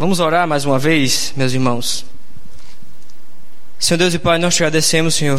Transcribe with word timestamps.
Vamos 0.00 0.18
orar 0.18 0.48
mais 0.48 0.64
uma 0.64 0.78
vez, 0.78 1.30
meus 1.36 1.52
irmãos. 1.52 2.06
Senhor 3.78 3.98
Deus 3.98 4.14
e 4.14 4.18
Pai, 4.18 4.38
nós 4.38 4.54
te 4.54 4.64
agradecemos, 4.64 5.14
Senhor, 5.14 5.38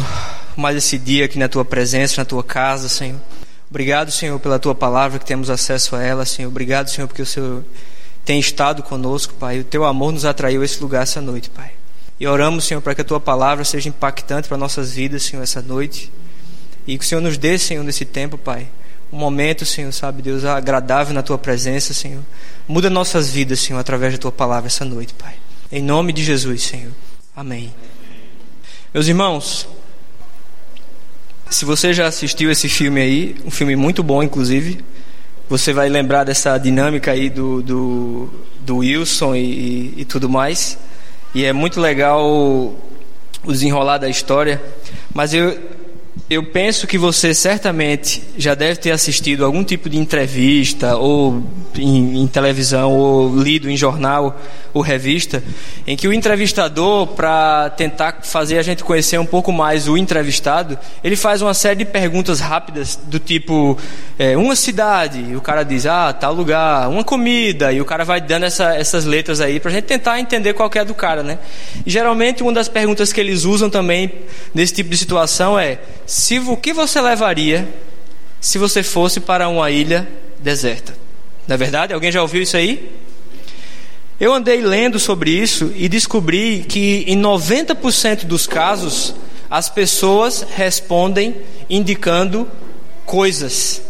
mais 0.56 0.76
esse 0.76 0.96
dia 0.98 1.24
aqui 1.24 1.36
na 1.36 1.48
tua 1.48 1.64
presença, 1.64 2.20
na 2.20 2.24
tua 2.24 2.44
casa, 2.44 2.88
Senhor. 2.88 3.20
Obrigado, 3.68 4.12
Senhor, 4.12 4.38
pela 4.38 4.60
tua 4.60 4.72
palavra 4.72 5.18
que 5.18 5.24
temos 5.26 5.50
acesso 5.50 5.96
a 5.96 6.02
ela, 6.04 6.24
Senhor. 6.24 6.46
Obrigado, 6.46 6.90
Senhor, 6.90 7.08
porque 7.08 7.22
o 7.22 7.26
Senhor 7.26 7.64
tem 8.24 8.38
estado 8.38 8.84
conosco, 8.84 9.34
Pai. 9.34 9.58
O 9.58 9.64
teu 9.64 9.84
amor 9.84 10.12
nos 10.12 10.24
atraiu 10.24 10.62
a 10.62 10.64
esse 10.64 10.80
lugar 10.80 11.02
essa 11.02 11.20
noite, 11.20 11.50
Pai. 11.50 11.72
E 12.20 12.26
oramos, 12.28 12.64
Senhor, 12.64 12.80
para 12.80 12.94
que 12.94 13.00
a 13.00 13.04
tua 13.04 13.18
palavra 13.18 13.64
seja 13.64 13.88
impactante 13.88 14.46
para 14.46 14.56
nossas 14.56 14.92
vidas, 14.92 15.24
Senhor, 15.24 15.42
essa 15.42 15.60
noite. 15.60 16.08
E 16.86 16.96
que 16.96 17.04
o 17.04 17.08
Senhor 17.08 17.20
nos 17.20 17.36
dê, 17.36 17.58
Senhor, 17.58 17.82
nesse 17.82 18.04
tempo, 18.04 18.38
Pai, 18.38 18.68
um 19.12 19.18
momento, 19.18 19.66
Senhor, 19.66 19.92
sabe, 19.92 20.22
Deus, 20.22 20.44
agradável 20.44 21.12
na 21.12 21.22
tua 21.22 21.36
presença, 21.36 21.92
Senhor. 21.92 22.22
Muda 22.66 22.88
nossas 22.88 23.30
vidas, 23.30 23.60
Senhor, 23.60 23.78
através 23.78 24.14
da 24.14 24.18
tua 24.18 24.32
palavra 24.32 24.68
essa 24.68 24.84
noite, 24.84 25.12
Pai. 25.12 25.34
Em 25.70 25.82
nome 25.82 26.12
de 26.12 26.24
Jesus, 26.24 26.62
Senhor. 26.62 26.92
Amém. 27.36 27.74
Meus 28.94 29.08
irmãos, 29.08 29.68
se 31.50 31.66
você 31.66 31.92
já 31.92 32.06
assistiu 32.06 32.50
esse 32.50 32.68
filme 32.68 33.00
aí, 33.00 33.36
um 33.44 33.50
filme 33.50 33.76
muito 33.76 34.02
bom, 34.02 34.22
inclusive, 34.22 34.82
você 35.48 35.72
vai 35.72 35.90
lembrar 35.90 36.24
dessa 36.24 36.56
dinâmica 36.56 37.10
aí 37.10 37.28
do, 37.28 37.62
do, 37.62 38.30
do 38.60 38.78
Wilson 38.78 39.34
e, 39.34 39.92
e, 39.98 40.04
tudo 40.06 40.28
mais. 40.28 40.78
E 41.34 41.44
é 41.44 41.52
muito 41.52 41.78
legal 41.78 42.24
o 42.24 42.74
desenrolar 43.52 43.98
da 43.98 44.08
história. 44.08 44.62
Mas 45.12 45.34
eu, 45.34 45.58
eu 46.28 46.42
penso 46.42 46.86
que 46.86 46.98
você 46.98 47.32
certamente 47.34 48.22
já 48.36 48.54
deve 48.54 48.76
ter 48.76 48.90
assistido 48.90 49.44
algum 49.44 49.64
tipo 49.64 49.88
de 49.88 49.98
entrevista, 49.98 50.96
ou 50.96 51.42
em, 51.76 52.22
em, 52.22 52.26
televisão, 52.26 52.92
ou 52.94 53.38
lido 53.40 53.70
em 53.70 53.76
jornal 53.76 54.38
ou 54.74 54.82
revista, 54.82 55.42
em 55.86 55.96
que 55.96 56.06
o 56.08 56.12
entrevistador, 56.12 57.08
para 57.08 57.70
tentar 57.70 58.20
fazer 58.22 58.58
a 58.58 58.62
gente 58.62 58.84
conhecer 58.84 59.18
um 59.18 59.26
pouco 59.26 59.52
mais 59.52 59.88
o 59.88 59.96
entrevistado, 59.96 60.78
ele 61.02 61.16
faz 61.16 61.42
uma 61.42 61.54
série 61.54 61.76
de 61.76 61.84
perguntas 61.86 62.40
rápidas, 62.40 62.98
do 63.04 63.18
tipo: 63.18 63.76
é, 64.18 64.36
uma 64.36 64.56
cidade, 64.56 65.24
e 65.30 65.36
o 65.36 65.40
cara 65.40 65.62
diz, 65.62 65.86
ah, 65.86 66.12
tal 66.12 66.34
lugar, 66.34 66.88
uma 66.88 67.04
comida, 67.04 67.72
e 67.72 67.80
o 67.80 67.84
cara 67.84 68.04
vai 68.04 68.20
dando 68.20 68.44
essa, 68.44 68.74
essas 68.74 69.04
letras 69.04 69.40
aí, 69.40 69.60
para 69.60 69.70
a 69.70 69.74
gente 69.74 69.84
tentar 69.84 70.20
entender 70.20 70.52
qual 70.52 70.70
é 70.74 70.84
do 70.84 70.94
cara, 70.94 71.22
né? 71.22 71.38
E 71.86 71.90
geralmente 71.90 72.42
uma 72.42 72.52
das 72.52 72.68
perguntas 72.68 73.12
que 73.12 73.20
eles 73.20 73.44
usam 73.44 73.68
também 73.68 74.10
nesse 74.54 74.74
tipo 74.74 74.90
de 74.90 74.96
situação 74.96 75.58
é 75.58 75.78
se, 76.12 76.38
o 76.40 76.58
que 76.58 76.74
você 76.74 77.00
levaria 77.00 77.66
se 78.38 78.58
você 78.58 78.82
fosse 78.82 79.18
para 79.18 79.48
uma 79.48 79.70
ilha 79.70 80.06
deserta? 80.38 80.94
Não 81.48 81.54
é 81.54 81.56
verdade? 81.56 81.94
Alguém 81.94 82.12
já 82.12 82.20
ouviu 82.20 82.42
isso 82.42 82.54
aí? 82.54 82.94
Eu 84.20 84.34
andei 84.34 84.60
lendo 84.60 84.98
sobre 84.98 85.30
isso 85.30 85.72
e 85.74 85.88
descobri 85.88 86.66
que 86.68 87.02
em 87.06 87.18
90% 87.18 88.26
dos 88.26 88.46
casos 88.46 89.14
as 89.48 89.70
pessoas 89.70 90.46
respondem 90.54 91.34
indicando 91.68 92.46
coisas. 93.06 93.80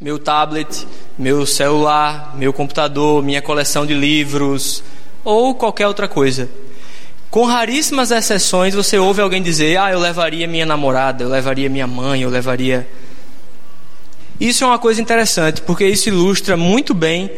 Meu 0.00 0.18
tablet, 0.18 0.86
meu 1.18 1.44
celular, 1.44 2.34
meu 2.38 2.54
computador, 2.54 3.22
minha 3.22 3.42
coleção 3.42 3.84
de 3.84 3.92
livros 3.92 4.82
ou 5.22 5.54
qualquer 5.54 5.86
outra 5.86 6.08
coisa. 6.08 6.48
Com 7.32 7.46
raríssimas 7.46 8.10
exceções, 8.10 8.74
você 8.74 8.98
ouve 8.98 9.22
alguém 9.22 9.42
dizer: 9.42 9.78
Ah, 9.78 9.90
eu 9.90 9.98
levaria 9.98 10.46
minha 10.46 10.66
namorada, 10.66 11.24
eu 11.24 11.30
levaria 11.30 11.66
minha 11.66 11.86
mãe, 11.86 12.20
eu 12.20 12.28
levaria. 12.28 12.86
Isso 14.38 14.62
é 14.64 14.66
uma 14.66 14.78
coisa 14.78 15.00
interessante, 15.00 15.62
porque 15.62 15.86
isso 15.86 16.10
ilustra 16.10 16.58
muito 16.58 16.92
bem 16.92 17.30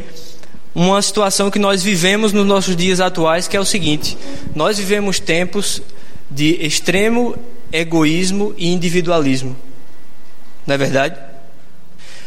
uma 0.75 1.01
situação 1.01 1.49
que 1.49 1.61
nós 1.61 1.81
vivemos 1.81 2.33
nos 2.33 2.45
nossos 2.45 2.75
dias 2.75 2.99
atuais, 2.99 3.47
que 3.47 3.57
é 3.57 3.61
o 3.61 3.65
seguinte: 3.65 4.19
nós 4.53 4.79
vivemos 4.79 5.21
tempos 5.21 5.81
de 6.29 6.57
extremo 6.67 7.37
egoísmo 7.71 8.53
e 8.59 8.73
individualismo. 8.73 9.57
Não 10.67 10.75
é 10.75 10.77
verdade? 10.77 11.21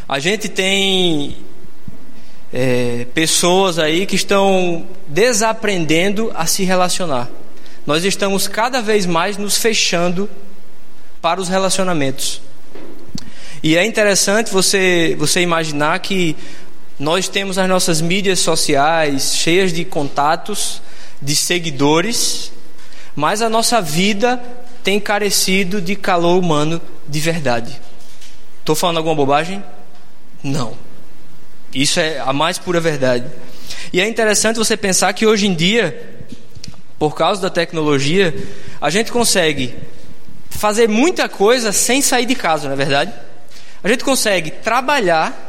A 0.07 0.19
gente 0.19 0.47
tem 0.47 1.35
é, 2.53 3.05
pessoas 3.13 3.77
aí 3.77 4.05
que 4.05 4.15
estão 4.15 4.87
desaprendendo 5.09 6.31
a 6.33 6.45
se 6.45 6.63
relacionar 6.63 7.29
nós 7.87 8.03
estamos 8.03 8.49
cada 8.49 8.81
vez 8.81 9.05
mais 9.05 9.37
nos 9.37 9.57
fechando 9.57 10.29
para 11.21 11.39
os 11.39 11.47
relacionamentos. 11.47 12.41
E 13.63 13.77
é 13.77 13.85
interessante 13.85 14.51
você, 14.51 15.15
você 15.17 15.39
imaginar 15.39 15.97
que 15.99 16.35
nós 16.99 17.29
temos 17.29 17.57
as 17.57 17.67
nossas 17.69 18.01
mídias 18.01 18.39
sociais 18.39 19.35
cheias 19.35 19.71
de 19.71 19.85
contatos, 19.85 20.81
de 21.21 21.33
seguidores, 21.33 22.51
mas 23.15 23.41
a 23.41 23.49
nossa 23.49 23.81
vida 23.81 24.43
tem 24.83 24.99
carecido 24.99 25.81
de 25.81 25.95
calor 25.95 26.37
humano 26.37 26.81
de 27.07 27.19
verdade. 27.21 27.79
Estou 28.59 28.75
falando 28.75 28.97
alguma 28.97 29.15
bobagem? 29.15 29.63
Não. 30.43 30.73
Isso 31.73 32.01
é 32.01 32.19
a 32.19 32.33
mais 32.33 32.57
pura 32.57 32.81
verdade. 32.81 33.25
E 33.93 34.01
é 34.01 34.07
interessante 34.07 34.57
você 34.57 34.75
pensar 34.75 35.13
que 35.13 35.25
hoje 35.25 35.47
em 35.47 35.53
dia 35.53 36.16
por 36.99 37.15
causa 37.15 37.41
da 37.41 37.49
tecnologia, 37.49 38.33
a 38.81 38.89
gente 38.89 39.11
consegue 39.11 39.75
fazer 40.49 40.89
muita 40.89 41.29
coisa 41.29 41.71
sem 41.71 42.01
sair 42.01 42.25
de 42.25 42.35
casa, 42.35 42.65
não 42.65 42.73
é 42.73 42.77
verdade? 42.77 43.13
A 43.83 43.87
gente 43.87 44.03
consegue 44.03 44.49
trabalhar 44.49 45.47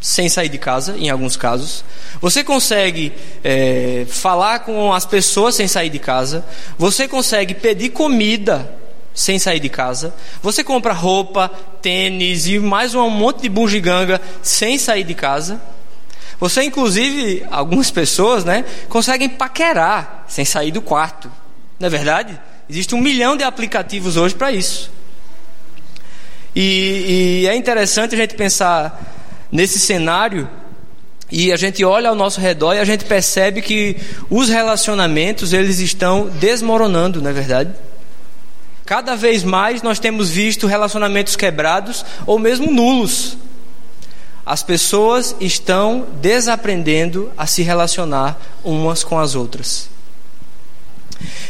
sem 0.00 0.28
sair 0.28 0.48
de 0.48 0.58
casa, 0.58 0.96
em 0.96 1.10
alguns 1.10 1.36
casos. 1.36 1.84
Você 2.20 2.44
consegue 2.44 3.12
é, 3.42 4.06
falar 4.08 4.60
com 4.60 4.92
as 4.92 5.04
pessoas 5.04 5.56
sem 5.56 5.66
sair 5.66 5.90
de 5.90 5.98
casa. 5.98 6.44
Você 6.78 7.08
consegue 7.08 7.54
pedir 7.54 7.90
comida 7.90 8.72
sem 9.12 9.38
sair 9.38 9.58
de 9.58 9.68
casa. 9.68 10.14
Você 10.42 10.62
compra 10.62 10.92
roupa, 10.92 11.50
tênis 11.82 12.46
e 12.46 12.58
mais 12.58 12.94
um 12.94 13.10
monte 13.10 13.42
de 13.42 13.48
bugiganga 13.48 14.20
sem 14.42 14.78
sair 14.78 15.04
de 15.04 15.14
casa. 15.14 15.60
Você, 16.38 16.62
inclusive, 16.62 17.44
algumas 17.50 17.90
pessoas, 17.90 18.44
né, 18.44 18.64
conseguem 18.88 19.28
paquerar 19.28 20.24
sem 20.28 20.44
sair 20.44 20.70
do 20.70 20.82
quarto. 20.82 21.30
Não 21.78 21.86
é 21.86 21.90
verdade? 21.90 22.38
Existe 22.68 22.94
um 22.94 23.00
milhão 23.00 23.36
de 23.36 23.44
aplicativos 23.44 24.16
hoje 24.16 24.34
para 24.34 24.52
isso. 24.52 24.90
E, 26.54 27.42
e 27.42 27.46
é 27.46 27.54
interessante 27.54 28.14
a 28.14 28.18
gente 28.18 28.34
pensar 28.34 29.14
nesse 29.52 29.78
cenário 29.78 30.48
e 31.30 31.52
a 31.52 31.56
gente 31.56 31.84
olha 31.84 32.08
ao 32.08 32.14
nosso 32.14 32.40
redor 32.40 32.74
e 32.74 32.78
a 32.78 32.84
gente 32.84 33.04
percebe 33.04 33.60
que 33.60 33.96
os 34.30 34.48
relacionamentos 34.48 35.52
eles 35.52 35.80
estão 35.80 36.28
desmoronando, 36.28 37.20
não 37.20 37.30
é 37.30 37.32
verdade? 37.32 37.72
Cada 38.84 39.16
vez 39.16 39.42
mais 39.42 39.82
nós 39.82 39.98
temos 39.98 40.30
visto 40.30 40.66
relacionamentos 40.66 41.34
quebrados 41.34 42.04
ou 42.24 42.38
mesmo 42.38 42.70
nulos. 42.70 43.36
As 44.46 44.62
pessoas 44.62 45.34
estão 45.40 46.06
desaprendendo 46.22 47.32
a 47.36 47.48
se 47.48 47.64
relacionar 47.64 48.40
umas 48.62 49.02
com 49.02 49.18
as 49.18 49.34
outras. 49.34 49.88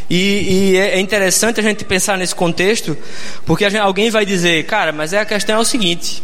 E, 0.09 0.71
e 0.73 0.77
é 0.79 0.99
interessante 0.99 1.61
a 1.61 1.63
gente 1.63 1.85
pensar 1.85 2.17
nesse 2.17 2.35
contexto, 2.35 2.97
porque 3.45 3.69
gente, 3.69 3.83
alguém 3.83 4.09
vai 4.09 4.25
dizer, 4.25 4.65
cara, 4.65 4.93
mas 4.93 5.13
é 5.13 5.19
a 5.19 5.27
questão 5.27 5.57
é 5.57 5.59
o 5.59 5.65
seguinte: 5.65 6.23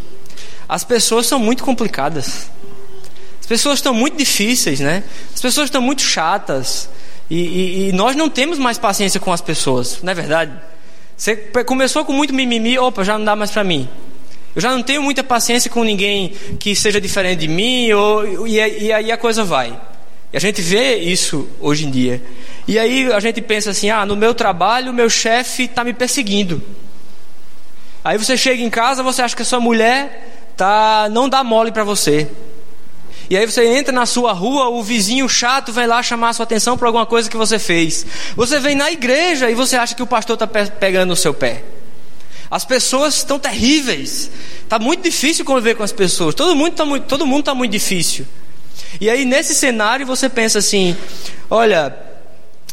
as 0.67 0.83
pessoas 0.83 1.27
são 1.27 1.39
muito 1.39 1.63
complicadas, 1.63 2.51
as 3.39 3.47
pessoas 3.47 3.81
estão 3.81 3.93
muito 3.93 4.17
difíceis, 4.17 4.81
né? 4.81 5.03
As 5.35 5.43
pessoas 5.43 5.67
estão 5.67 5.83
muito 5.83 6.01
chatas 6.01 6.89
e, 7.29 7.37
e, 7.37 7.89
e 7.89 7.93
nós 7.93 8.17
não 8.17 8.31
temos 8.31 8.59
mais 8.59 8.79
paciência 8.79 9.21
com 9.21 9.33
as 9.33 9.41
pessoas, 9.41 9.99
não 10.03 10.13
é 10.13 10.15
verdade? 10.15 10.53
Você 11.17 11.37
começou 11.67 12.05
com 12.05 12.13
muito 12.13 12.33
mimimi, 12.33 12.79
opa, 12.79 13.05
já 13.05 13.19
não 13.19 13.25
dá 13.25 13.37
mais 13.37 13.51
para 13.51 13.63
mim. 13.63 13.89
Eu 14.55 14.61
já 14.61 14.71
não 14.71 14.83
tenho 14.83 15.03
muita 15.03 15.25
paciência 15.25 15.71
com 15.71 15.83
ninguém 15.83 16.33
que 16.59 16.77
seja 16.77 17.01
diferente 17.01 17.41
de 17.41 17.49
mim, 17.49 17.91
ou, 17.93 18.47
e, 18.47 18.57
e 18.57 18.93
aí 18.93 19.11
a 19.11 19.17
coisa 19.17 19.45
vai. 19.45 19.79
E 20.33 20.37
a 20.37 20.41
gente 20.41 20.61
vê 20.61 20.97
isso 20.97 21.49
hoje 21.61 21.87
em 21.87 21.91
dia. 21.91 22.23
E 22.67 22.79
aí 22.79 23.11
a 23.13 23.21
gente 23.21 23.41
pensa 23.41 23.71
assim: 23.71 23.91
ah, 23.91 24.05
no 24.05 24.17
meu 24.17 24.35
trabalho, 24.35 24.91
o 24.91 24.95
meu 24.95 25.09
chefe 25.09 25.65
está 25.65 25.83
me 25.83 25.93
perseguindo. 25.93 26.63
Aí 28.05 28.19
você 28.19 28.37
chega 28.37 28.63
em 28.63 28.71
casa, 28.71 29.03
você 29.03 29.23
acha 29.23 29.35
que 29.35 29.43
a 29.43 29.45
sua 29.45 29.61
mulher 29.61 30.51
tá, 30.57 31.09
não 31.11 31.29
dá 31.29 31.43
mole 31.45 31.71
para 31.71 31.85
você. 31.85 32.29
E 33.31 33.37
aí 33.37 33.47
você 33.47 33.65
entra 33.67 33.93
na 33.93 34.05
sua 34.05 34.33
rua, 34.33 34.69
o 34.69 34.83
vizinho 34.83 35.29
chato 35.29 35.73
vai 35.73 35.87
lá 35.87 36.03
chamar 36.03 36.31
a 36.31 36.33
sua 36.33 36.43
atenção 36.43 36.77
por 36.77 36.87
alguma 36.87 37.07
coisa 37.07 37.31
que 37.31 37.37
você 37.37 37.59
fez. 37.59 38.05
Você 38.37 38.59
vem 38.59 38.75
na 38.75 38.91
igreja 38.91 39.51
e 39.51 39.55
você 39.55 39.77
acha 39.77 39.95
que 39.95 40.03
o 40.03 40.07
pastor 40.07 40.35
está 40.35 40.47
pegando 40.47 41.11
no 41.11 41.17
seu 41.17 41.33
pé. 41.33 41.63
As 42.53 42.67
pessoas 42.67 43.15
estão 43.15 43.39
terríveis. 43.39 44.31
Está 44.63 44.79
muito 44.79 45.03
difícil 45.03 45.43
conviver 45.43 45.75
com 45.75 45.83
as 45.83 45.91
pessoas. 45.91 46.35
Todo 46.35 46.55
mundo 46.55 46.73
está 46.73 46.85
muito, 46.85 47.05
todo 47.05 47.27
mundo 47.27 47.45
tá 47.45 47.55
muito 47.55 47.73
difícil. 47.73 48.27
E 49.01 49.09
aí 49.09 49.25
nesse 49.25 49.55
cenário 49.55 50.05
você 50.05 50.29
pensa 50.29 50.59
assim, 50.59 50.95
olha, 51.49 51.97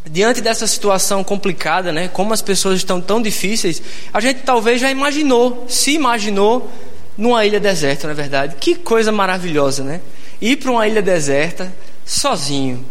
diante 0.06 0.42
dessa 0.42 0.68
situação 0.68 1.24
complicada, 1.24 1.94
né, 1.94 2.10
como 2.10 2.34
as 2.34 2.42
pessoas 2.42 2.76
estão 2.76 3.00
tão 3.00 3.22
difíceis, 3.22 3.82
a 4.14 4.20
gente 4.20 4.42
talvez 4.42 4.82
já 4.82 4.92
imaginou, 4.92 5.66
se 5.70 5.92
imaginou 5.92 6.70
numa 7.18 7.46
ilha 7.46 7.60
deserta, 7.60 8.06
na 8.06 8.12
é 8.12 8.16
verdade. 8.18 8.56
Que 8.60 8.76
coisa 8.76 9.14
maravilhosa, 9.14 9.82
né? 9.82 10.02
Ir 10.42 10.58
para 10.58 10.72
uma 10.72 10.86
ilha 10.90 11.02
deserta 11.02 11.74
sozinho. 12.06 12.86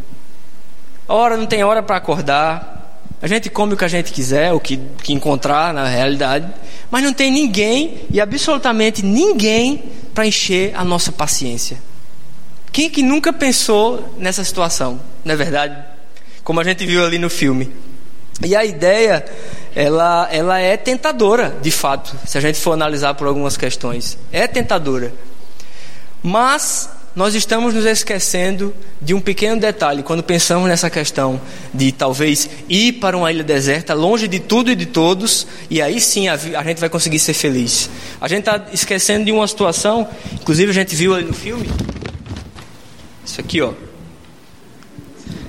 hora 1.06 1.36
não 1.36 1.44
tem 1.44 1.62
hora 1.62 1.82
para 1.82 1.96
acordar. 1.96 2.78
A 3.20 3.26
gente 3.26 3.50
come 3.50 3.74
o 3.74 3.76
que 3.76 3.84
a 3.84 3.88
gente 3.88 4.12
quiser, 4.12 4.52
o 4.52 4.60
que, 4.60 4.78
que 5.02 5.12
encontrar 5.12 5.74
na 5.74 5.86
realidade, 5.88 6.48
mas 6.90 7.02
não 7.02 7.12
tem 7.12 7.30
ninguém 7.30 8.02
e 8.10 8.20
absolutamente 8.20 9.04
ninguém 9.04 9.84
para 10.14 10.26
encher 10.26 10.72
a 10.74 10.84
nossa 10.84 11.12
paciência. 11.12 11.78
Quem 12.72 12.88
que 12.88 13.02
nunca 13.02 13.32
pensou 13.32 14.14
nessa 14.18 14.42
situação? 14.44 15.00
Não 15.24 15.34
é 15.34 15.36
verdade? 15.36 15.76
Como 16.42 16.60
a 16.60 16.64
gente 16.64 16.84
viu 16.86 17.04
ali 17.04 17.18
no 17.18 17.28
filme. 17.28 17.72
E 18.44 18.54
a 18.54 18.64
ideia, 18.64 19.24
ela, 19.74 20.28
ela 20.30 20.58
é 20.60 20.76
tentadora, 20.76 21.56
de 21.60 21.70
fato, 21.70 22.16
se 22.24 22.38
a 22.38 22.40
gente 22.40 22.58
for 22.58 22.72
analisar 22.72 23.14
por 23.14 23.26
algumas 23.26 23.56
questões. 23.56 24.16
É 24.30 24.46
tentadora. 24.46 25.12
Mas 26.22 26.88
nós 27.16 27.34
estamos 27.34 27.74
nos 27.74 27.84
esquecendo 27.84 28.74
de 29.00 29.12
um 29.12 29.20
pequeno 29.20 29.60
detalhe 29.60 30.02
quando 30.02 30.22
pensamos 30.22 30.68
nessa 30.68 30.88
questão 30.88 31.40
de 31.74 31.90
talvez 31.90 32.48
ir 32.68 32.94
para 32.94 33.16
uma 33.16 33.32
ilha 33.32 33.42
deserta, 33.42 33.94
longe 33.94 34.28
de 34.28 34.38
tudo 34.38 34.70
e 34.70 34.76
de 34.76 34.86
todos, 34.86 35.46
e 35.68 35.82
aí 35.82 36.00
sim 36.00 36.28
a, 36.28 36.34
a 36.34 36.62
gente 36.62 36.78
vai 36.78 36.88
conseguir 36.88 37.18
ser 37.18 37.34
feliz. 37.34 37.90
A 38.20 38.28
gente 38.28 38.40
está 38.40 38.66
esquecendo 38.72 39.24
de 39.24 39.32
uma 39.32 39.46
situação, 39.48 40.06
inclusive 40.34 40.70
a 40.70 40.74
gente 40.74 40.94
viu 40.94 41.14
ali 41.14 41.24
no 41.24 41.34
filme, 41.34 41.68
isso 43.24 43.40
aqui, 43.40 43.60
ó. 43.60 43.72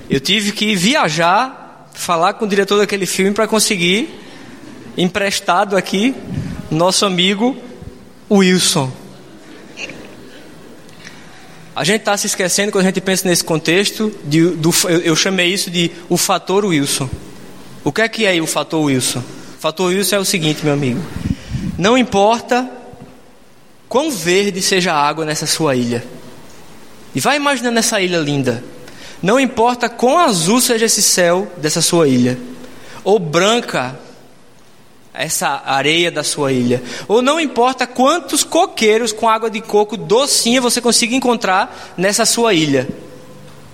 Eu 0.08 0.18
tive 0.18 0.52
que 0.52 0.74
viajar, 0.74 1.88
falar 1.94 2.34
com 2.34 2.44
o 2.44 2.48
diretor 2.48 2.78
daquele 2.78 3.06
filme 3.06 3.32
para 3.32 3.46
conseguir 3.46 4.08
emprestado 4.96 5.76
aqui 5.76 6.14
nosso 6.70 7.06
amigo 7.06 7.56
Wilson. 8.30 8.99
A 11.80 11.84
gente 11.84 12.00
está 12.00 12.14
se 12.14 12.26
esquecendo 12.26 12.70
quando 12.70 12.84
a 12.84 12.88
gente 12.88 13.00
pensa 13.00 13.26
nesse 13.26 13.42
contexto, 13.42 14.12
de, 14.24 14.50
do, 14.50 14.70
eu, 14.84 15.00
eu 15.00 15.16
chamei 15.16 15.50
isso 15.50 15.70
de 15.70 15.90
o 16.10 16.18
fator 16.18 16.66
Wilson. 16.66 17.08
O 17.82 17.90
que 17.90 18.02
é 18.02 18.08
que 18.10 18.26
é 18.26 18.38
o 18.38 18.46
fator 18.46 18.82
Wilson? 18.82 19.20
O 19.20 19.58
fator 19.58 19.86
Wilson 19.86 20.16
é 20.16 20.18
o 20.18 20.24
seguinte, 20.26 20.62
meu 20.62 20.74
amigo. 20.74 21.00
Não 21.78 21.96
importa 21.96 22.70
quão 23.88 24.10
verde 24.10 24.60
seja 24.60 24.92
a 24.92 25.02
água 25.02 25.24
nessa 25.24 25.46
sua 25.46 25.74
ilha. 25.74 26.04
E 27.14 27.20
vai 27.20 27.36
imaginando 27.36 27.78
essa 27.78 27.98
ilha 27.98 28.18
linda. 28.18 28.62
Não 29.22 29.40
importa 29.40 29.88
quão 29.88 30.18
azul 30.18 30.60
seja 30.60 30.84
esse 30.84 31.00
céu 31.00 31.50
dessa 31.56 31.80
sua 31.80 32.06
ilha, 32.06 32.38
ou 33.02 33.18
branca 33.18 33.98
essa 35.12 35.62
areia 35.64 36.10
da 36.10 36.22
sua 36.22 36.52
ilha. 36.52 36.82
Ou 37.08 37.20
não 37.20 37.40
importa 37.40 37.86
quantos 37.86 38.44
coqueiros 38.44 39.12
com 39.12 39.28
água 39.28 39.50
de 39.50 39.60
coco 39.60 39.96
docinha 39.96 40.60
você 40.60 40.80
consiga 40.80 41.14
encontrar 41.14 41.94
nessa 41.96 42.24
sua 42.24 42.54
ilha. 42.54 42.88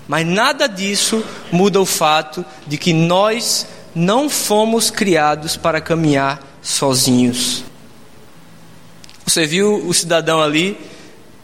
Mas 0.09 0.27
nada 0.27 0.67
disso 0.67 1.23
muda 1.51 1.81
o 1.81 1.87
fato 1.87 2.45
de 2.67 2.79
que 2.79 2.93
nós 2.93 3.67
não 3.95 4.29
fomos 4.29 4.91
criados 4.91 5.57
para 5.57 5.81
caminhar 5.81 6.41
sozinhos. 6.63 7.65
Você 9.27 9.47
viu 9.47 9.87
o 9.87 9.93
cidadão 9.93 10.41
ali, 10.41 10.79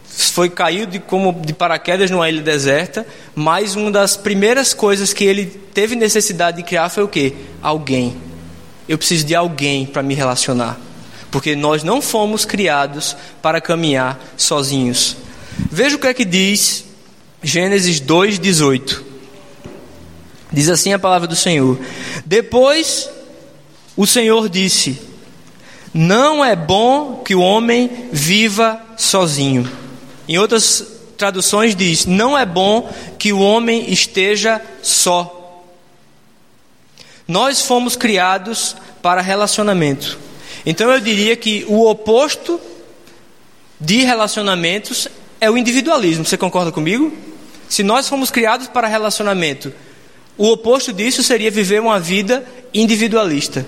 foi 0.05 0.49
caído 0.49 0.93
de, 0.93 0.99
como 0.99 1.33
de 1.33 1.53
paraquedas 1.53 2.09
numa 2.09 2.29
ilha 2.29 2.41
deserta, 2.41 3.05
mas 3.35 3.75
uma 3.75 3.91
das 3.91 4.15
primeiras 4.15 4.73
coisas 4.73 5.11
que 5.11 5.25
ele 5.25 5.45
teve 5.45 5.95
necessidade 5.95 6.57
de 6.57 6.63
criar 6.63 6.89
foi 6.89 7.03
o 7.03 7.07
que? 7.07 7.35
Alguém 7.61 8.15
eu 8.87 8.97
preciso 8.97 9.25
de 9.25 9.35
alguém 9.35 9.85
para 9.85 10.03
me 10.03 10.13
relacionar. 10.13 10.79
Porque 11.31 11.55
nós 11.55 11.83
não 11.83 12.01
fomos 12.01 12.45
criados 12.45 13.15
para 13.41 13.59
caminhar 13.59 14.19
sozinhos. 14.37 15.17
Veja 15.71 15.95
o 15.95 15.99
que 15.99 16.07
é 16.07 16.13
que 16.13 16.25
diz 16.25 16.85
Gênesis 17.41 17.99
2,18. 17.99 19.01
Diz 20.51 20.69
assim 20.69 20.93
a 20.93 20.99
palavra 20.99 21.27
do 21.27 21.35
Senhor: 21.35 21.79
Depois 22.25 23.09
o 23.97 24.05
Senhor 24.05 24.47
disse: 24.47 25.01
Não 25.93 26.45
é 26.45 26.55
bom 26.55 27.23
que 27.25 27.33
o 27.35 27.41
homem 27.41 28.07
viva 28.11 28.79
sozinho. 28.95 29.69
Em 30.27 30.37
outras 30.37 30.85
traduções 31.17 31.75
diz: 31.75 32.05
Não 32.05 32.37
é 32.37 32.45
bom 32.45 32.91
que 33.17 33.33
o 33.33 33.39
homem 33.39 33.91
esteja 33.91 34.61
só. 34.81 35.42
Nós 37.27 37.61
fomos 37.61 37.95
criados 37.95 38.75
para 39.01 39.21
relacionamento. 39.21 40.19
Então 40.65 40.89
eu 40.91 40.99
diria 40.99 41.35
que 41.35 41.65
o 41.67 41.87
oposto 41.89 42.59
de 43.79 44.03
relacionamentos 44.03 45.07
é 45.39 45.49
o 45.49 45.57
individualismo. 45.57 46.25
Você 46.25 46.37
concorda 46.37 46.71
comigo? 46.71 47.11
Se 47.67 47.83
nós 47.83 48.07
fomos 48.07 48.31
criados 48.31 48.67
para 48.67 48.87
relacionamento, 48.87 49.73
o 50.37 50.47
oposto 50.49 50.93
disso 50.93 51.21
seria 51.21 51.51
viver 51.51 51.81
uma 51.81 51.99
vida 51.99 52.45
individualista. 52.73 53.65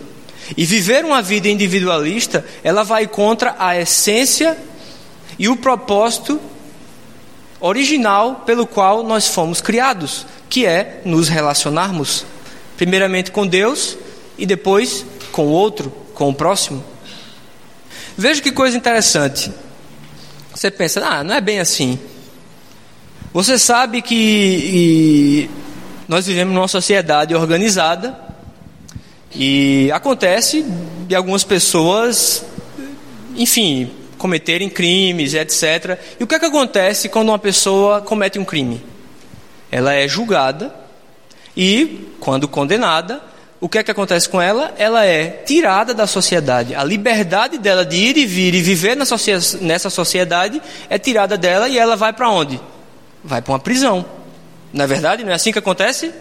E 0.55 0.63
viver 0.63 1.03
uma 1.03 1.21
vida 1.21 1.47
individualista, 1.47 2.45
ela 2.63 2.83
vai 2.83 3.07
contra 3.07 3.55
a 3.57 3.79
essência 3.79 4.57
e 5.39 5.49
o 5.49 5.55
propósito 5.55 6.39
original 7.59 8.43
pelo 8.45 8.67
qual 8.67 9.03
nós 9.03 9.27
fomos 9.27 9.59
criados, 9.59 10.25
que 10.49 10.65
é 10.65 11.01
nos 11.03 11.27
relacionarmos. 11.27 12.25
Primeiramente 12.77 13.31
com 13.31 13.45
Deus 13.45 13.97
e 14.37 14.45
depois 14.45 15.05
com 15.31 15.45
o 15.47 15.49
outro, 15.49 15.91
com 16.13 16.29
o 16.29 16.33
próximo. 16.33 16.83
Veja 18.17 18.41
que 18.41 18.51
coisa 18.51 18.77
interessante. 18.77 19.51
Você 20.53 20.71
pensa, 20.71 21.05
ah, 21.05 21.23
não 21.23 21.35
é 21.35 21.41
bem 21.41 21.59
assim. 21.59 21.99
Você 23.33 23.59
sabe 23.59 24.01
que 24.01 25.49
nós 26.07 26.25
vivemos 26.25 26.53
numa 26.53 26.67
sociedade 26.67 27.35
organizada 27.35 28.17
e 29.33 29.91
acontece 29.91 30.65
de 31.07 31.13
algumas 31.13 31.43
pessoas, 31.43 32.45
enfim, 33.35 33.91
cometerem 34.17 34.69
crimes, 34.69 35.33
etc. 35.33 35.99
E 36.17 36.23
o 36.23 36.27
que 36.27 36.35
é 36.35 36.39
que 36.39 36.45
acontece 36.45 37.09
quando 37.09 37.29
uma 37.29 37.39
pessoa 37.39 37.99
comete 37.99 38.39
um 38.39 38.45
crime? 38.45 38.81
Ela 39.69 39.93
é 39.93 40.07
julgada 40.07 40.73
e, 41.55 42.09
quando 42.19 42.47
condenada, 42.47 43.21
o 43.59 43.69
que 43.69 43.77
é 43.77 43.83
que 43.83 43.91
acontece 43.91 44.27
com 44.27 44.41
ela? 44.41 44.73
Ela 44.77 45.05
é 45.05 45.27
tirada 45.27 45.93
da 45.93 46.05
sociedade. 46.05 46.75
A 46.75 46.83
liberdade 46.83 47.57
dela 47.57 47.85
de 47.85 47.95
ir 47.95 48.17
e 48.17 48.25
vir 48.25 48.53
e 48.53 48.61
viver 48.61 48.95
nessa 48.95 49.89
sociedade 49.89 50.61
é 50.89 50.99
tirada 50.99 51.37
dela 51.37 51.67
e 51.69 51.77
ela 51.77 51.95
vai 51.95 52.11
para 52.11 52.29
onde? 52.29 52.59
Vai 53.23 53.41
para 53.41 53.53
uma 53.53 53.59
prisão. 53.59 54.05
Não 54.73 54.83
é 54.83 54.87
verdade? 54.87 55.23
Não 55.23 55.31
é 55.31 55.35
assim 55.35 55.51
que 55.51 55.59
acontece? 55.59 56.11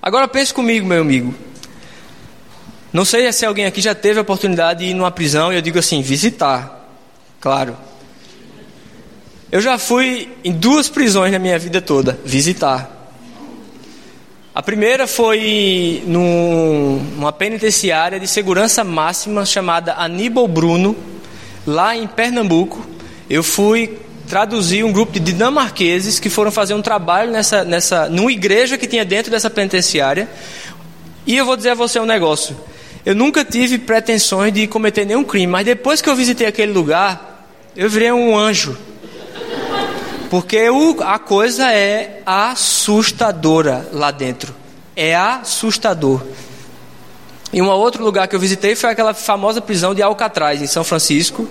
Agora 0.00 0.28
pense 0.28 0.52
comigo, 0.52 0.86
meu 0.86 1.00
amigo. 1.00 1.34
Não 2.92 3.04
sei 3.04 3.32
se 3.32 3.44
alguém 3.44 3.66
aqui 3.66 3.80
já 3.80 3.94
teve 3.94 4.18
a 4.18 4.22
oportunidade 4.22 4.80
de 4.80 4.90
ir 4.90 4.94
numa 4.94 5.10
prisão 5.10 5.52
e 5.52 5.56
eu 5.56 5.62
digo 5.62 5.78
assim, 5.78 6.02
visitar. 6.02 6.86
Claro. 7.40 7.76
Eu 9.50 9.60
já 9.60 9.78
fui 9.78 10.30
em 10.44 10.52
duas 10.52 10.88
prisões 10.88 11.32
na 11.32 11.38
minha 11.38 11.58
vida 11.58 11.80
toda, 11.80 12.18
visitar. 12.24 12.97
A 14.58 14.62
primeira 14.62 15.06
foi 15.06 16.02
num, 16.04 17.00
numa 17.14 17.32
penitenciária 17.32 18.18
de 18.18 18.26
segurança 18.26 18.82
máxima 18.82 19.46
chamada 19.46 19.94
Aníbal 19.94 20.48
Bruno, 20.48 20.96
lá 21.64 21.96
em 21.96 22.08
Pernambuco. 22.08 22.84
Eu 23.30 23.44
fui 23.44 24.00
traduzir 24.26 24.82
um 24.82 24.90
grupo 24.90 25.12
de 25.12 25.20
dinamarqueses 25.20 26.18
que 26.18 26.28
foram 26.28 26.50
fazer 26.50 26.74
um 26.74 26.82
trabalho 26.82 27.30
nessa, 27.30 27.62
nessa, 27.62 28.08
numa 28.08 28.32
igreja 28.32 28.76
que 28.76 28.88
tinha 28.88 29.04
dentro 29.04 29.30
dessa 29.30 29.48
penitenciária. 29.48 30.28
E 31.24 31.36
eu 31.36 31.46
vou 31.46 31.56
dizer 31.56 31.70
a 31.70 31.74
você 31.76 32.00
um 32.00 32.04
negócio. 32.04 32.56
Eu 33.06 33.14
nunca 33.14 33.44
tive 33.44 33.78
pretensões 33.78 34.52
de 34.52 34.66
cometer 34.66 35.04
nenhum 35.04 35.22
crime, 35.22 35.46
mas 35.46 35.64
depois 35.64 36.02
que 36.02 36.10
eu 36.10 36.16
visitei 36.16 36.48
aquele 36.48 36.72
lugar, 36.72 37.46
eu 37.76 37.88
virei 37.88 38.10
um 38.10 38.36
anjo. 38.36 38.76
Porque 40.30 40.68
o, 40.68 40.96
a 41.02 41.18
coisa 41.18 41.72
é 41.72 42.22
assustadora 42.26 43.88
lá 43.92 44.10
dentro. 44.10 44.54
É 44.94 45.16
assustador. 45.16 46.22
E 47.52 47.62
um 47.62 47.68
outro 47.68 48.04
lugar 48.04 48.28
que 48.28 48.36
eu 48.36 48.40
visitei 48.40 48.74
foi 48.74 48.90
aquela 48.90 49.14
famosa 49.14 49.60
prisão 49.60 49.94
de 49.94 50.02
Alcatraz, 50.02 50.60
em 50.60 50.66
São 50.66 50.84
Francisco, 50.84 51.48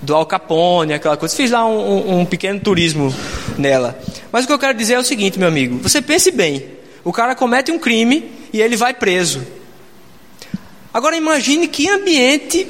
do 0.00 0.14
Al 0.14 0.24
Capone, 0.24 0.94
aquela 0.94 1.16
coisa. 1.16 1.34
Fiz 1.34 1.50
lá 1.50 1.66
um, 1.66 1.78
um, 1.78 2.20
um 2.20 2.24
pequeno 2.24 2.60
turismo 2.60 3.12
nela. 3.58 3.98
Mas 4.30 4.44
o 4.44 4.46
que 4.46 4.52
eu 4.52 4.58
quero 4.58 4.78
dizer 4.78 4.94
é 4.94 4.98
o 4.98 5.04
seguinte, 5.04 5.38
meu 5.38 5.48
amigo: 5.48 5.78
você 5.78 6.00
pense 6.00 6.30
bem. 6.30 6.64
O 7.02 7.12
cara 7.12 7.34
comete 7.34 7.72
um 7.72 7.78
crime 7.78 8.30
e 8.52 8.60
ele 8.60 8.76
vai 8.76 8.94
preso. 8.94 9.44
Agora 10.92 11.16
imagine 11.16 11.66
que 11.66 11.88
ambiente 11.88 12.66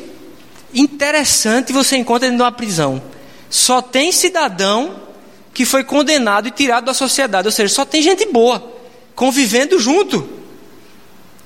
interessante 0.72 1.72
você 1.72 1.96
encontra 1.96 2.28
dentro 2.28 2.36
de 2.36 2.42
uma 2.42 2.52
prisão. 2.52 3.02
Só 3.48 3.82
tem 3.82 4.12
cidadão 4.12 5.09
que 5.52 5.64
foi 5.64 5.84
condenado 5.84 6.48
e 6.48 6.50
tirado 6.50 6.84
da 6.84 6.94
sociedade. 6.94 7.48
Ou 7.48 7.52
seja, 7.52 7.74
só 7.74 7.84
tem 7.84 8.02
gente 8.02 8.26
boa, 8.26 8.62
convivendo 9.14 9.78
junto. 9.78 10.28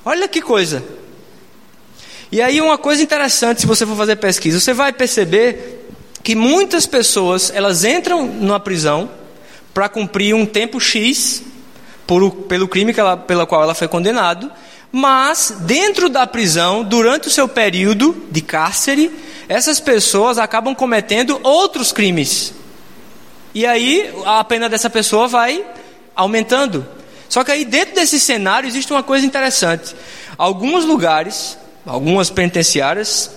Olha 0.04 0.28
que 0.28 0.40
coisa. 0.40 0.84
E 2.30 2.42
aí, 2.42 2.60
uma 2.60 2.76
coisa 2.76 3.02
interessante, 3.02 3.60
se 3.60 3.66
você 3.66 3.86
for 3.86 3.96
fazer 3.96 4.16
pesquisa, 4.16 4.58
você 4.58 4.72
vai 4.72 4.92
perceber 4.92 5.88
que 6.22 6.34
muitas 6.34 6.86
pessoas 6.86 7.52
elas 7.54 7.84
entram 7.84 8.26
numa 8.26 8.58
prisão 8.58 9.10
para 9.72 9.88
cumprir 9.88 10.34
um 10.34 10.46
tempo 10.46 10.80
X, 10.80 11.42
por, 12.06 12.30
pelo 12.30 12.66
crime 12.66 12.94
ela, 12.96 13.16
pelo 13.16 13.46
qual 13.46 13.62
ela 13.62 13.74
foi 13.74 13.88
condenado, 13.88 14.50
mas 14.90 15.56
dentro 15.60 16.08
da 16.08 16.26
prisão, 16.26 16.84
durante 16.84 17.28
o 17.28 17.30
seu 17.30 17.48
período 17.48 18.24
de 18.30 18.40
cárcere, 18.40 19.10
essas 19.48 19.80
pessoas 19.80 20.38
acabam 20.38 20.74
cometendo 20.74 21.40
outros 21.42 21.92
crimes. 21.92 22.54
E 23.54 23.64
aí 23.64 24.12
a 24.26 24.42
pena 24.42 24.68
dessa 24.68 24.90
pessoa 24.90 25.28
vai 25.28 25.64
aumentando. 26.14 26.86
Só 27.28 27.44
que 27.44 27.52
aí 27.52 27.64
dentro 27.64 27.94
desse 27.94 28.18
cenário 28.18 28.66
existe 28.66 28.92
uma 28.92 29.02
coisa 29.02 29.24
interessante. 29.24 29.94
Alguns 30.36 30.84
lugares, 30.84 31.56
algumas 31.86 32.30
penitenciárias, 32.30 33.30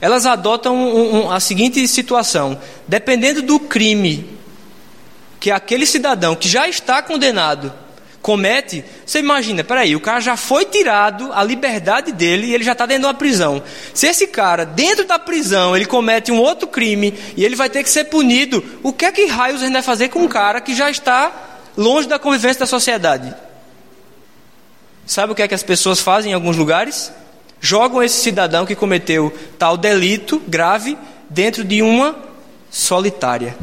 elas 0.00 0.26
adotam 0.26 0.76
um, 0.76 1.24
um, 1.24 1.30
a 1.30 1.40
seguinte 1.40 1.86
situação: 1.88 2.60
dependendo 2.86 3.40
do 3.40 3.58
crime 3.58 4.38
que 5.40 5.50
aquele 5.50 5.86
cidadão 5.86 6.36
que 6.36 6.48
já 6.48 6.68
está 6.68 7.02
condenado 7.02 7.72
comete, 8.22 8.84
você 9.04 9.18
imagina, 9.18 9.64
peraí, 9.64 9.96
o 9.96 10.00
cara 10.00 10.20
já 10.20 10.36
foi 10.36 10.64
tirado 10.64 11.32
a 11.32 11.42
liberdade 11.42 12.12
dele 12.12 12.46
e 12.46 12.54
ele 12.54 12.62
já 12.62 12.70
está 12.70 12.86
dentro 12.86 13.02
de 13.02 13.06
uma 13.08 13.14
prisão. 13.14 13.60
Se 13.92 14.06
esse 14.06 14.28
cara, 14.28 14.64
dentro 14.64 15.04
da 15.04 15.18
prisão, 15.18 15.76
ele 15.76 15.84
comete 15.84 16.30
um 16.30 16.38
outro 16.38 16.68
crime 16.68 17.12
e 17.36 17.44
ele 17.44 17.56
vai 17.56 17.68
ter 17.68 17.82
que 17.82 17.90
ser 17.90 18.04
punido, 18.04 18.64
o 18.82 18.92
que 18.92 19.04
é 19.04 19.12
que 19.12 19.26
raios 19.26 19.60
a 19.60 19.64
gente 19.64 19.72
vai 19.72 19.82
fazer 19.82 20.08
com 20.08 20.20
um 20.20 20.28
cara 20.28 20.60
que 20.60 20.72
já 20.72 20.88
está 20.88 21.32
longe 21.76 22.06
da 22.06 22.18
convivência 22.18 22.60
da 22.60 22.66
sociedade? 22.66 23.34
Sabe 25.04 25.32
o 25.32 25.34
que 25.34 25.42
é 25.42 25.48
que 25.48 25.54
as 25.54 25.64
pessoas 25.64 25.98
fazem 25.98 26.30
em 26.30 26.34
alguns 26.34 26.56
lugares? 26.56 27.12
Jogam 27.60 28.02
esse 28.02 28.20
cidadão 28.20 28.64
que 28.64 28.76
cometeu 28.76 29.36
tal 29.58 29.76
delito 29.76 30.40
grave 30.46 30.96
dentro 31.28 31.64
de 31.64 31.82
uma 31.82 32.16
solitária. 32.70 33.56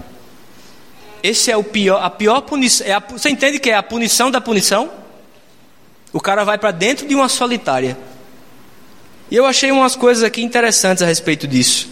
Esse 1.22 1.52
é 1.52 1.58
o 1.58 1.64
pior, 1.64 2.02
a 2.04 2.10
pior 2.10 2.42
punição. 2.42 2.88
É 2.88 2.94
a, 2.94 3.00
você 3.00 3.30
entende 3.30 3.60
que 3.60 3.70
é 3.70 3.76
a 3.76 3.84
punição 3.84 4.32
da 4.32 4.40
punição? 4.40 4.90
O 6.12 6.20
cara 6.20 6.44
vai 6.44 6.58
para 6.58 6.72
dentro 6.72 7.08
de 7.08 7.14
uma 7.14 7.30
solitária. 7.30 7.98
E 9.30 9.36
eu 9.36 9.46
achei 9.46 9.72
umas 9.72 9.96
coisas 9.96 10.24
aqui 10.24 10.42
interessantes 10.42 11.04
a 11.04 11.06
respeito 11.06 11.48
disso. 11.48 11.90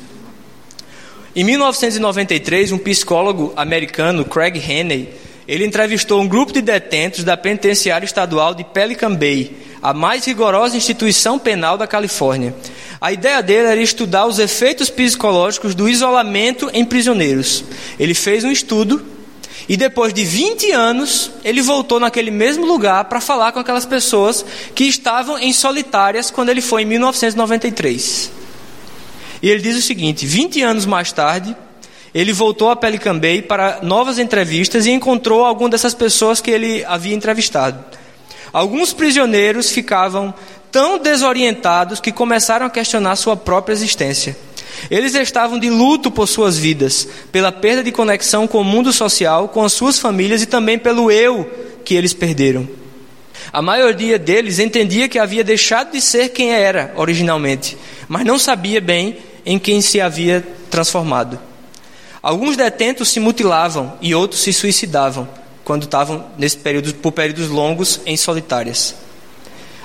Em 1.36 1.44
1993, 1.44 2.72
um 2.72 2.80
psicólogo 2.80 3.54
americano, 3.56 4.26
Craig 4.26 4.58
Henney, 4.58 5.14
ele 5.48 5.66
entrevistou 5.66 6.20
um 6.20 6.28
grupo 6.28 6.52
de 6.52 6.62
detentos 6.62 7.24
da 7.24 7.38
penitenciária 7.38 8.06
estadual 8.06 8.56
de 8.56 8.64
Pelican 8.64 9.14
Bay, 9.14 9.56
a 9.82 9.94
mais 9.94 10.26
rigorosa 10.26 10.76
instituição 10.76 11.38
penal 11.38 11.78
da 11.78 11.86
Califórnia. 11.86 12.56
A 13.00 13.12
ideia 13.12 13.44
dele 13.44 13.68
era 13.68 13.82
estudar 13.82 14.26
os 14.26 14.40
efeitos 14.40 14.90
psicológicos 14.90 15.76
do 15.76 15.88
isolamento 15.88 16.72
em 16.74 16.84
prisioneiros. 16.84 17.64
Ele 18.00 18.16
fez 18.16 18.44
um 18.44 18.52
estudo 18.52 19.06
e 19.70 19.76
depois 19.76 20.14
de 20.14 20.24
20 20.24 20.72
anos, 20.72 21.30
ele 21.44 21.62
voltou 21.62 22.00
naquele 22.00 22.32
mesmo 22.32 22.66
lugar 22.66 23.06
para 23.06 23.20
falar 23.20 23.52
com 23.52 23.60
aquelas 23.60 23.86
pessoas 23.86 24.46
que 24.74 24.86
estavam 24.86 25.38
em 25.38 25.52
solitárias 25.52 26.32
quando 26.32 26.50
ele 26.50 26.62
foi 26.62 26.84
em 26.84 26.86
1993. 26.86 28.32
E 29.42 29.50
ele 29.50 29.62
diz 29.62 29.76
o 29.78 29.82
seguinte: 29.82 30.26
20 30.26 30.62
anos 30.62 30.86
mais 30.86 31.12
tarde, 31.12 31.56
ele 32.14 32.32
voltou 32.32 32.70
a 32.70 32.76
Pelican 32.78 33.20
Bay 33.20 33.42
para 33.42 33.80
novas 33.84 34.18
entrevistas 34.18 34.86
e 34.86 34.92
encontrou 34.92 35.44
algumas 35.44 35.72
dessas 35.72 35.94
pessoas 35.94 36.40
que 36.40 36.50
ele 36.50 36.86
havia 36.86 37.14
entrevistado. 37.14 37.84
Alguns 38.54 38.94
prisioneiros 38.94 39.70
ficavam 39.70 40.34
tão 40.72 40.98
desorientados 40.98 42.00
que 42.00 42.12
começaram 42.14 42.66
a 42.66 42.70
questionar 42.70 43.18
sua 43.18 43.36
própria 43.36 43.74
existência. 43.74 44.38
Eles 44.90 45.16
estavam 45.16 45.60
de 45.60 45.70
luto 45.70 46.10
por 46.12 46.28
suas 46.28 46.58
vidas, 46.58 47.08
pela 47.32 47.52
perda 47.52 47.84
de 47.84 47.92
conexão 47.92 48.48
com 48.48 48.62
o 48.62 48.64
mundo 48.64 48.94
social, 48.94 49.50
com 49.50 49.64
as 49.64 49.74
suas 49.74 50.00
famílias 50.00 50.42
e 50.42 50.46
também 50.46 50.78
pelo 50.78 51.12
eu 51.12 51.50
que 51.84 51.96
eles 51.96 52.14
perderam. 52.14 52.68
A 53.52 53.62
maioria 53.62 54.20
deles 54.20 54.60
entendia 54.60 55.08
que 55.08 55.20
havia 55.20 55.44
deixado 55.44 55.92
de 55.92 56.02
ser 56.02 56.30
quem 56.30 56.52
era 56.52 56.94
originalmente, 56.96 57.78
mas 58.08 58.26
não 58.26 58.38
sabia 58.38 58.82
bem 58.82 59.18
em 59.46 59.58
quem 59.58 59.82
se 59.82 60.02
havia 60.02 60.46
transformado. 60.70 61.40
Alguns 62.22 62.58
detentos 62.58 63.10
se 63.10 63.20
mutilavam 63.20 63.94
e 64.02 64.14
outros 64.14 64.42
se 64.42 64.52
suicidavam 64.52 65.28
quando 65.64 65.84
estavam 65.84 66.26
nesse 66.38 66.58
período, 66.58 66.94
por 66.96 67.12
períodos 67.12 67.50
longos 67.50 68.02
em 68.06 68.18
solitárias. 68.18 68.96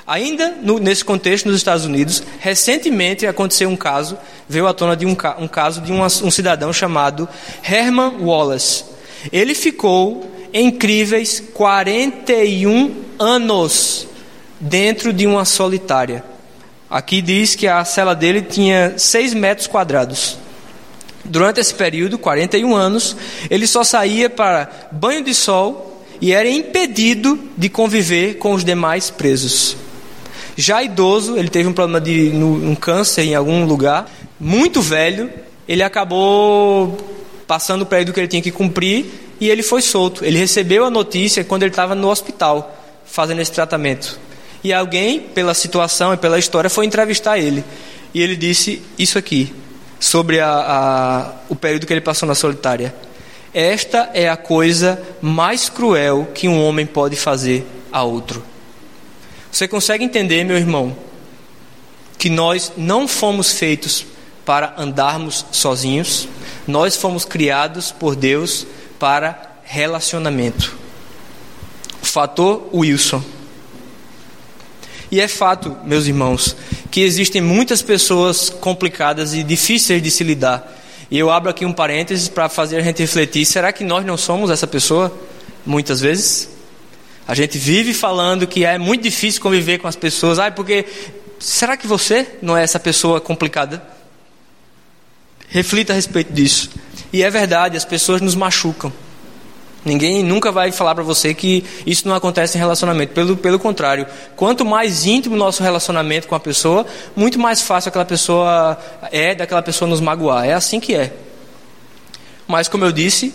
Ainda 0.06 0.56
no, 0.62 0.78
nesse 0.78 1.04
contexto 1.04 1.47
nos 1.47 1.56
Estados 1.56 1.85
Unidos, 1.85 2.23
recentemente 2.40 3.26
aconteceu 3.26 3.68
um 3.68 3.76
caso, 3.76 4.18
veio 4.49 4.66
à 4.66 4.75
tona 4.75 4.97
de 4.97 5.06
um, 5.06 5.16
um 5.38 5.49
caso 5.49 5.80
de 5.80 5.92
um 5.92 6.30
cidadão 6.30 6.73
chamado 6.73 7.28
Herman 7.62 8.16
Wallace. 8.21 8.85
Ele 9.32 9.54
ficou 9.54 10.28
incríveis 10.52 11.42
41 11.54 12.94
anos 13.18 14.06
dentro 14.59 15.12
de 15.12 15.26
uma 15.26 15.44
solitária. 15.44 16.25
Aqui 16.90 17.23
diz 17.23 17.54
que 17.54 17.66
a 17.66 17.85
cela 17.85 18.14
dele 18.14 18.42
tinha 18.42 18.94
6 18.99 19.35
metros 19.35 19.66
quadrados. 19.66 20.37
Durante 21.25 21.61
esse 21.61 21.73
período, 21.73 22.18
41 22.18 22.75
anos, 22.75 23.16
ele 23.49 23.66
só 23.66 23.85
saía 23.85 24.28
para 24.28 24.68
banho 24.90 25.23
de 25.23 25.32
sol 25.32 26.04
e 26.21 26.32
era 26.32 26.49
impedido 26.49 27.38
de 27.56 27.68
conviver 27.68 28.35
com 28.35 28.52
os 28.52 28.64
demais 28.64 29.09
presos. 29.09 29.76
Já 30.56 30.82
idoso, 30.82 31.37
ele 31.37 31.49
teve 31.49 31.68
um 31.68 31.73
problema 31.73 32.00
de 32.00 32.30
um 32.30 32.75
câncer 32.75 33.23
em 33.23 33.35
algum 33.35 33.64
lugar, 33.64 34.11
muito 34.38 34.82
velho, 34.82 35.30
ele 35.68 35.82
acabou 35.82 36.97
passando 37.47 37.82
o 37.82 37.87
período 37.87 38.12
que 38.12 38.21
ele 38.21 38.28
tinha 38.28 38.42
que 38.42 38.50
cumprir 38.50 39.06
e 39.40 39.49
ele 39.49 39.62
foi 39.62 39.82
solto. 39.82 40.25
Ele 40.25 40.38
recebeu 40.38 40.85
a 40.85 40.90
notícia 40.90 41.44
quando 41.44 41.62
ele 41.62 41.71
estava 41.71 41.94
no 41.94 42.09
hospital 42.09 42.78
fazendo 43.04 43.40
esse 43.40 43.52
tratamento. 43.52 44.18
E 44.64 44.73
alguém, 44.73 45.21
pela 45.21 45.54
situação 45.54 46.14
e 46.14 46.16
pela 46.16 46.38
história, 46.38 46.71
foi 46.71 46.87
entrevistar 46.87 47.38
ele. 47.38 47.64
E 48.14 48.23
ele 48.23 48.37
disse 48.37 48.82
isso 48.99 49.18
aqui, 49.18 49.52
sobre 49.99 50.40
a, 50.40 50.49
a, 50.49 51.32
o 51.49 51.56
período 51.56 51.87
que 51.87 51.92
ele 51.92 52.00
passou 52.00 52.26
na 52.26 52.35
solitária. 52.35 52.94
Esta 53.52 54.11
é 54.14 54.28
a 54.28 54.37
coisa 54.37 55.02
mais 55.21 55.68
cruel 55.68 56.28
que 56.35 56.49
um 56.49 56.62
homem 56.62 56.87
pode 56.87 57.16
fazer 57.16 57.66
a 57.90 58.02
outro. 58.02 58.42
Você 59.52 59.68
consegue 59.68 60.02
entender, 60.02 60.42
meu 60.44 60.56
irmão, 60.56 60.97
que 62.16 62.30
nós 62.30 62.73
não 62.75 63.06
fomos 63.06 63.52
feitos 63.52 64.06
para 64.47 64.75
andarmos 64.78 65.44
sozinhos, 65.52 66.26
nós 66.66 66.97
fomos 66.97 67.26
criados 67.26 67.92
por 67.92 68.16
Deus 68.16 68.66
para 68.99 69.59
relacionamento. 69.62 70.75
Fator 72.00 72.66
Wilson. 72.75 73.23
E 75.11 75.21
é 75.21 75.28
fato, 75.28 75.76
meus 75.85 76.06
irmãos, 76.06 76.56
que 76.90 77.02
existem 77.02 77.42
muitas 77.42 77.82
pessoas 77.82 78.49
complicadas 78.49 79.35
e 79.35 79.42
difíceis 79.42 80.02
de 80.02 80.11
se 80.11 80.25
lidar. 80.25 80.66
E 81.11 81.18
eu 81.18 81.30
abro 81.30 81.50
aqui 81.50 81.66
um 81.66 81.73
parênteses 81.75 82.26
para 82.26 82.49
fazer 82.49 82.78
a 82.78 82.82
gente 82.82 83.02
refletir: 83.02 83.44
será 83.44 83.71
que 83.71 83.85
nós 83.85 84.06
não 84.06 84.16
somos 84.16 84.50
essa 84.50 84.66
pessoa? 84.66 85.14
Muitas 85.66 86.00
vezes. 86.00 86.51
A 87.26 87.35
gente 87.35 87.59
vive 87.59 87.95
falando 87.95 88.47
que 88.47 88.64
é 88.64 88.79
muito 88.79 89.02
difícil 89.02 89.41
conviver 89.41 89.79
com 89.79 89.88
as 89.88 89.97
pessoas. 89.97 90.38
Ah, 90.38 90.50
porque 90.50 90.85
será 91.38 91.76
que 91.76 91.87
você 91.87 92.26
não 92.43 92.57
é 92.57 92.62
essa 92.62 92.81
pessoa 92.81 93.21
complicada? 93.21 93.83
Reflita 95.49 95.93
a 95.93 95.97
respeito 95.97 96.33
disso. 96.33 96.71
E 97.12 97.23
é 97.23 97.31
verdade, 97.31 97.76
as 97.76 97.85
pessoas 97.85 98.21
nos 98.21 98.35
machucam. 98.35 98.93
Ninguém 99.85 100.23
nunca 100.23 100.52
vai 100.52 100.71
falar 100.71 100.95
para 100.95 101.02
você 101.02 101.35
que 101.35 101.64
isso 101.85 102.07
não 102.07 102.14
acontece 102.14 102.57
em 102.57 102.61
relacionamento. 102.61 103.12
Pelo, 103.12 103.37
pelo 103.37 103.59
contrário, 103.59 104.07
quanto 104.37 104.64
mais 104.64 105.05
íntimo 105.07 105.35
o 105.35 105.38
nosso 105.38 105.62
relacionamento 105.62 106.29
com 106.29 106.37
a 106.37 106.41
pessoa, 106.41 106.87
muito 107.17 107.38
mais 107.38 107.61
fácil 107.61 107.88
aquela 107.88 108.05
pessoa 108.05 108.79
é 109.11 109.35
daquela 109.35 109.61
pessoa 109.61 109.88
nos 109.88 110.00
magoar. 110.00 110.47
É 110.47 110.52
assim 110.52 110.79
que 110.79 110.95
é. 110.95 111.12
Mas 112.47 112.69
como 112.69 112.85
eu 112.85 112.93
disse, 112.93 113.35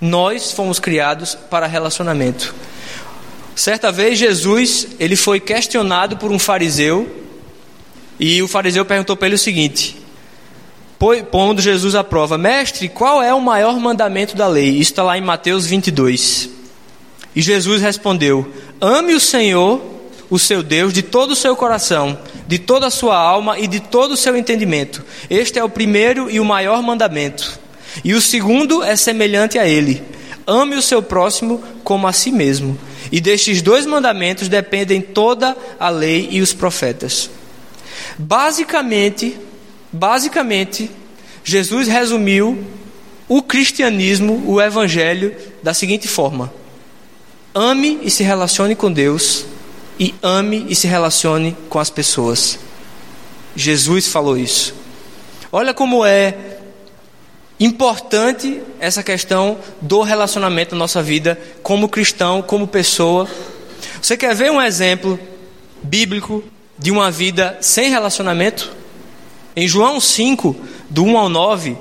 nós 0.00 0.52
fomos 0.52 0.78
criados 0.78 1.34
para 1.34 1.66
relacionamento. 1.66 2.54
Certa 3.54 3.92
vez 3.92 4.18
Jesus, 4.18 4.88
ele 4.98 5.16
foi 5.16 5.38
questionado 5.38 6.16
por 6.16 6.32
um 6.32 6.38
fariseu, 6.38 7.08
e 8.18 8.42
o 8.42 8.48
fariseu 8.48 8.84
perguntou 8.84 9.16
para 9.16 9.28
ele 9.28 9.36
o 9.36 9.38
seguinte: 9.38 9.96
pondo 11.30 11.60
Jesus 11.60 11.94
à 11.94 12.02
prova, 12.02 12.38
mestre, 12.38 12.88
qual 12.88 13.22
é 13.22 13.32
o 13.34 13.40
maior 13.40 13.78
mandamento 13.78 14.36
da 14.36 14.46
lei? 14.46 14.70
Isso 14.70 14.92
está 14.92 15.02
lá 15.02 15.18
em 15.18 15.20
Mateus 15.20 15.66
22. 15.66 16.48
E 17.34 17.42
Jesus 17.42 17.82
respondeu: 17.82 18.50
Ame 18.80 19.14
o 19.14 19.20
Senhor, 19.20 19.80
o 20.30 20.38
seu 20.38 20.62
Deus, 20.62 20.92
de 20.92 21.02
todo 21.02 21.32
o 21.32 21.36
seu 21.36 21.54
coração, 21.54 22.18
de 22.46 22.58
toda 22.58 22.86
a 22.86 22.90
sua 22.90 23.16
alma 23.16 23.58
e 23.58 23.66
de 23.66 23.80
todo 23.80 24.12
o 24.12 24.16
seu 24.16 24.36
entendimento. 24.36 25.04
Este 25.28 25.58
é 25.58 25.64
o 25.64 25.68
primeiro 25.68 26.30
e 26.30 26.40
o 26.40 26.44
maior 26.44 26.82
mandamento. 26.82 27.58
E 28.04 28.14
o 28.14 28.20
segundo 28.20 28.82
é 28.82 28.96
semelhante 28.96 29.58
a 29.58 29.66
ele: 29.66 30.02
ame 30.46 30.76
o 30.76 30.82
seu 30.82 31.02
próximo 31.02 31.62
como 31.82 32.06
a 32.06 32.12
si 32.12 32.32
mesmo. 32.32 32.78
E 33.14 33.20
destes 33.20 33.62
dois 33.62 33.86
mandamentos 33.86 34.48
dependem 34.48 35.00
toda 35.00 35.56
a 35.78 35.88
lei 35.88 36.26
e 36.32 36.40
os 36.40 36.52
profetas. 36.52 37.30
Basicamente, 38.18 39.38
basicamente, 39.92 40.90
Jesus 41.44 41.86
resumiu 41.86 42.64
o 43.28 43.40
cristianismo, 43.40 44.42
o 44.44 44.60
evangelho, 44.60 45.32
da 45.62 45.72
seguinte 45.72 46.08
forma: 46.08 46.52
Ame 47.54 48.00
e 48.02 48.10
se 48.10 48.24
relacione 48.24 48.74
com 48.74 48.92
Deus, 48.92 49.46
e 49.96 50.12
ame 50.20 50.66
e 50.68 50.74
se 50.74 50.88
relacione 50.88 51.56
com 51.68 51.78
as 51.78 51.90
pessoas. 51.90 52.58
Jesus 53.54 54.08
falou 54.08 54.36
isso. 54.36 54.74
Olha 55.52 55.72
como 55.72 56.04
é 56.04 56.53
importante 57.58 58.60
essa 58.80 59.02
questão 59.02 59.58
do 59.80 60.02
relacionamento 60.02 60.74
na 60.74 60.80
nossa 60.80 61.02
vida, 61.02 61.38
como 61.62 61.88
cristão, 61.88 62.42
como 62.42 62.66
pessoa. 62.66 63.28
Você 64.02 64.16
quer 64.16 64.34
ver 64.34 64.50
um 64.50 64.60
exemplo 64.60 65.18
bíblico 65.82 66.42
de 66.78 66.90
uma 66.90 67.10
vida 67.10 67.56
sem 67.60 67.90
relacionamento? 67.90 68.72
Em 69.56 69.68
João 69.68 70.00
5, 70.00 70.56
do 70.90 71.04
1 71.04 71.16
ao 71.16 71.28
9, 71.28 71.76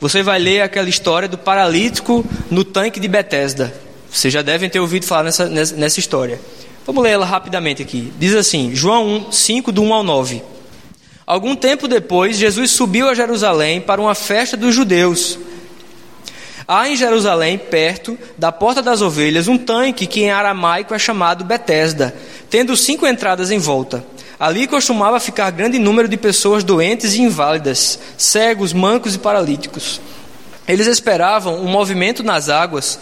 você 0.00 0.22
vai 0.22 0.38
ler 0.38 0.62
aquela 0.62 0.88
história 0.88 1.28
do 1.28 1.36
paralítico 1.36 2.24
no 2.50 2.64
tanque 2.64 2.98
de 2.98 3.08
Betesda. 3.08 3.74
Vocês 4.10 4.32
já 4.32 4.42
devem 4.42 4.70
ter 4.70 4.80
ouvido 4.80 5.04
falar 5.04 5.24
nessa, 5.24 5.46
nessa 5.48 6.00
história. 6.00 6.40
Vamos 6.86 7.02
ler 7.02 7.10
ela 7.10 7.26
rapidamente 7.26 7.82
aqui. 7.82 8.12
Diz 8.18 8.34
assim, 8.34 8.74
João 8.74 9.26
1, 9.28 9.32
5, 9.32 9.72
do 9.72 9.82
1 9.82 9.92
ao 9.92 10.02
9. 10.02 10.42
Algum 11.28 11.54
tempo 11.54 11.86
depois, 11.86 12.38
Jesus 12.38 12.70
subiu 12.70 13.06
a 13.06 13.14
Jerusalém 13.14 13.82
para 13.82 14.00
uma 14.00 14.14
festa 14.14 14.56
dos 14.56 14.74
judeus. 14.74 15.38
Há 16.66 16.88
em 16.88 16.96
Jerusalém, 16.96 17.58
perto 17.58 18.18
da 18.38 18.50
Porta 18.50 18.80
das 18.80 19.02
Ovelhas, 19.02 19.46
um 19.46 19.58
tanque 19.58 20.06
que 20.06 20.22
em 20.22 20.30
aramaico 20.30 20.94
é 20.94 20.98
chamado 20.98 21.44
Betesda, 21.44 22.16
tendo 22.48 22.74
cinco 22.78 23.06
entradas 23.06 23.50
em 23.50 23.58
volta. 23.58 24.02
Ali 24.40 24.66
costumava 24.66 25.20
ficar 25.20 25.50
grande 25.50 25.78
número 25.78 26.08
de 26.08 26.16
pessoas 26.16 26.64
doentes 26.64 27.12
e 27.12 27.20
inválidas, 27.20 27.98
cegos, 28.16 28.72
mancos 28.72 29.14
e 29.14 29.18
paralíticos. 29.18 30.00
Eles 30.66 30.86
esperavam 30.86 31.62
um 31.62 31.68
movimento 31.68 32.22
nas 32.22 32.48
águas 32.48 32.98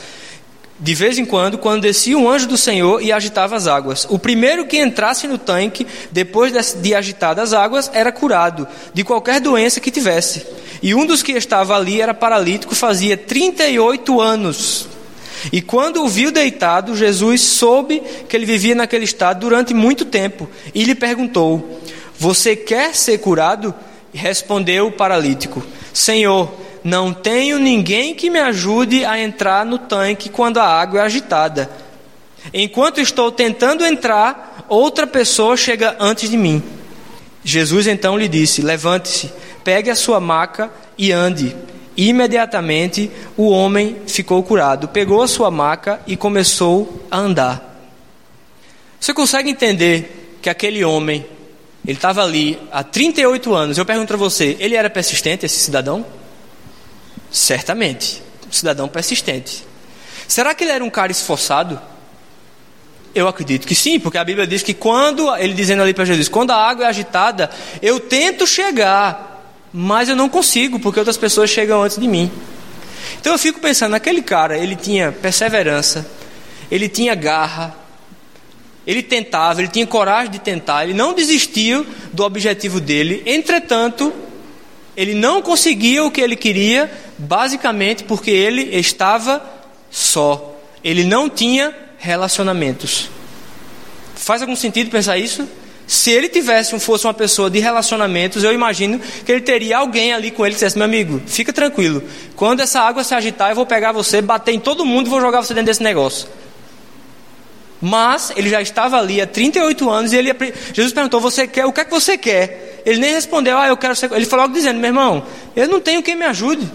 de 0.78 0.94
vez 0.94 1.18
em 1.18 1.24
quando, 1.24 1.56
quando 1.56 1.82
descia 1.82 2.18
um 2.18 2.28
anjo 2.28 2.46
do 2.46 2.58
Senhor 2.58 3.02
e 3.02 3.10
agitava 3.10 3.56
as 3.56 3.66
águas. 3.66 4.06
O 4.10 4.18
primeiro 4.18 4.66
que 4.66 4.78
entrasse 4.78 5.26
no 5.26 5.38
tanque, 5.38 5.86
depois 6.10 6.52
de 6.76 6.94
agitar 6.94 7.38
as 7.38 7.52
águas, 7.52 7.90
era 7.94 8.12
curado 8.12 8.68
de 8.92 9.02
qualquer 9.02 9.40
doença 9.40 9.80
que 9.80 9.90
tivesse. 9.90 10.46
E 10.82 10.94
um 10.94 11.06
dos 11.06 11.22
que 11.22 11.32
estava 11.32 11.76
ali 11.76 12.00
era 12.00 12.12
paralítico, 12.12 12.74
fazia 12.74 13.16
38 13.16 14.20
anos. 14.20 14.88
E 15.52 15.62
quando 15.62 16.02
o 16.02 16.08
viu 16.08 16.30
deitado, 16.30 16.96
Jesus 16.96 17.40
soube 17.40 18.02
que 18.28 18.36
ele 18.36 18.46
vivia 18.46 18.74
naquele 18.74 19.04
estado 19.04 19.40
durante 19.40 19.72
muito 19.72 20.04
tempo 20.04 20.48
e 20.74 20.84
lhe 20.84 20.94
perguntou: 20.94 21.80
Você 22.18 22.56
quer 22.56 22.94
ser 22.94 23.18
curado? 23.18 23.74
E 24.12 24.18
respondeu 24.18 24.88
o 24.88 24.92
paralítico: 24.92 25.64
Senhor, 25.92 26.52
não 26.86 27.12
tenho 27.12 27.58
ninguém 27.58 28.14
que 28.14 28.30
me 28.30 28.38
ajude 28.38 29.04
a 29.04 29.20
entrar 29.20 29.66
no 29.66 29.76
tanque 29.76 30.28
quando 30.28 30.58
a 30.58 30.64
água 30.64 31.00
é 31.00 31.02
agitada. 31.02 31.68
Enquanto 32.54 33.00
estou 33.00 33.32
tentando 33.32 33.84
entrar, 33.84 34.64
outra 34.68 35.04
pessoa 35.04 35.56
chega 35.56 35.96
antes 35.98 36.30
de 36.30 36.36
mim. 36.36 36.62
Jesus 37.42 37.88
então 37.88 38.16
lhe 38.16 38.28
disse: 38.28 38.62
Levante-se, 38.62 39.32
pegue 39.64 39.90
a 39.90 39.96
sua 39.96 40.20
maca 40.20 40.70
e 40.96 41.10
ande. 41.10 41.56
Imediatamente 41.96 43.10
o 43.36 43.48
homem 43.50 43.96
ficou 44.06 44.40
curado, 44.44 44.86
pegou 44.86 45.22
a 45.22 45.26
sua 45.26 45.50
maca 45.50 46.00
e 46.06 46.16
começou 46.16 47.04
a 47.10 47.18
andar. 47.18 47.84
Você 49.00 49.12
consegue 49.12 49.50
entender 49.50 50.38
que 50.40 50.48
aquele 50.48 50.84
homem, 50.84 51.26
ele 51.84 51.98
estava 51.98 52.22
ali 52.22 52.56
há 52.70 52.84
38 52.84 53.52
anos. 53.52 53.76
Eu 53.76 53.84
pergunto 53.84 54.06
para 54.06 54.16
você, 54.16 54.56
ele 54.60 54.76
era 54.76 54.88
persistente, 54.88 55.44
esse 55.44 55.58
cidadão? 55.58 56.06
Certamente. 57.36 58.22
Um 58.48 58.52
cidadão 58.52 58.88
persistente. 58.88 59.62
Será 60.26 60.54
que 60.54 60.64
ele 60.64 60.70
era 60.70 60.82
um 60.82 60.88
cara 60.88 61.12
esforçado? 61.12 61.78
Eu 63.14 63.28
acredito 63.28 63.66
que 63.66 63.74
sim, 63.74 64.00
porque 64.00 64.16
a 64.16 64.24
Bíblia 64.24 64.46
diz 64.46 64.62
que 64.62 64.72
quando, 64.72 65.34
ele 65.36 65.52
dizendo 65.52 65.82
ali 65.82 65.92
para 65.92 66.06
Jesus, 66.06 66.30
quando 66.30 66.52
a 66.52 66.56
água 66.56 66.86
é 66.86 66.88
agitada, 66.88 67.50
eu 67.82 68.00
tento 68.00 68.46
chegar, 68.46 69.52
mas 69.70 70.08
eu 70.08 70.16
não 70.16 70.30
consigo, 70.30 70.80
porque 70.80 70.98
outras 70.98 71.18
pessoas 71.18 71.50
chegam 71.50 71.82
antes 71.82 71.98
de 71.98 72.08
mim. 72.08 72.32
Então 73.20 73.34
eu 73.34 73.38
fico 73.38 73.60
pensando, 73.60 73.94
aquele 73.94 74.22
cara, 74.22 74.56
ele 74.56 74.74
tinha 74.74 75.12
perseverança, 75.12 76.08
ele 76.70 76.88
tinha 76.88 77.14
garra, 77.14 77.76
ele 78.86 79.02
tentava, 79.02 79.60
ele 79.60 79.68
tinha 79.68 79.86
coragem 79.86 80.30
de 80.30 80.38
tentar, 80.38 80.84
ele 80.84 80.94
não 80.94 81.12
desistiu 81.12 81.86
do 82.14 82.24
objetivo 82.24 82.80
dele, 82.80 83.22
entretanto, 83.26 84.10
ele 84.96 85.14
não 85.14 85.42
conseguia 85.42 86.02
o 86.04 86.10
que 86.10 86.20
ele 86.20 86.36
queria, 86.36 86.90
basicamente 87.18 88.04
porque 88.04 88.30
ele 88.30 88.76
estava 88.76 89.42
só. 89.90 90.56
Ele 90.82 91.04
não 91.04 91.28
tinha 91.28 91.74
relacionamentos. 91.98 93.10
Faz 94.14 94.40
algum 94.40 94.56
sentido 94.56 94.90
pensar 94.90 95.18
isso? 95.18 95.46
Se 95.86 96.10
ele 96.10 96.28
tivesse 96.28 96.76
fosse 96.80 97.06
uma 97.06 97.14
pessoa 97.14 97.48
de 97.48 97.60
relacionamentos, 97.60 98.42
eu 98.42 98.52
imagino 98.52 99.00
que 99.24 99.30
ele 99.30 99.40
teria 99.40 99.78
alguém 99.78 100.12
ali 100.12 100.30
com 100.32 100.44
ele 100.44 100.54
que 100.54 100.56
dissesse: 100.56 100.76
meu 100.76 100.84
amigo, 100.84 101.22
fica 101.26 101.52
tranquilo. 101.52 102.02
Quando 102.34 102.60
essa 102.60 102.80
água 102.80 103.04
se 103.04 103.14
agitar, 103.14 103.50
eu 103.50 103.54
vou 103.54 103.66
pegar 103.66 103.92
você, 103.92 104.20
bater 104.20 104.52
em 104.52 104.58
todo 104.58 104.84
mundo 104.84 105.06
e 105.06 105.10
vou 105.10 105.20
jogar 105.20 105.42
você 105.42 105.54
dentro 105.54 105.66
desse 105.66 105.82
negócio. 105.82 106.26
Mas 107.86 108.32
ele 108.34 108.50
já 108.50 108.60
estava 108.60 108.98
ali 108.98 109.20
há 109.20 109.26
38 109.28 109.88
anos 109.88 110.12
e 110.12 110.16
ele, 110.16 110.34
Jesus 110.72 110.92
perguntou: 110.92 111.20
Você 111.20 111.46
quer? 111.46 111.66
O 111.66 111.72
que 111.72 111.82
é 111.82 111.84
que 111.84 111.90
você 111.92 112.18
quer? 112.18 112.82
Ele 112.84 112.98
nem 112.98 113.14
respondeu: 113.14 113.56
Ah, 113.56 113.68
eu 113.68 113.76
quero 113.76 113.94
ser. 113.94 114.10
Ele 114.10 114.26
falou 114.26 114.44
logo 114.46 114.54
dizendo: 114.56 114.80
Meu 114.80 114.88
irmão, 114.88 115.24
eu 115.54 115.68
não 115.68 115.80
tenho 115.80 116.02
quem 116.02 116.16
me 116.16 116.24
ajude. 116.24 116.68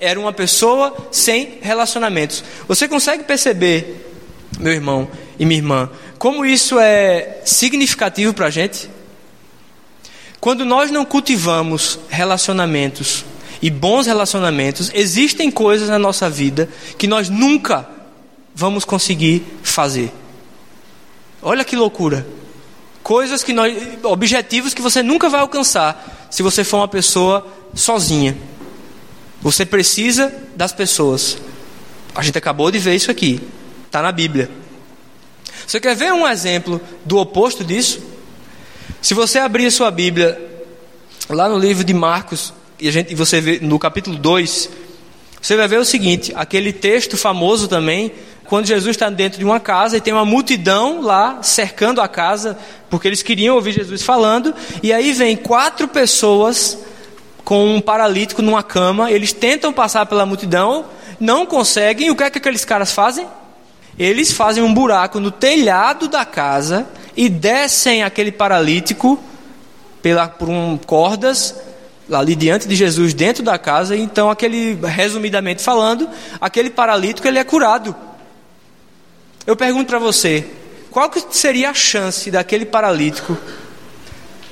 Era 0.00 0.18
uma 0.18 0.32
pessoa 0.32 0.96
sem 1.12 1.58
relacionamentos. 1.62 2.42
Você 2.66 2.88
consegue 2.88 3.22
perceber, 3.22 4.04
meu 4.58 4.72
irmão 4.72 5.08
e 5.38 5.46
minha 5.46 5.60
irmã, 5.60 5.90
como 6.18 6.44
isso 6.44 6.76
é 6.80 7.38
significativo 7.44 8.34
para 8.34 8.46
a 8.46 8.50
gente? 8.50 8.90
Quando 10.40 10.64
nós 10.64 10.90
não 10.90 11.04
cultivamos 11.04 12.00
relacionamentos 12.08 13.24
e 13.62 13.70
bons 13.70 14.08
relacionamentos, 14.08 14.90
existem 14.92 15.52
coisas 15.52 15.88
na 15.88 16.00
nossa 16.00 16.28
vida 16.28 16.68
que 16.98 17.06
nós 17.06 17.28
nunca 17.28 17.94
vamos 18.56 18.86
conseguir 18.86 19.44
fazer. 19.76 20.10
Olha 21.42 21.62
que 21.62 21.76
loucura. 21.76 22.26
Coisas 23.02 23.44
que 23.44 23.52
nós, 23.52 23.76
objetivos 24.04 24.72
que 24.72 24.80
você 24.80 25.02
nunca 25.02 25.28
vai 25.28 25.40
alcançar 25.40 26.28
se 26.30 26.42
você 26.42 26.64
for 26.64 26.78
uma 26.78 26.88
pessoa 26.88 27.46
sozinha. 27.74 28.34
Você 29.42 29.66
precisa 29.66 30.34
das 30.56 30.72
pessoas. 30.72 31.36
A 32.14 32.22
gente 32.22 32.38
acabou 32.38 32.70
de 32.70 32.78
ver 32.78 32.94
isso 32.94 33.10
aqui. 33.10 33.38
Está 33.84 34.00
na 34.00 34.10
Bíblia. 34.10 34.50
Você 35.66 35.78
quer 35.78 35.94
ver 35.94 36.10
um 36.10 36.26
exemplo 36.26 36.80
do 37.04 37.18
oposto 37.18 37.62
disso? 37.62 38.00
Se 39.02 39.12
você 39.12 39.38
abrir 39.38 39.66
a 39.66 39.70
sua 39.70 39.90
Bíblia 39.90 40.40
lá 41.28 41.50
no 41.50 41.58
livro 41.58 41.84
de 41.84 41.92
Marcos, 41.92 42.52
e, 42.80 42.88
a 42.88 42.90
gente, 42.90 43.12
e 43.12 43.14
você 43.14 43.42
vê 43.42 43.60
no 43.60 43.78
capítulo 43.78 44.16
2, 44.16 44.70
você 45.46 45.56
vai 45.56 45.68
ver 45.68 45.78
o 45.78 45.84
seguinte: 45.84 46.32
aquele 46.34 46.72
texto 46.72 47.16
famoso 47.16 47.68
também, 47.68 48.10
quando 48.46 48.66
Jesus 48.66 48.96
está 48.96 49.08
dentro 49.08 49.38
de 49.38 49.44
uma 49.44 49.60
casa 49.60 49.96
e 49.96 50.00
tem 50.00 50.12
uma 50.12 50.24
multidão 50.24 51.00
lá 51.00 51.40
cercando 51.40 52.00
a 52.00 52.08
casa, 52.08 52.58
porque 52.90 53.06
eles 53.06 53.22
queriam 53.22 53.54
ouvir 53.54 53.70
Jesus 53.70 54.02
falando, 54.02 54.52
e 54.82 54.92
aí 54.92 55.12
vem 55.12 55.36
quatro 55.36 55.86
pessoas 55.86 56.76
com 57.44 57.76
um 57.76 57.80
paralítico 57.80 58.42
numa 58.42 58.60
cama, 58.60 59.12
eles 59.12 59.32
tentam 59.32 59.72
passar 59.72 60.04
pela 60.06 60.26
multidão, 60.26 60.86
não 61.20 61.46
conseguem, 61.46 62.10
o 62.10 62.16
que 62.16 62.24
é 62.24 62.30
que 62.30 62.38
aqueles 62.38 62.64
caras 62.64 62.90
fazem? 62.90 63.24
Eles 63.96 64.32
fazem 64.32 64.64
um 64.64 64.74
buraco 64.74 65.20
no 65.20 65.30
telhado 65.30 66.08
da 66.08 66.24
casa 66.24 66.88
e 67.16 67.28
descem 67.28 68.02
aquele 68.02 68.32
paralítico 68.32 69.16
pela, 70.02 70.26
por 70.26 70.48
um, 70.48 70.76
cordas 70.76 71.54
ali 72.10 72.36
diante 72.36 72.68
de 72.68 72.74
Jesus 72.74 73.12
dentro 73.12 73.42
da 73.42 73.58
casa, 73.58 73.96
então 73.96 74.30
aquele, 74.30 74.74
resumidamente 74.74 75.62
falando, 75.62 76.08
aquele 76.40 76.70
paralítico 76.70 77.26
ele 77.26 77.38
é 77.38 77.44
curado. 77.44 77.94
Eu 79.46 79.56
pergunto 79.56 79.86
para 79.86 79.98
você, 79.98 80.44
qual 80.90 81.10
que 81.10 81.22
seria 81.30 81.70
a 81.70 81.74
chance 81.74 82.30
daquele 82.30 82.64
paralítico 82.64 83.36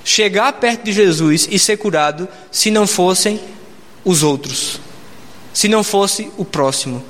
chegar 0.04 0.52
perto 0.54 0.84
de 0.84 0.92
Jesus 0.92 1.48
e 1.50 1.58
ser 1.58 1.78
curado 1.78 2.28
se 2.50 2.70
não 2.70 2.86
fossem 2.86 3.40
os 4.04 4.22
outros, 4.22 4.78
se 5.52 5.66
não 5.66 5.82
fosse 5.82 6.30
o 6.36 6.44
próximo. 6.44 7.02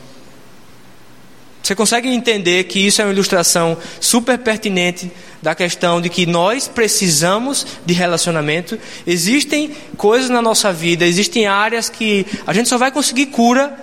Você 1.65 1.75
consegue 1.75 2.11
entender 2.11 2.65
que 2.65 2.79
isso 2.79 3.01
é 3.01 3.07
uma 3.07 3.13
ilustração 3.15 3.79
super 3.99 4.37
pertinente 4.37 5.11
da 5.41 5.55
questão 5.55 5.99
de 5.99 6.11
que 6.11 6.27
nós 6.27 6.69
precisamos 6.69 7.67
de 7.87 7.95
relacionamento? 7.95 8.79
Existem 9.07 9.75
coisas 9.97 10.29
na 10.29 10.43
nossa 10.43 10.71
vida, 10.71 11.07
existem 11.07 11.47
áreas 11.47 11.89
que 11.89 12.27
a 12.47 12.53
gente 12.53 12.69
só 12.69 12.77
vai 12.77 12.91
conseguir 12.91 13.27
cura 13.27 13.75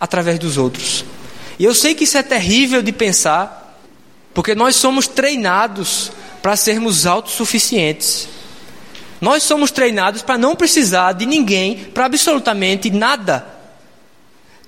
através 0.00 0.40
dos 0.40 0.58
outros. 0.58 1.04
E 1.56 1.64
eu 1.64 1.72
sei 1.72 1.94
que 1.94 2.02
isso 2.02 2.18
é 2.18 2.22
terrível 2.22 2.82
de 2.82 2.90
pensar, 2.90 3.78
porque 4.34 4.52
nós 4.52 4.74
somos 4.74 5.06
treinados 5.06 6.10
para 6.42 6.56
sermos 6.56 7.06
autossuficientes. 7.06 8.26
Nós 9.20 9.44
somos 9.44 9.70
treinados 9.70 10.20
para 10.22 10.36
não 10.36 10.56
precisar 10.56 11.12
de 11.12 11.26
ninguém 11.26 11.76
para 11.94 12.06
absolutamente 12.06 12.90
nada. 12.90 13.51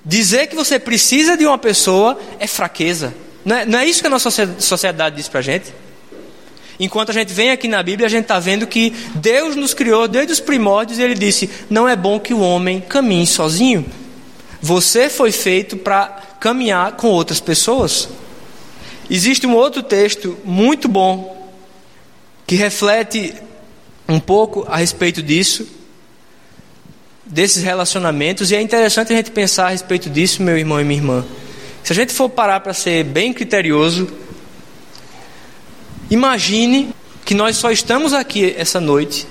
Dizer 0.05 0.47
que 0.47 0.55
você 0.55 0.77
precisa 0.77 1.35
de 1.35 1.45
uma 1.47 1.57
pessoa 1.57 2.19
é 2.39 2.45
fraqueza. 2.45 3.13
Não 3.43 3.55
é, 3.55 3.65
não 3.65 3.79
é 3.79 3.85
isso 3.85 4.01
que 4.01 4.07
a 4.07 4.09
nossa 4.09 4.29
sociedade 4.59 5.15
diz 5.15 5.27
para 5.27 5.39
a 5.39 5.43
gente? 5.43 5.73
Enquanto 6.79 7.09
a 7.09 7.13
gente 7.13 7.33
vem 7.33 7.51
aqui 7.51 7.67
na 7.67 7.81
Bíblia, 7.81 8.05
a 8.05 8.09
gente 8.09 8.23
está 8.23 8.37
vendo 8.37 8.67
que 8.67 8.91
Deus 9.15 9.55
nos 9.55 9.73
criou 9.73 10.07
desde 10.07 10.33
os 10.33 10.39
primórdios 10.39 10.99
e 10.99 11.01
Ele 11.01 11.15
disse: 11.15 11.49
Não 11.69 11.87
é 11.87 11.95
bom 11.95 12.19
que 12.19 12.33
o 12.33 12.39
homem 12.39 12.81
caminhe 12.81 13.25
sozinho. 13.25 13.85
Você 14.61 15.09
foi 15.09 15.31
feito 15.31 15.77
para 15.77 16.07
caminhar 16.39 16.93
com 16.93 17.07
outras 17.07 17.39
pessoas. 17.39 18.09
Existe 19.09 19.47
um 19.47 19.55
outro 19.55 19.81
texto 19.81 20.37
muito 20.43 20.87
bom 20.87 21.49
que 22.45 22.55
reflete 22.55 23.33
um 24.07 24.19
pouco 24.19 24.65
a 24.67 24.77
respeito 24.77 25.21
disso, 25.21 25.67
desses 27.25 27.63
relacionamentos, 27.63 28.51
e 28.51 28.55
é 28.55 28.61
interessante 28.61 29.11
a 29.11 29.15
gente 29.15 29.31
pensar 29.31 29.67
a 29.67 29.69
respeito 29.69 30.09
disso, 30.09 30.43
meu 30.43 30.57
irmão 30.57 30.79
e 30.79 30.83
minha 30.83 30.99
irmã. 30.99 31.25
Se 31.83 31.91
a 31.91 31.95
gente 31.95 32.13
for 32.13 32.29
parar 32.29 32.59
para 32.59 32.73
ser 32.73 33.03
bem 33.03 33.33
criterioso, 33.33 34.07
imagine 36.09 36.89
que 37.23 37.33
nós 37.33 37.57
só 37.57 37.71
estamos 37.71 38.13
aqui 38.13 38.53
essa 38.57 38.79
noite, 38.79 39.27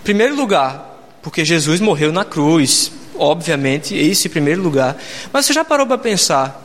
em 0.00 0.04
primeiro 0.04 0.34
lugar, 0.34 1.18
porque 1.22 1.44
Jesus 1.44 1.80
morreu 1.80 2.12
na 2.12 2.24
cruz, 2.24 2.90
obviamente, 3.16 3.94
esse 3.96 4.26
em 4.26 4.30
primeiro 4.30 4.62
lugar. 4.62 4.96
Mas 5.32 5.46
você 5.46 5.52
já 5.52 5.64
parou 5.64 5.86
para 5.86 5.98
pensar 5.98 6.64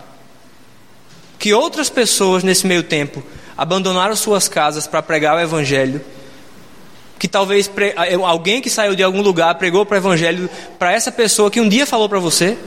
que 1.38 1.54
outras 1.54 1.90
pessoas 1.90 2.44
nesse 2.44 2.66
meio 2.66 2.84
tempo 2.84 3.22
abandonaram 3.58 4.16
suas 4.16 4.48
casas 4.48 4.88
para 4.88 5.02
pregar 5.02 5.36
o 5.36 5.40
Evangelho? 5.40 6.02
Que 7.20 7.28
talvez 7.28 7.72
alguém 8.26 8.62
que 8.62 8.70
saiu 8.70 8.96
de 8.96 9.04
algum 9.04 9.22
lugar 9.22 9.56
pregou 9.56 9.86
para 9.86 9.96
o 9.96 9.98
Evangelho 9.98 10.50
para 10.78 10.92
essa 10.92 11.12
pessoa 11.12 11.50
que 11.50 11.62
um 11.62 11.70
dia 11.70 11.86
falou 11.86 12.10
para 12.10 12.20
você? 12.20 12.58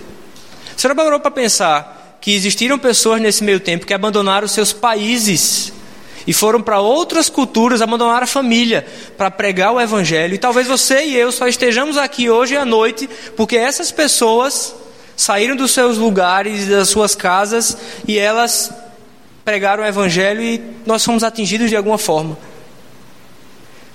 Você 0.76 0.88
já 0.88 0.94
parou 0.94 1.20
para 1.20 1.30
pensar 1.30 2.18
que 2.20 2.34
existiram 2.34 2.78
pessoas 2.78 3.20
nesse 3.20 3.44
meio 3.44 3.60
tempo 3.60 3.86
que 3.86 3.94
abandonaram 3.94 4.48
seus 4.48 4.72
países 4.72 5.72
e 6.26 6.32
foram 6.32 6.60
para 6.60 6.80
outras 6.80 7.28
culturas, 7.28 7.80
abandonaram 7.80 8.24
a 8.24 8.26
família 8.26 8.84
para 9.16 9.30
pregar 9.30 9.72
o 9.72 9.80
Evangelho. 9.80 10.34
E 10.34 10.38
talvez 10.38 10.66
você 10.66 11.04
e 11.04 11.16
eu 11.16 11.30
só 11.30 11.46
estejamos 11.46 11.96
aqui 11.96 12.28
hoje 12.28 12.56
à 12.56 12.64
noite 12.64 13.08
porque 13.36 13.56
essas 13.56 13.92
pessoas 13.92 14.74
saíram 15.16 15.54
dos 15.54 15.70
seus 15.70 15.96
lugares, 15.96 16.66
das 16.66 16.88
suas 16.88 17.14
casas 17.14 17.76
e 18.06 18.18
elas 18.18 18.72
pregaram 19.44 19.84
o 19.84 19.86
Evangelho 19.86 20.42
e 20.42 20.60
nós 20.84 21.04
fomos 21.04 21.22
atingidos 21.22 21.70
de 21.70 21.76
alguma 21.76 21.96
forma. 21.96 22.36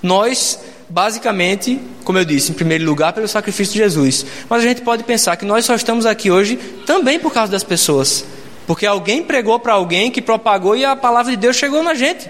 Nós, 0.02 0.60
basicamente, 0.90 1.80
como 2.04 2.18
eu 2.18 2.26
disse, 2.26 2.52
em 2.52 2.56
primeiro 2.56 2.86
lugar, 2.86 3.14
pelo 3.14 3.28
sacrifício 3.28 3.74
de 3.74 3.80
Jesus. 3.80 4.26
Mas 4.50 4.64
a 4.64 4.68
gente 4.68 4.82
pode 4.82 5.04
pensar 5.04 5.36
que 5.36 5.46
nós 5.46 5.66
só 5.66 5.76
estamos 5.76 6.06
aqui 6.06 6.32
hoje 6.32 6.58
também 6.86 7.20
por 7.20 7.32
causa 7.32 7.52
das 7.52 7.64
pessoas. 7.64 8.26
Porque 8.66 8.86
alguém 8.86 9.24
pregou 9.24 9.60
para 9.60 9.74
alguém 9.74 10.12
que 10.12 10.22
propagou 10.22 10.76
e 10.76 10.86
a 10.86 10.96
palavra 10.96 11.32
de 11.32 11.38
Deus 11.38 11.56
chegou 11.56 11.84
na 11.84 11.94
gente. 11.94 12.30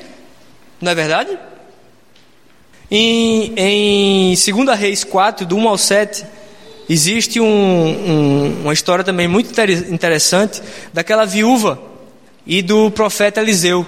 Não 0.82 0.92
é 0.92 0.96
verdade? 0.96 1.38
Em, 2.90 3.54
em 3.56 4.36
2 4.36 4.78
Reis 4.78 5.04
4, 5.04 5.46
do 5.46 5.56
1 5.56 5.70
ao 5.70 5.78
7, 5.78 6.26
existe 6.90 7.40
um, 7.40 7.46
um, 7.46 8.62
uma 8.64 8.74
história 8.74 9.04
também 9.04 9.28
muito 9.28 9.50
interessante 9.90 10.62
daquela 10.92 11.26
viúva 11.26 11.82
e 12.46 12.62
do 12.62 12.92
profeta 12.92 13.40
Eliseu. 13.40 13.86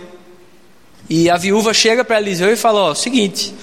E 1.10 1.30
a 1.30 1.38
viúva 1.38 1.74
chega 1.74 2.04
para 2.04 2.20
Eliseu 2.20 2.52
e 2.52 2.56
fala: 2.56 2.82
Ó, 2.82 2.94
seguinte, 2.94 3.54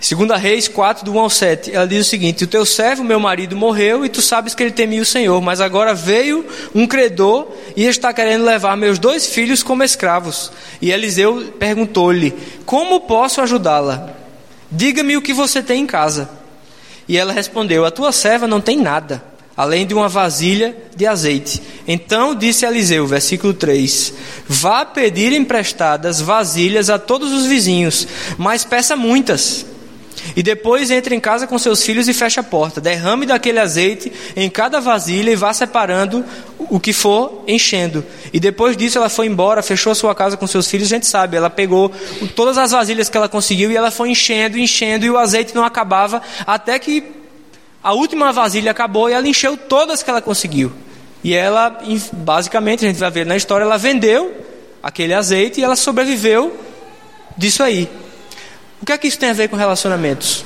Segunda 0.00 0.36
Reis 0.36 0.68
4, 0.68 1.04
do 1.04 1.12
1 1.12 1.18
ao 1.18 1.28
7, 1.30 1.74
ela 1.74 1.86
diz 1.86 2.06
o 2.06 2.08
seguinte: 2.08 2.44
O 2.44 2.46
teu 2.46 2.64
servo, 2.64 3.02
meu 3.02 3.18
marido, 3.18 3.56
morreu 3.56 4.04
e 4.04 4.08
tu 4.08 4.22
sabes 4.22 4.54
que 4.54 4.62
ele 4.62 4.70
temia 4.70 5.02
o 5.02 5.06
Senhor, 5.06 5.40
mas 5.40 5.60
agora 5.60 5.92
veio 5.92 6.46
um 6.72 6.86
credor 6.86 7.48
e 7.76 7.84
está 7.84 8.12
querendo 8.12 8.44
levar 8.44 8.76
meus 8.76 8.98
dois 8.98 9.26
filhos 9.26 9.62
como 9.62 9.82
escravos. 9.82 10.52
E 10.80 10.92
Eliseu 10.92 11.52
perguntou-lhe: 11.58 12.32
Como 12.64 13.00
posso 13.00 13.40
ajudá-la? 13.40 14.10
Diga-me 14.70 15.16
o 15.16 15.22
que 15.22 15.32
você 15.32 15.62
tem 15.62 15.82
em 15.82 15.86
casa. 15.86 16.30
E 17.08 17.16
ela 17.18 17.32
respondeu: 17.32 17.84
A 17.84 17.90
tua 17.90 18.12
serva 18.12 18.46
não 18.46 18.60
tem 18.60 18.76
nada, 18.76 19.24
além 19.58 19.84
de 19.84 19.92
uma 19.92 20.08
vasilha 20.08 20.76
de 20.94 21.04
azeite. 21.04 21.60
Então 21.84 22.32
disse 22.32 22.64
Eliseu, 22.64 23.04
versículo 23.08 23.52
3: 23.52 24.14
Vá 24.46 24.84
pedir 24.84 25.32
emprestadas 25.32 26.20
vasilhas 26.20 26.88
a 26.88 26.96
todos 26.96 27.32
os 27.32 27.44
vizinhos, 27.44 28.06
mas 28.38 28.64
peça 28.64 28.94
muitas 28.94 29.66
e 30.36 30.42
depois 30.42 30.90
entre 30.90 31.14
em 31.14 31.20
casa 31.20 31.46
com 31.46 31.58
seus 31.58 31.82
filhos 31.82 32.06
e 32.06 32.14
feche 32.14 32.38
a 32.38 32.42
porta. 32.42 32.80
Derrame 32.80 33.26
daquele 33.26 33.58
azeite 33.58 34.12
em 34.36 34.48
cada 34.48 34.80
vasilha 34.80 35.30
e 35.30 35.36
vá 35.36 35.52
separando 35.52 36.24
o 36.58 36.78
que 36.78 36.92
for 36.92 37.42
enchendo. 37.46 38.04
E 38.32 38.38
depois 38.38 38.76
disso 38.76 38.98
ela 38.98 39.08
foi 39.08 39.26
embora, 39.26 39.62
fechou 39.62 39.94
sua 39.94 40.14
casa 40.14 40.36
com 40.36 40.46
seus 40.46 40.68
filhos. 40.68 40.86
A 40.86 40.94
gente 40.94 41.06
sabe, 41.06 41.36
ela 41.36 41.50
pegou 41.50 41.90
todas 42.36 42.58
as 42.58 42.70
vasilhas 42.70 43.08
que 43.08 43.16
ela 43.16 43.28
conseguiu 43.28 43.70
e 43.70 43.76
ela 43.76 43.90
foi 43.90 44.10
enchendo, 44.10 44.58
enchendo 44.58 45.04
e 45.04 45.10
o 45.10 45.18
azeite 45.18 45.54
não 45.54 45.64
acabava 45.64 46.22
até 46.46 46.78
que 46.78 47.17
a 47.88 47.92
última 47.94 48.30
vasilha 48.34 48.70
acabou 48.70 49.08
e 49.08 49.14
ela 49.14 49.26
encheu 49.26 49.56
todas 49.56 50.02
que 50.02 50.10
ela 50.10 50.20
conseguiu. 50.20 50.70
E 51.24 51.34
ela, 51.34 51.80
basicamente, 52.12 52.84
a 52.84 52.88
gente 52.88 52.98
vai 52.98 53.10
ver 53.10 53.24
na 53.24 53.34
história, 53.34 53.64
ela 53.64 53.78
vendeu 53.78 54.44
aquele 54.82 55.14
azeite 55.14 55.58
e 55.58 55.64
ela 55.64 55.74
sobreviveu 55.74 56.54
disso 57.34 57.62
aí. 57.62 57.88
O 58.82 58.84
que 58.84 58.92
é 58.92 58.98
que 58.98 59.08
isso 59.08 59.18
tem 59.18 59.30
a 59.30 59.32
ver 59.32 59.48
com 59.48 59.56
relacionamentos? 59.56 60.44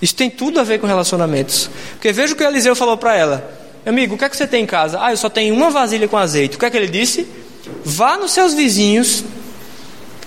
Isso 0.00 0.14
tem 0.14 0.30
tudo 0.30 0.60
a 0.60 0.64
ver 0.64 0.80
com 0.80 0.86
relacionamentos. 0.86 1.68
Porque 1.90 2.10
veja 2.10 2.32
o 2.32 2.36
que 2.36 2.42
Eliseu 2.42 2.74
falou 2.74 2.96
para 2.96 3.14
ela: 3.14 3.52
Amigo, 3.84 4.14
o 4.14 4.18
que 4.18 4.24
é 4.24 4.28
que 4.30 4.36
você 4.38 4.46
tem 4.46 4.62
em 4.62 4.66
casa? 4.66 4.98
Ah, 4.98 5.10
eu 5.12 5.16
só 5.18 5.28
tenho 5.28 5.54
uma 5.54 5.68
vasilha 5.68 6.08
com 6.08 6.16
azeite. 6.16 6.56
O 6.56 6.58
que 6.58 6.64
é 6.64 6.70
que 6.70 6.76
ele 6.78 6.88
disse? 6.88 7.28
Vá 7.84 8.16
nos 8.16 8.32
seus 8.32 8.54
vizinhos 8.54 9.22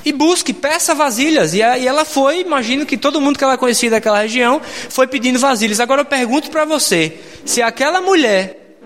e 0.03 0.11
busque, 0.11 0.53
peça 0.53 0.95
vasilhas. 0.95 1.53
E 1.53 1.61
ela 1.61 2.05
foi, 2.05 2.41
imagino 2.41 2.85
que 2.85 2.97
todo 2.97 3.21
mundo 3.21 3.37
que 3.37 3.43
ela 3.43 3.57
conhecia 3.57 3.89
daquela 3.89 4.21
região 4.21 4.61
foi 4.89 5.07
pedindo 5.07 5.39
vasilhas. 5.39 5.79
Agora 5.79 6.01
eu 6.01 6.05
pergunto 6.05 6.49
para 6.49 6.65
você: 6.65 7.19
se 7.45 7.61
aquela 7.61 8.01
mulher 8.01 8.77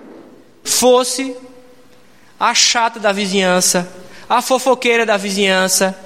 fosse 0.64 1.36
a 2.40 2.54
chata 2.54 3.00
da 3.00 3.12
vizinhança, 3.12 3.88
a 4.30 4.42
fofoqueira 4.42 5.06
da 5.06 5.18
vizinhança, 5.18 5.98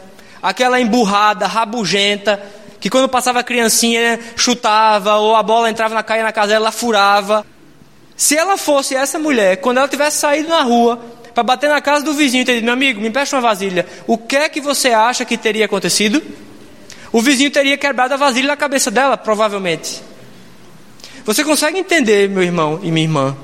aquela 0.41 0.79
emburrada, 0.79 1.47
rabugenta, 1.47 2.41
que 2.79 2.89
quando 2.89 3.09
passava 3.09 3.39
a 3.39 3.43
criancinha 3.43 4.19
chutava, 4.35 5.15
ou 5.15 5.35
a 5.35 5.43
bola 5.43 5.69
entrava 5.69 5.93
na 5.93 6.03
caia 6.03 6.23
na 6.23 6.31
casa 6.31 6.49
dela, 6.49 6.65
ela 6.65 6.71
furava. 6.71 7.45
Se 8.15 8.37
ela 8.37 8.57
fosse 8.57 8.95
essa 8.95 9.17
mulher, 9.17 9.57
quando 9.57 9.77
ela 9.77 9.87
tivesse 9.87 10.19
saído 10.19 10.49
na 10.49 10.61
rua 10.61 10.99
para 11.33 11.43
bater 11.43 11.69
na 11.69 11.81
casa 11.81 12.03
do 12.03 12.13
vizinho 12.13 12.41
e 12.41 12.45
ter 12.45 12.55
dito, 12.55 12.63
meu 12.63 12.73
amigo, 12.73 12.99
me 13.01 13.07
empresta 13.07 13.35
uma 13.35 13.41
vasilha, 13.41 13.85
o 14.07 14.17
que 14.17 14.35
é 14.35 14.49
que 14.49 14.61
você 14.61 14.89
acha 14.89 15.25
que 15.25 15.37
teria 15.37 15.65
acontecido? 15.65 16.21
O 17.11 17.21
vizinho 17.21 17.51
teria 17.51 17.77
quebrado 17.77 18.13
a 18.13 18.17
vasilha 18.17 18.47
na 18.47 18.57
cabeça 18.57 18.91
dela, 18.91 19.17
provavelmente. 19.17 20.01
Você 21.25 21.43
consegue 21.43 21.79
entender, 21.79 22.29
meu 22.29 22.43
irmão 22.43 22.79
e 22.83 22.91
minha 22.91 23.05
irmã, 23.05 23.37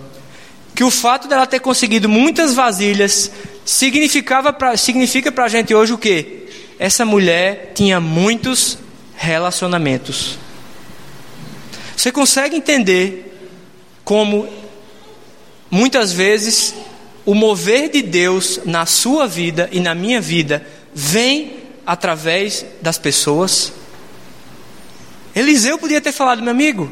que 0.73 0.83
o 0.83 0.91
fato 0.91 1.27
dela 1.27 1.47
ter 1.47 1.59
conseguido 1.59 2.07
muitas 2.09 2.53
vasilhas 2.53 3.31
significava 3.63 4.53
pra, 4.53 4.77
significa 4.77 5.31
para 5.31 5.45
a 5.45 5.49
gente 5.49 5.73
hoje 5.73 5.93
o 5.93 5.97
quê? 5.97 6.45
essa 6.79 7.05
mulher 7.05 7.71
tinha 7.73 7.99
muitos 7.99 8.77
relacionamentos. 9.15 10.37
Você 11.95 12.11
consegue 12.11 12.55
entender 12.55 13.33
como 14.03 14.47
muitas 15.71 16.11
vezes 16.11 16.75
o 17.25 17.33
mover 17.33 17.89
de 17.89 18.01
Deus 18.01 18.59
na 18.65 18.85
sua 18.85 19.27
vida 19.27 19.67
e 19.71 19.79
na 19.79 19.95
minha 19.95 20.21
vida 20.21 20.65
vem 20.93 21.57
através 21.85 22.65
das 22.81 22.97
pessoas? 22.97 23.73
Eliseu 25.35 25.77
podia 25.77 25.99
ter 25.99 26.11
falado, 26.11 26.41
meu 26.41 26.51
amigo, 26.51 26.91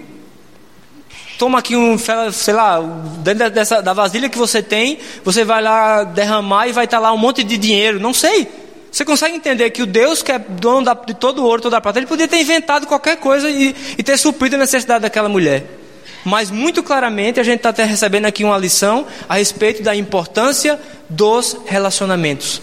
toma 1.37 1.59
aqui 1.59 1.75
um, 1.75 1.97
sei 1.97 2.53
lá, 2.53 2.81
dentro 3.19 3.49
dessa, 3.49 3.81
da 3.81 3.93
vasilha 3.93 4.27
que 4.27 4.37
você 4.37 4.61
tem, 4.61 4.97
você 5.23 5.43
vai 5.43 5.61
lá 5.61 6.03
derramar 6.03 6.67
e 6.67 6.71
vai 6.71 6.85
estar 6.85 6.99
lá 6.99 7.13
um 7.13 7.17
monte 7.17 7.43
de 7.43 7.57
dinheiro, 7.57 7.99
não 7.99 8.13
sei. 8.13 8.47
Você 8.91 9.03
consegue 9.03 9.35
entender 9.35 9.69
que 9.71 9.81
o 9.81 9.87
Deus 9.87 10.21
que 10.21 10.31
é 10.31 10.37
dono 10.37 10.85
de 11.05 11.13
todo 11.13 11.41
o 11.41 11.45
ouro, 11.45 11.61
toda 11.61 11.77
a 11.77 11.81
prata, 11.81 11.99
ele 11.99 12.05
podia 12.05 12.27
ter 12.27 12.39
inventado 12.39 12.85
qualquer 12.85 13.17
coisa 13.17 13.49
e, 13.49 13.75
e 13.97 14.03
ter 14.03 14.17
suprido 14.17 14.55
a 14.55 14.59
necessidade 14.59 15.01
daquela 15.01 15.29
mulher. 15.29 15.82
Mas 16.23 16.49
muito 16.49 16.81
claramente 16.81 17.39
a 17.39 17.43
gente 17.43 17.57
está 17.57 17.69
até 17.69 17.83
recebendo 17.83 18.25
aqui 18.25 18.43
uma 18.43 18.57
lição 18.57 19.05
a 19.27 19.35
respeito 19.35 19.83
da 19.83 19.95
importância 19.95 20.79
dos 21.09 21.57
relacionamentos 21.65 22.61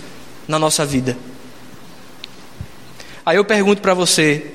na 0.49 0.59
nossa 0.59 0.85
vida. 0.87 1.17
Aí 3.25 3.37
eu 3.37 3.45
pergunto 3.45 3.83
para 3.83 3.93
você, 3.93 4.47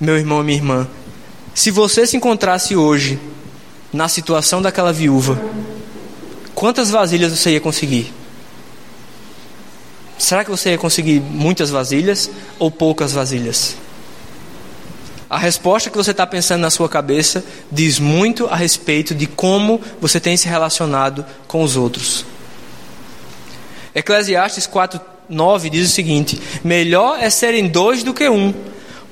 meu 0.00 0.16
irmão 0.16 0.40
e 0.40 0.44
minha 0.44 0.58
irmã, 0.58 0.88
se 1.54 1.70
você 1.70 2.06
se 2.06 2.16
encontrasse 2.16 2.74
hoje 2.74 3.18
na 3.92 4.08
situação 4.08 4.62
daquela 4.62 4.92
viúva, 4.92 5.38
quantas 6.54 6.90
vasilhas 6.90 7.32
você 7.32 7.50
ia 7.50 7.60
conseguir? 7.60 8.12
Será 10.16 10.44
que 10.44 10.50
você 10.50 10.70
ia 10.70 10.78
conseguir 10.78 11.20
muitas 11.20 11.68
vasilhas 11.68 12.30
ou 12.58 12.70
poucas 12.70 13.12
vasilhas? 13.12 13.76
A 15.32 15.38
resposta 15.38 15.88
que 15.88 15.96
você 15.96 16.10
está 16.10 16.26
pensando 16.26 16.60
na 16.60 16.68
sua 16.68 16.90
cabeça 16.90 17.42
diz 17.70 17.98
muito 17.98 18.46
a 18.48 18.54
respeito 18.54 19.14
de 19.14 19.26
como 19.26 19.80
você 19.98 20.20
tem 20.20 20.36
se 20.36 20.46
relacionado 20.46 21.24
com 21.48 21.62
os 21.62 21.74
outros. 21.74 22.26
Eclesiastes 23.94 24.66
4:9 24.66 25.70
diz 25.70 25.88
o 25.88 25.90
seguinte: 25.90 26.38
Melhor 26.62 27.16
é 27.18 27.30
serem 27.30 27.66
dois 27.66 28.02
do 28.02 28.12
que 28.12 28.28
um, 28.28 28.52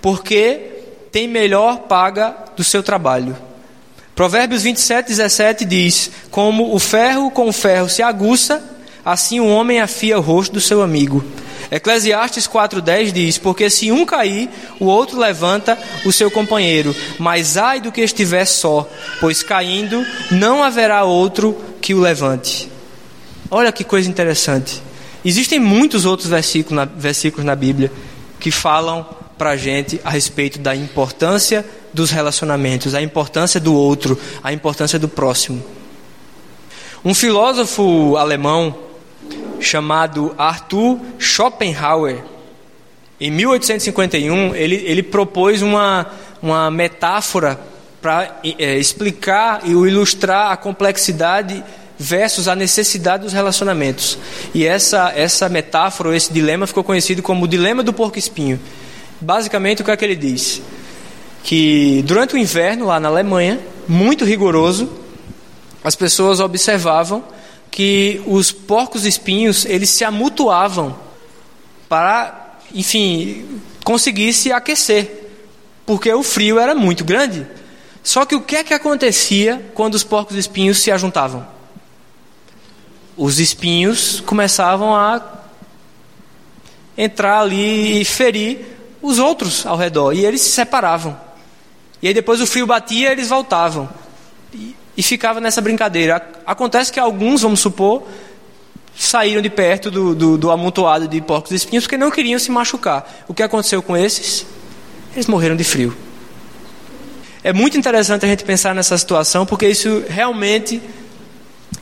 porque 0.03 0.83
tem 1.11 1.27
melhor 1.27 1.85
paga 1.89 2.37
do 2.55 2.63
seu 2.63 2.83
trabalho. 2.83 3.35
Provérbios 4.15 4.63
27, 4.63 5.09
17 5.09 5.65
diz: 5.65 6.11
Como 6.31 6.75
o 6.75 6.79
ferro 6.79 7.31
com 7.31 7.49
o 7.49 7.53
ferro 7.53 7.89
se 7.89 8.03
aguça, 8.03 8.63
assim 9.05 9.41
o 9.41 9.49
homem 9.49 9.81
afia 9.81 10.19
o 10.19 10.23
rosto 10.23 10.53
do 10.53 10.61
seu 10.61 10.83
amigo. 10.83 11.25
Eclesiastes 11.71 12.49
4,10 12.49 13.13
diz: 13.13 13.39
Porque 13.39 13.71
se 13.71 13.93
um 13.93 14.05
cair, 14.05 14.51
o 14.79 14.87
outro 14.87 15.19
levanta 15.19 15.79
o 16.05 16.13
seu 16.13 16.31
companheiro, 16.31 16.95
mas 17.19 17.57
ai 17.57 17.81
do 17.81 17.93
que 17.93 18.01
estiver 18.01 18.45
só, 18.45 18.89
pois 19.21 19.43
caindo 19.43 20.05
não 20.31 20.63
haverá 20.63 21.05
outro 21.05 21.57
que 21.81 21.95
o 21.95 22.01
levante. 22.01 22.71
Olha 23.51 23.73
que 23.73 23.85
coisa 23.85 24.09
interessante. 24.09 24.83
Existem 25.25 25.59
muitos 25.59 26.05
outros 26.05 26.29
versículos 26.29 26.77
na, 26.77 26.85
versículos 26.85 27.45
na 27.45 27.55
Bíblia 27.55 27.93
que 28.39 28.51
falam 28.51 29.07
para 29.37 29.51
a 29.51 29.57
gente 29.57 30.01
a 30.05 30.11
respeito 30.11 30.59
da 30.59 30.75
importância 30.75 31.65
dos 31.93 32.11
relacionamentos, 32.11 32.95
a 32.95 33.03
importância 33.03 33.61
do 33.61 33.75
outro, 33.75 34.19
a 34.43 34.53
importância 34.53 34.99
do 34.99 35.09
próximo. 35.09 35.63
Um 37.05 37.15
filósofo 37.15 38.17
alemão 38.17 38.90
chamado 39.61 40.35
Arthur 40.37 40.99
Schopenhauer, 41.19 42.23
em 43.21 43.31
1851, 43.31 44.55
ele, 44.55 44.77
ele 44.77 45.03
propôs 45.03 45.61
uma, 45.61 46.07
uma 46.43 46.71
metáfora 46.71 47.61
para 48.01 48.41
é, 48.59 48.79
explicar 48.79 49.61
e 49.65 49.73
ilustrar 49.73 50.51
a 50.51 50.57
complexidade 50.57 51.63
versus 51.99 52.49
a 52.49 52.57
necessidade 52.57 53.25
dos 53.25 53.35
relacionamentos. 53.35 54.19
E 54.55 54.67
essa, 54.67 55.13
essa 55.15 55.51
metáfora, 55.51 56.17
esse 56.17 56.33
dilema, 56.33 56.67
ficou 56.67 56.83
conhecido 56.83 57.23
como 57.23 57.45
o 57.45 57.49
dilema 57.49 57.83
do 57.83 57.93
porco-espinho. 57.93 58.59
Basicamente, 59.21 59.83
o 59.83 59.85
que 59.85 59.91
é 59.91 59.97
que 59.99 60.05
ele 60.05 60.17
diz? 60.17 60.63
que 61.43 62.03
durante 62.07 62.35
o 62.35 62.39
inverno 62.39 62.87
lá 62.87 63.01
na 63.01 63.09
Alemanha, 63.09 63.61
muito 63.89 64.25
rigoroso, 64.25 64.91
as 65.83 65.97
pessoas 65.97 66.41
observavam 66.41 67.25
que 67.71 68.21
os 68.27 68.51
porcos 68.51 69.05
espinhos 69.05 69.65
eles 69.65 69.91
se 69.91 70.05
amutuavam 70.05 70.99
para, 71.89 72.59
enfim, 72.75 73.61
conseguir 73.85 74.33
se 74.33 74.53
aquecer, 74.53 75.31
porque 75.87 76.13
o 76.13 76.23
frio 76.23 76.59
era 76.59 76.75
muito 76.75 77.05
grande. 77.05 77.47
Só 78.03 78.25
que 78.25 78.35
o 78.35 78.41
que 78.41 78.57
é 78.57 78.65
que 78.65 78.75
acontecia 78.75 79.71
quando 79.75 79.95
os 79.95 80.05
porcos 80.05 80.37
espinhos 80.37 80.79
se 80.79 80.91
ajuntavam? 80.91 81.47
Os 83.17 83.39
espinhos 83.39 84.21
começavam 84.21 84.95
a 84.97 85.23
entrar 86.97 87.41
ali 87.41 88.01
e 88.01 88.05
ferir 88.05 88.67
os 89.03 89.19
outros 89.19 89.65
ao 89.65 89.77
redor, 89.77 90.13
e 90.13 90.25
eles 90.25 90.41
se 90.41 90.51
separavam. 90.51 91.19
E 92.03 92.09
aí 92.09 92.15
depois 92.15 92.41
o 92.41 92.47
frio 92.47 92.67
batia, 92.67 93.13
eles 93.13 93.29
voltavam. 93.29 93.89
E, 94.53 94.75
e 95.01 95.03
ficava 95.03 95.41
nessa 95.41 95.63
brincadeira. 95.63 96.23
Acontece 96.45 96.93
que 96.93 97.01
alguns, 97.01 97.41
vamos 97.41 97.61
supor, 97.61 98.07
saíram 98.95 99.41
de 99.41 99.49
perto 99.49 99.91
do, 99.91 100.15
do, 100.15 100.37
do 100.37 100.51
amontoado 100.51 101.09
de 101.09 101.23
porcos 101.23 101.53
espinhos 101.53 101.85
porque 101.85 101.97
não 101.97 102.11
queriam 102.11 102.39
se 102.39 102.51
machucar. 102.51 103.25
O 103.27 103.33
que 103.33 103.43
aconteceu 103.43 103.81
com 103.81 103.97
esses? 103.97 104.45
Eles 105.15 105.27
morreram 105.27 105.57
de 105.57 105.65
frio. 105.65 105.97
É 107.43 107.51
muito 107.51 107.79
interessante 107.79 108.27
a 108.27 108.29
gente 108.29 108.45
pensar 108.45 108.75
nessa 108.75 108.99
situação 108.99 109.47
porque 109.47 109.67
isso 109.67 110.05
realmente 110.07 110.83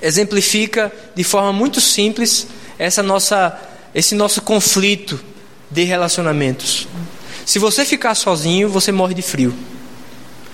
exemplifica 0.00 0.92
de 1.12 1.24
forma 1.24 1.52
muito 1.52 1.80
simples 1.80 2.46
essa 2.78 3.02
nossa, 3.02 3.60
esse 3.92 4.14
nosso 4.14 4.42
conflito 4.42 5.18
de 5.68 5.82
relacionamentos. 5.82 6.86
Se 7.44 7.58
você 7.58 7.84
ficar 7.84 8.14
sozinho, 8.14 8.68
você 8.68 8.92
morre 8.92 9.14
de 9.14 9.22
frio. 9.22 9.52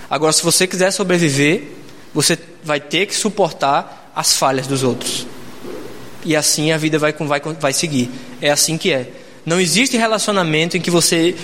Agora, 0.09 0.33
se 0.33 0.43
você 0.43 0.67
quiser 0.67 0.93
sobreviver, 0.93 1.84
você 2.15 2.39
vai 2.63 2.81
ter 2.81 3.07
que 3.07 3.15
suportar 3.15 4.13
as 4.15 4.37
falhas 4.37 4.67
dos 4.67 4.83
outros. 4.83 5.27
E 6.25 6.35
assim 6.35 6.73
a 6.73 6.79
vida 6.79 6.99
vai, 6.99 7.13
vai, 7.13 7.41
vai 7.41 7.73
seguir. 7.73 8.11
É 8.41 8.51
assim 8.51 8.79
que 8.79 8.93
é. 8.93 9.11
Não 9.45 9.61
existe 9.61 9.97
relacionamento 9.97 10.77
em 10.77 10.81
que 10.81 10.91
você. 10.91 11.35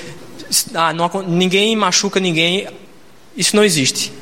Ah, 0.73 0.93
não, 0.93 1.11
ninguém 1.27 1.77
machuca 1.77 2.19
ninguém. 2.19 2.69
Isso 3.37 3.55
não 3.55 3.65
existe. 3.65 4.13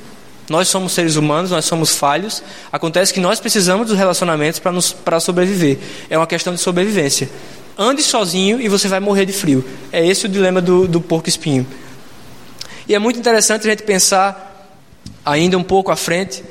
Nós 0.48 0.68
somos 0.68 0.92
seres 0.92 1.16
humanos, 1.16 1.50
nós 1.50 1.66
somos 1.66 1.94
falhos. 1.94 2.42
Acontece 2.72 3.12
que 3.12 3.20
nós 3.20 3.38
precisamos 3.38 3.86
dos 3.86 3.96
relacionamentos 3.96 4.60
para 5.04 5.20
sobreviver. 5.20 5.78
É 6.08 6.16
uma 6.16 6.26
questão 6.26 6.54
de 6.54 6.60
sobrevivência. 6.60 7.28
Ande 7.76 8.02
sozinho 8.02 8.60
e 8.60 8.68
você 8.68 8.88
vai 8.88 8.98
morrer 8.98 9.26
de 9.26 9.32
frio. 9.32 9.64
É 9.92 10.04
esse 10.04 10.26
o 10.26 10.28
dilema 10.28 10.60
do, 10.60 10.88
do 10.88 11.00
porco 11.00 11.28
espinho. 11.28 11.66
E 12.88 12.94
é 12.94 12.98
muito 12.98 13.18
interessante 13.18 13.66
a 13.66 13.70
gente 13.70 13.82
pensar 13.82 14.47
ainda 15.30 15.58
um 15.58 15.62
pouco 15.62 15.90
à 15.90 15.96
frente, 15.96 16.42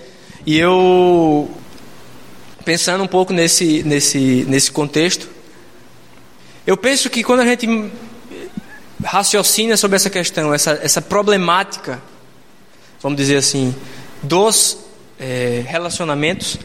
e 0.45 0.57
eu 0.57 1.49
pensando 2.63 3.03
um 3.03 3.07
pouco 3.07 3.33
nesse, 3.33 3.81
nesse, 3.83 4.45
nesse 4.47 4.71
contexto, 4.71 5.29
eu 6.65 6.75
penso 6.75 7.09
que 7.09 7.23
quando 7.23 7.39
a 7.39 7.45
gente 7.45 7.65
raciocina 9.03 9.77
sobre 9.77 9.95
essa 9.95 10.09
questão, 10.09 10.53
essa, 10.53 10.79
essa 10.83 11.01
problemática, 11.01 12.01
vamos 13.01 13.17
dizer 13.17 13.37
assim, 13.37 13.73
dos 14.21 14.77
é, 15.19 15.63
relacionamentos, 15.65 16.59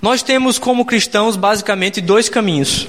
nós 0.00 0.22
temos 0.22 0.58
como 0.58 0.84
cristãos 0.84 1.36
basicamente 1.36 2.00
dois 2.00 2.28
caminhos. 2.28 2.88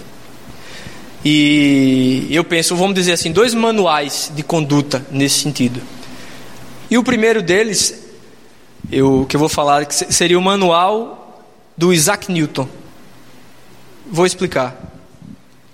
E 1.26 2.28
eu 2.30 2.44
penso, 2.44 2.76
vamos 2.76 2.96
dizer 2.96 3.13
assim, 3.13 3.32
dois 3.32 3.54
manuais 3.54 4.32
de 4.34 4.44
conduta 4.44 5.06
nesse 5.12 5.39
sentido. 5.39 5.82
E 6.89 6.98
o 6.98 7.04
primeiro 7.04 7.42
deles, 7.42 7.99
eu, 8.91 9.25
que 9.28 9.36
eu 9.36 9.39
vou 9.39 9.49
falar, 9.49 9.89
seria 9.91 10.38
o 10.38 10.41
manual 10.41 11.43
do 11.78 11.93
Isaac 11.93 12.32
Newton. 12.32 12.67
Vou 14.12 14.25
explicar. 14.25 14.75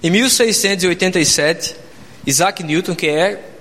Em 0.03 0.09
1687, 0.09 1.75
Isaac 2.25 2.63
Newton, 2.63 2.93
que 2.93 3.07
é 3.07 3.51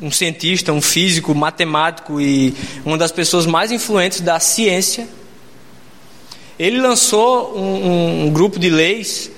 um 0.00 0.10
cientista, 0.10 0.72
um 0.72 0.80
físico, 0.80 1.34
matemático 1.34 2.20
e 2.20 2.54
uma 2.84 2.96
das 2.96 3.10
pessoas 3.10 3.46
mais 3.46 3.72
influentes 3.72 4.20
da 4.20 4.38
ciência, 4.38 5.08
ele 6.58 6.80
lançou 6.80 7.56
um, 7.56 8.26
um, 8.26 8.30
grupo 8.30 8.58
de 8.58 8.68
leis 8.68 9.30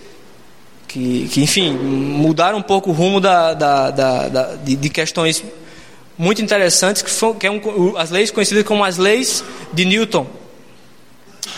que, 0.88 1.28
que, 1.28 1.42
enfim, 1.42 1.70
mudaram 1.72 2.58
um 2.58 2.62
pouco 2.62 2.90
o 2.90 2.92
rumo 2.92 3.20
da, 3.20 3.54
da, 3.54 3.90
da 3.90 4.56
de, 4.56 4.76
de 4.76 4.88
questões 4.90 5.42
muito 6.20 6.42
interessantes, 6.42 7.00
que, 7.00 7.10
são, 7.10 7.32
que 7.32 7.46
é 7.46 7.50
um, 7.50 7.96
as 7.96 8.10
leis 8.10 8.30
conhecidas 8.30 8.62
como 8.64 8.84
as 8.84 8.98
leis 8.98 9.42
de 9.72 9.86
Newton. 9.86 10.26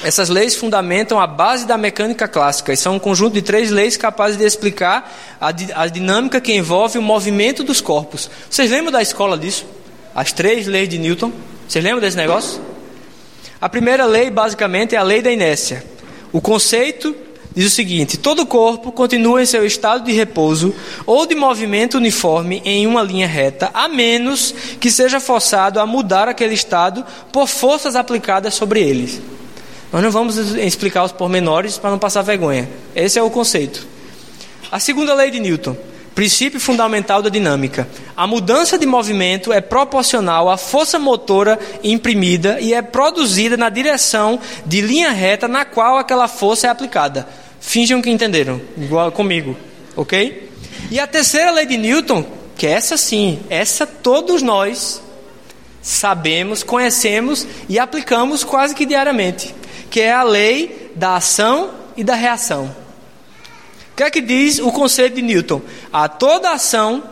Essas 0.04 0.28
leis 0.28 0.54
fundamentam 0.54 1.20
a 1.20 1.26
base 1.26 1.66
da 1.66 1.76
mecânica 1.76 2.28
clássica 2.28 2.72
e 2.72 2.76
são 2.76 2.94
um 2.94 2.98
conjunto 3.00 3.34
de 3.34 3.42
três 3.42 3.72
leis 3.72 3.96
capazes 3.96 4.38
de 4.38 4.44
explicar 4.44 5.12
a, 5.40 5.48
a 5.48 5.88
dinâmica 5.88 6.40
que 6.40 6.54
envolve 6.54 6.96
o 6.96 7.02
movimento 7.02 7.64
dos 7.64 7.80
corpos. 7.80 8.30
Vocês 8.48 8.70
lembram 8.70 8.92
da 8.92 9.02
escola 9.02 9.36
disso? 9.36 9.66
As 10.14 10.30
três 10.30 10.68
leis 10.68 10.88
de 10.88 10.96
Newton? 10.96 11.32
Vocês 11.66 11.84
lembram 11.84 12.00
desse 12.00 12.16
negócio? 12.16 12.62
A 13.60 13.68
primeira 13.68 14.06
lei, 14.06 14.30
basicamente, 14.30 14.94
é 14.94 14.98
a 14.98 15.02
lei 15.02 15.20
da 15.20 15.32
inércia. 15.32 15.84
O 16.32 16.40
conceito 16.40 17.16
diz 17.54 17.66
o 17.66 17.74
seguinte: 17.74 18.16
todo 18.16 18.46
corpo 18.46 18.92
continua 18.92 19.42
em 19.42 19.46
seu 19.46 19.64
estado 19.64 20.04
de 20.04 20.12
repouso 20.12 20.74
ou 21.06 21.26
de 21.26 21.34
movimento 21.34 21.96
uniforme 21.96 22.62
em 22.64 22.86
uma 22.86 23.02
linha 23.02 23.26
reta, 23.26 23.70
a 23.74 23.88
menos 23.88 24.54
que 24.80 24.90
seja 24.90 25.20
forçado 25.20 25.78
a 25.80 25.86
mudar 25.86 26.28
aquele 26.28 26.54
estado 26.54 27.04
por 27.32 27.46
forças 27.46 27.96
aplicadas 27.96 28.54
sobre 28.54 28.80
eles. 28.80 29.20
Nós 29.92 30.02
não 30.02 30.10
vamos 30.10 30.36
explicar 30.36 31.04
os 31.04 31.12
pormenores 31.12 31.76
para 31.76 31.90
não 31.90 31.98
passar 31.98 32.22
vergonha. 32.22 32.68
Esse 32.94 33.18
é 33.18 33.22
o 33.22 33.30
conceito. 33.30 33.86
A 34.70 34.80
segunda 34.80 35.12
lei 35.12 35.30
de 35.30 35.38
Newton. 35.38 35.76
Princípio 36.14 36.60
fundamental 36.60 37.22
da 37.22 37.30
dinâmica. 37.30 37.88
A 38.14 38.26
mudança 38.26 38.78
de 38.78 38.84
movimento 38.84 39.52
é 39.52 39.60
proporcional 39.60 40.50
à 40.50 40.58
força 40.58 40.98
motora 40.98 41.58
imprimida 41.82 42.60
e 42.60 42.74
é 42.74 42.82
produzida 42.82 43.56
na 43.56 43.70
direção 43.70 44.38
de 44.66 44.82
linha 44.82 45.10
reta 45.10 45.48
na 45.48 45.64
qual 45.64 45.96
aquela 45.96 46.28
força 46.28 46.66
é 46.66 46.70
aplicada. 46.70 47.26
Finjam 47.60 48.02
que 48.02 48.10
entenderam, 48.10 48.60
igual 48.76 49.10
comigo, 49.10 49.56
ok? 49.96 50.50
E 50.90 51.00
a 51.00 51.06
terceira 51.06 51.50
lei 51.50 51.64
de 51.64 51.78
Newton, 51.78 52.24
que 52.56 52.66
é 52.66 52.72
essa 52.72 52.96
sim, 52.96 53.40
essa 53.48 53.86
todos 53.86 54.42
nós 54.42 55.00
sabemos, 55.80 56.62
conhecemos 56.62 57.46
e 57.68 57.78
aplicamos 57.78 58.44
quase 58.44 58.74
que 58.74 58.84
diariamente, 58.84 59.54
que 59.90 60.00
é 60.00 60.12
a 60.12 60.22
lei 60.22 60.92
da 60.94 61.16
ação 61.16 61.70
e 61.96 62.04
da 62.04 62.14
reação. 62.14 62.81
O 63.92 63.94
que 63.94 64.02
é 64.02 64.10
que 64.10 64.22
diz 64.22 64.58
o 64.58 64.72
conceito 64.72 65.16
de 65.16 65.22
Newton? 65.22 65.60
A 65.92 66.08
toda 66.08 66.50
ação 66.50 67.02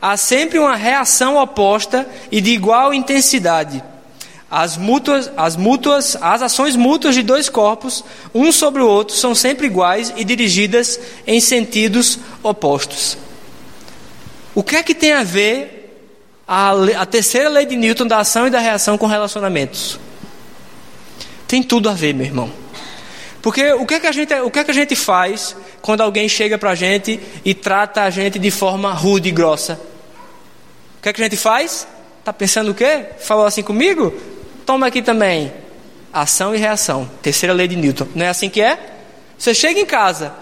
há 0.00 0.16
sempre 0.16 0.58
uma 0.58 0.74
reação 0.74 1.36
oposta 1.36 2.08
e 2.32 2.40
de 2.40 2.50
igual 2.50 2.94
intensidade. 2.94 3.82
As 4.50 4.76
mútuas, 4.76 5.30
as 5.36 5.54
mútuas, 5.54 6.16
as 6.20 6.42
ações 6.42 6.74
mútuas 6.74 7.14
de 7.14 7.22
dois 7.22 7.48
corpos, 7.48 8.02
um 8.34 8.50
sobre 8.50 8.82
o 8.82 8.88
outro, 8.88 9.14
são 9.14 9.34
sempre 9.34 9.66
iguais 9.66 10.12
e 10.16 10.24
dirigidas 10.24 10.98
em 11.26 11.38
sentidos 11.40 12.18
opostos. 12.42 13.18
O 14.54 14.64
que 14.64 14.76
é 14.76 14.82
que 14.82 14.94
tem 14.94 15.12
a 15.12 15.22
ver 15.22 16.08
a, 16.48 16.72
a 17.02 17.06
terceira 17.06 17.50
lei 17.50 17.66
de 17.66 17.76
Newton 17.76 18.06
da 18.06 18.18
ação 18.18 18.46
e 18.46 18.50
da 18.50 18.58
reação 18.58 18.96
com 18.96 19.06
relacionamentos? 19.06 20.00
Tem 21.46 21.62
tudo 21.62 21.88
a 21.88 21.92
ver, 21.92 22.14
meu 22.14 22.26
irmão. 22.26 22.59
Porque 23.42 23.72
o 23.72 23.86
que 23.86 23.94
é 23.94 24.00
que 24.00 24.06
a 24.06 24.12
gente, 24.12 24.34
o 24.34 24.50
que 24.50 24.58
é 24.58 24.64
que 24.64 24.70
a 24.70 24.74
gente 24.74 24.94
faz 24.94 25.56
quando 25.80 26.02
alguém 26.02 26.28
chega 26.28 26.58
para 26.58 26.70
a 26.70 26.74
gente 26.74 27.18
e 27.44 27.54
trata 27.54 28.02
a 28.02 28.10
gente 28.10 28.38
de 28.38 28.50
forma 28.50 28.92
rude 28.92 29.28
e 29.28 29.32
grossa? 29.32 29.80
O 30.98 31.02
que 31.02 31.08
é 31.08 31.12
que 31.12 31.20
a 31.20 31.24
gente 31.24 31.36
faz? 31.36 31.86
Tá 32.22 32.32
pensando 32.32 32.72
o 32.72 32.74
quê? 32.74 33.06
Falou 33.18 33.46
assim 33.46 33.62
comigo? 33.62 34.12
Toma 34.66 34.86
aqui 34.86 35.00
também. 35.00 35.52
Ação 36.12 36.54
e 36.54 36.58
reação. 36.58 37.10
Terceira 37.22 37.54
lei 37.54 37.66
de 37.66 37.76
Newton. 37.76 38.08
Não 38.14 38.26
é 38.26 38.28
assim 38.28 38.50
que 38.50 38.60
é? 38.60 38.78
Você 39.38 39.54
chega 39.54 39.80
em 39.80 39.86
casa, 39.86 40.34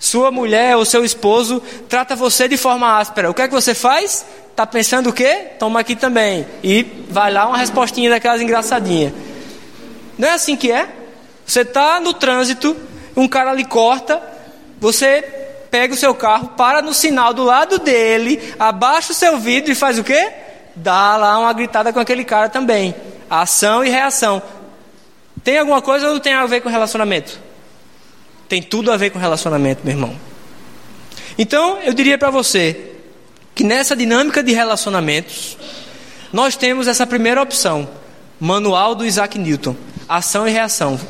sua 0.00 0.30
mulher 0.30 0.74
ou 0.76 0.86
seu 0.86 1.04
esposo 1.04 1.62
trata 1.88 2.16
você 2.16 2.48
de 2.48 2.56
forma 2.56 2.98
áspera. 2.98 3.30
O 3.30 3.34
que 3.34 3.42
é 3.42 3.48
que 3.48 3.52
você 3.52 3.74
faz? 3.74 4.24
Tá 4.56 4.66
pensando 4.66 5.10
o 5.10 5.12
quê? 5.12 5.48
Toma 5.58 5.80
aqui 5.80 5.94
também. 5.94 6.46
E 6.64 6.86
vai 7.10 7.30
lá 7.30 7.46
uma 7.46 7.58
respostinha 7.58 8.08
daquelas 8.08 8.40
engraçadinhas. 8.40 9.12
Não 10.16 10.28
é 10.28 10.32
assim 10.32 10.56
que 10.56 10.72
é? 10.72 10.88
Você 11.46 11.60
está 11.60 12.00
no 12.00 12.14
trânsito, 12.14 12.76
um 13.16 13.28
cara 13.28 13.52
lhe 13.52 13.64
corta, 13.64 14.22
você 14.80 15.22
pega 15.70 15.94
o 15.94 15.96
seu 15.96 16.14
carro, 16.14 16.48
para 16.48 16.82
no 16.82 16.92
sinal 16.92 17.32
do 17.32 17.44
lado 17.44 17.78
dele, 17.78 18.54
abaixa 18.58 19.12
o 19.12 19.14
seu 19.14 19.38
vidro 19.38 19.72
e 19.72 19.74
faz 19.74 19.98
o 19.98 20.04
quê? 20.04 20.30
Dá 20.76 21.16
lá 21.16 21.38
uma 21.38 21.52
gritada 21.52 21.92
com 21.92 22.00
aquele 22.00 22.24
cara 22.24 22.48
também. 22.48 22.94
Ação 23.30 23.84
e 23.84 23.88
reação. 23.88 24.42
Tem 25.42 25.58
alguma 25.58 25.80
coisa 25.80 26.06
ou 26.08 26.14
não 26.14 26.20
tem 26.20 26.34
a 26.34 26.46
ver 26.46 26.60
com 26.60 26.68
relacionamento? 26.68 27.38
Tem 28.48 28.62
tudo 28.62 28.92
a 28.92 28.96
ver 28.96 29.10
com 29.10 29.18
relacionamento, 29.18 29.80
meu 29.82 29.94
irmão. 29.94 30.14
Então, 31.38 31.78
eu 31.80 31.94
diria 31.94 32.18
para 32.18 32.30
você 32.30 32.92
que 33.54 33.64
nessa 33.64 33.96
dinâmica 33.96 34.42
de 34.42 34.52
relacionamentos, 34.52 35.56
nós 36.32 36.56
temos 36.56 36.86
essa 36.86 37.06
primeira 37.06 37.42
opção, 37.42 37.88
manual 38.38 38.94
do 38.94 39.04
Isaac 39.04 39.38
Newton, 39.38 39.74
ação 40.08 40.46
e 40.46 40.50
reação. 40.50 41.00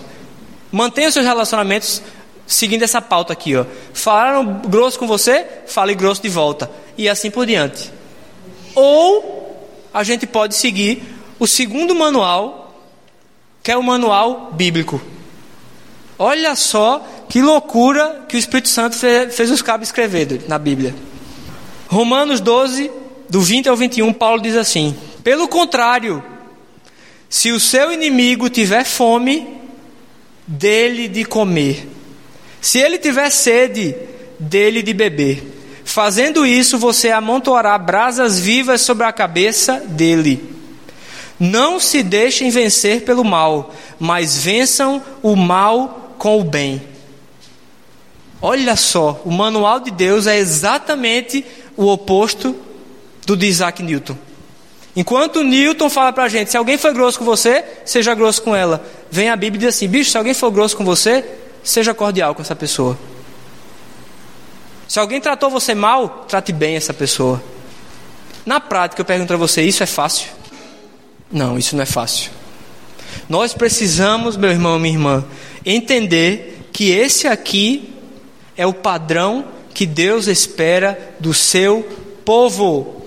Mantenha 0.72 1.08
os 1.08 1.14
seus 1.14 1.26
relacionamentos 1.26 2.02
seguindo 2.46 2.82
essa 2.82 3.00
pauta 3.00 3.32
aqui, 3.32 3.54
ó. 3.54 3.64
Falaram 3.92 4.62
grosso 4.66 4.98
com 4.98 5.06
você, 5.06 5.46
fale 5.66 5.94
grosso 5.94 6.22
de 6.22 6.28
volta 6.28 6.70
e 6.96 7.08
assim 7.08 7.30
por 7.30 7.46
diante. 7.46 7.92
Ou 8.74 9.70
a 9.92 10.02
gente 10.02 10.26
pode 10.26 10.54
seguir 10.54 11.02
o 11.38 11.46
segundo 11.46 11.94
manual, 11.94 12.74
que 13.62 13.70
é 13.70 13.76
o 13.76 13.82
manual 13.82 14.50
bíblico. 14.52 15.00
Olha 16.18 16.54
só 16.54 17.04
que 17.28 17.42
loucura 17.42 18.24
que 18.28 18.37
o 18.37 18.38
Espírito 18.38 18.68
Santo 18.68 18.96
fez 18.96 19.50
os 19.50 19.62
cabos 19.62 19.88
escrever 19.88 20.44
na 20.48 20.58
Bíblia. 20.58 20.94
Romanos 21.88 22.40
12, 22.40 22.90
do 23.28 23.40
20 23.40 23.68
ao 23.68 23.76
21, 23.76 24.12
Paulo 24.12 24.40
diz 24.40 24.56
assim: 24.56 24.96
Pelo 25.22 25.48
contrário, 25.48 26.22
se 27.28 27.50
o 27.50 27.61
seu 27.61 27.92
inimigo 27.92 28.48
tiver 28.48 28.85
fome, 28.85 29.62
dele 30.46 31.09
de 31.09 31.24
comer. 31.24 31.88
Se 32.61 32.78
ele 32.78 32.98
tiver 32.98 33.31
sede, 33.31 33.94
dele 34.38 34.83
de 34.83 34.92
beber. 34.92 35.42
Fazendo 35.85 36.46
isso, 36.46 36.78
você 36.78 37.11
amontoará 37.11 37.76
brasas 37.76 38.38
vivas 38.38 38.81
sobre 38.81 39.05
a 39.05 39.12
cabeça 39.12 39.81
dele. 39.81 40.52
Não 41.38 41.81
se 41.81 42.02
deixem 42.02 42.50
vencer 42.50 43.02
pelo 43.02 43.24
mal, 43.24 43.74
mas 43.98 44.38
vençam 44.38 45.02
o 45.22 45.35
mal 45.35 46.14
com 46.18 46.40
o 46.40 46.44
bem. 46.44 46.81
Olha 48.40 48.76
só, 48.76 49.20
o 49.24 49.31
manual 49.31 49.81
de 49.81 49.90
Deus 49.90 50.26
é 50.26 50.38
exatamente 50.38 51.44
o 51.76 51.87
oposto 51.87 52.55
do 53.26 53.37
de 53.37 53.46
Isaac 53.46 53.83
Newton. 53.83 54.16
Enquanto 54.94 55.42
Newton 55.42 55.88
fala 55.88 56.12
para 56.12 56.24
a 56.24 56.28
gente: 56.28 56.50
se 56.50 56.57
alguém 56.57 56.76
foi 56.76 56.92
grosso 56.92 57.18
com 57.18 57.24
você, 57.24 57.64
seja 57.85 58.14
grosso 58.14 58.42
com 58.42 58.55
ela. 58.55 58.85
Vem 59.12 59.29
a 59.29 59.37
Bíblia 59.37 59.59
e 59.59 59.61
diz 59.66 59.77
assim: 59.77 59.87
bicho, 59.87 60.11
se 60.11 60.16
alguém 60.16 60.33
for 60.33 60.51
grosso 60.51 60.75
com 60.75 60.87
você, 60.87 61.22
seja 61.62 61.92
cordial 61.92 62.35
com 62.35 62.40
essa 62.40 62.57
pessoa. 62.57 62.98
Se 64.88 64.98
alguém 64.98 65.20
tratou 65.20 65.51
você 65.51 65.75
mal, 65.75 66.25
trate 66.27 66.51
bem 66.51 66.77
essa 66.77 66.94
pessoa. 66.94 67.42
Na 68.46 68.59
prática, 68.59 69.03
eu 69.03 69.05
pergunto 69.05 69.35
a 69.35 69.37
você: 69.37 69.61
isso 69.61 69.83
é 69.83 69.87
fácil? 69.87 70.31
Não, 71.31 71.59
isso 71.59 71.77
não 71.77 71.83
é 71.83 71.87
fácil. 71.87 72.31
Nós 73.29 73.53
precisamos, 73.53 74.35
meu 74.35 74.51
irmão, 74.51 74.79
minha 74.79 74.94
irmã, 74.94 75.25
entender 75.62 76.70
que 76.72 76.90
esse 76.90 77.29
aqui 77.29 77.92
é 78.57 78.66
o 78.66 78.72
padrão 78.72 79.44
que 79.75 79.85
Deus 79.85 80.27
espera 80.27 81.14
do 81.20 81.35
seu 81.35 81.83
povo. 82.25 83.03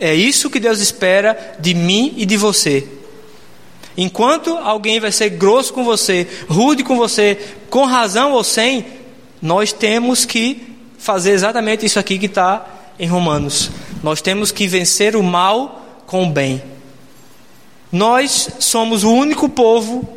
É 0.00 0.12
isso 0.12 0.50
que 0.50 0.58
Deus 0.58 0.80
espera 0.80 1.54
de 1.60 1.74
mim 1.74 2.12
e 2.16 2.26
de 2.26 2.36
você. 2.36 2.88
Enquanto 3.96 4.56
alguém 4.58 4.98
vai 4.98 5.12
ser 5.12 5.30
grosso 5.30 5.72
com 5.72 5.84
você, 5.84 6.26
rude 6.48 6.82
com 6.82 6.96
você, 6.96 7.38
com 7.70 7.84
razão 7.84 8.32
ou 8.32 8.42
sem, 8.42 8.84
nós 9.40 9.72
temos 9.72 10.24
que 10.24 10.74
fazer 10.98 11.30
exatamente 11.32 11.86
isso 11.86 11.98
aqui 11.98 12.18
que 12.18 12.26
está 12.26 12.66
em 12.98 13.06
Romanos. 13.06 13.70
Nós 14.02 14.20
temos 14.20 14.50
que 14.50 14.66
vencer 14.66 15.14
o 15.14 15.22
mal 15.22 16.02
com 16.06 16.24
o 16.24 16.30
bem. 16.30 16.62
Nós 17.92 18.48
somos 18.58 19.04
o 19.04 19.12
único 19.12 19.48
povo 19.48 20.08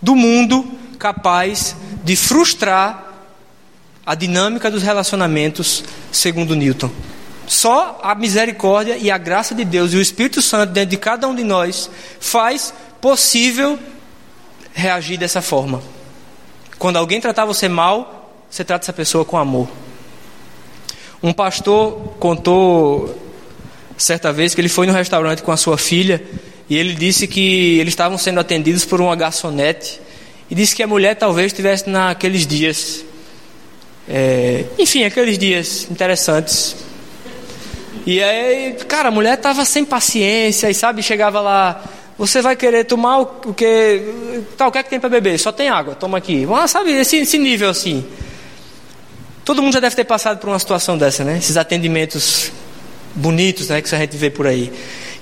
do 0.00 0.16
mundo 0.16 0.64
capaz 0.98 1.76
de 2.02 2.16
frustrar 2.16 3.06
a 4.06 4.14
dinâmica 4.14 4.70
dos 4.70 4.82
relacionamentos, 4.82 5.84
segundo 6.10 6.56
Newton. 6.56 6.90
Só 7.46 8.00
a 8.02 8.14
misericórdia 8.14 8.96
e 8.96 9.10
a 9.10 9.18
graça 9.18 9.54
de 9.54 9.64
Deus 9.64 9.92
e 9.92 9.96
o 9.96 10.00
Espírito 10.00 10.40
Santo 10.40 10.72
dentro 10.72 10.90
de 10.90 10.96
cada 10.96 11.26
um 11.28 11.34
de 11.34 11.42
nós 11.42 11.90
faz 12.20 12.72
possível 13.00 13.78
reagir 14.72 15.16
dessa 15.16 15.42
forma. 15.42 15.82
Quando 16.78 16.96
alguém 16.96 17.20
tratar 17.20 17.44
você 17.44 17.68
mal, 17.68 18.32
você 18.50 18.64
trata 18.64 18.84
essa 18.84 18.92
pessoa 18.92 19.24
com 19.24 19.36
amor. 19.36 19.68
Um 21.22 21.32
pastor 21.32 22.14
contou 22.18 23.18
certa 23.98 24.32
vez 24.32 24.54
que 24.54 24.60
ele 24.60 24.68
foi 24.68 24.86
no 24.86 24.92
restaurante 24.92 25.42
com 25.42 25.52
a 25.52 25.56
sua 25.56 25.76
filha 25.76 26.22
e 26.68 26.76
ele 26.76 26.94
disse 26.94 27.26
que 27.26 27.78
eles 27.78 27.92
estavam 27.92 28.16
sendo 28.16 28.40
atendidos 28.40 28.84
por 28.84 29.00
uma 29.00 29.14
garçonete. 29.14 30.00
E 30.50 30.54
disse 30.54 30.74
que 30.74 30.82
a 30.82 30.86
mulher 30.86 31.14
talvez 31.14 31.48
estivesse 31.48 31.88
naqueles 31.88 32.46
dias. 32.46 33.04
É, 34.08 34.64
enfim, 34.78 35.04
aqueles 35.04 35.36
dias 35.36 35.86
interessantes. 35.90 36.74
E 38.06 38.22
aí, 38.22 38.72
cara, 38.88 39.08
a 39.08 39.12
mulher 39.12 39.34
estava 39.34 39.64
sem 39.64 39.84
paciência 39.84 40.70
e 40.70 40.74
sabe, 40.74 41.02
chegava 41.02 41.40
lá. 41.40 41.84
Você 42.20 42.42
vai 42.42 42.54
querer 42.54 42.84
tomar 42.84 43.20
o 43.20 43.54
que. 43.54 44.44
Tá, 44.54 44.68
o 44.68 44.70
que 44.70 44.76
é 44.76 44.82
que 44.82 44.90
tem 44.90 45.00
para 45.00 45.08
beber? 45.08 45.38
Só 45.38 45.50
tem 45.50 45.70
água, 45.70 45.94
toma 45.94 46.18
aqui. 46.18 46.46
Ah, 46.54 46.68
sabe, 46.68 46.92
esse, 46.92 47.16
esse 47.16 47.38
nível 47.38 47.70
assim. 47.70 48.04
Todo 49.42 49.62
mundo 49.62 49.72
já 49.72 49.80
deve 49.80 49.96
ter 49.96 50.04
passado 50.04 50.36
por 50.38 50.50
uma 50.50 50.58
situação 50.58 50.98
dessa, 50.98 51.24
né? 51.24 51.38
Esses 51.38 51.56
atendimentos 51.56 52.52
bonitos, 53.14 53.70
né? 53.70 53.80
Que 53.80 53.94
a 53.94 53.98
gente 53.98 54.18
vê 54.18 54.28
por 54.28 54.46
aí. 54.46 54.70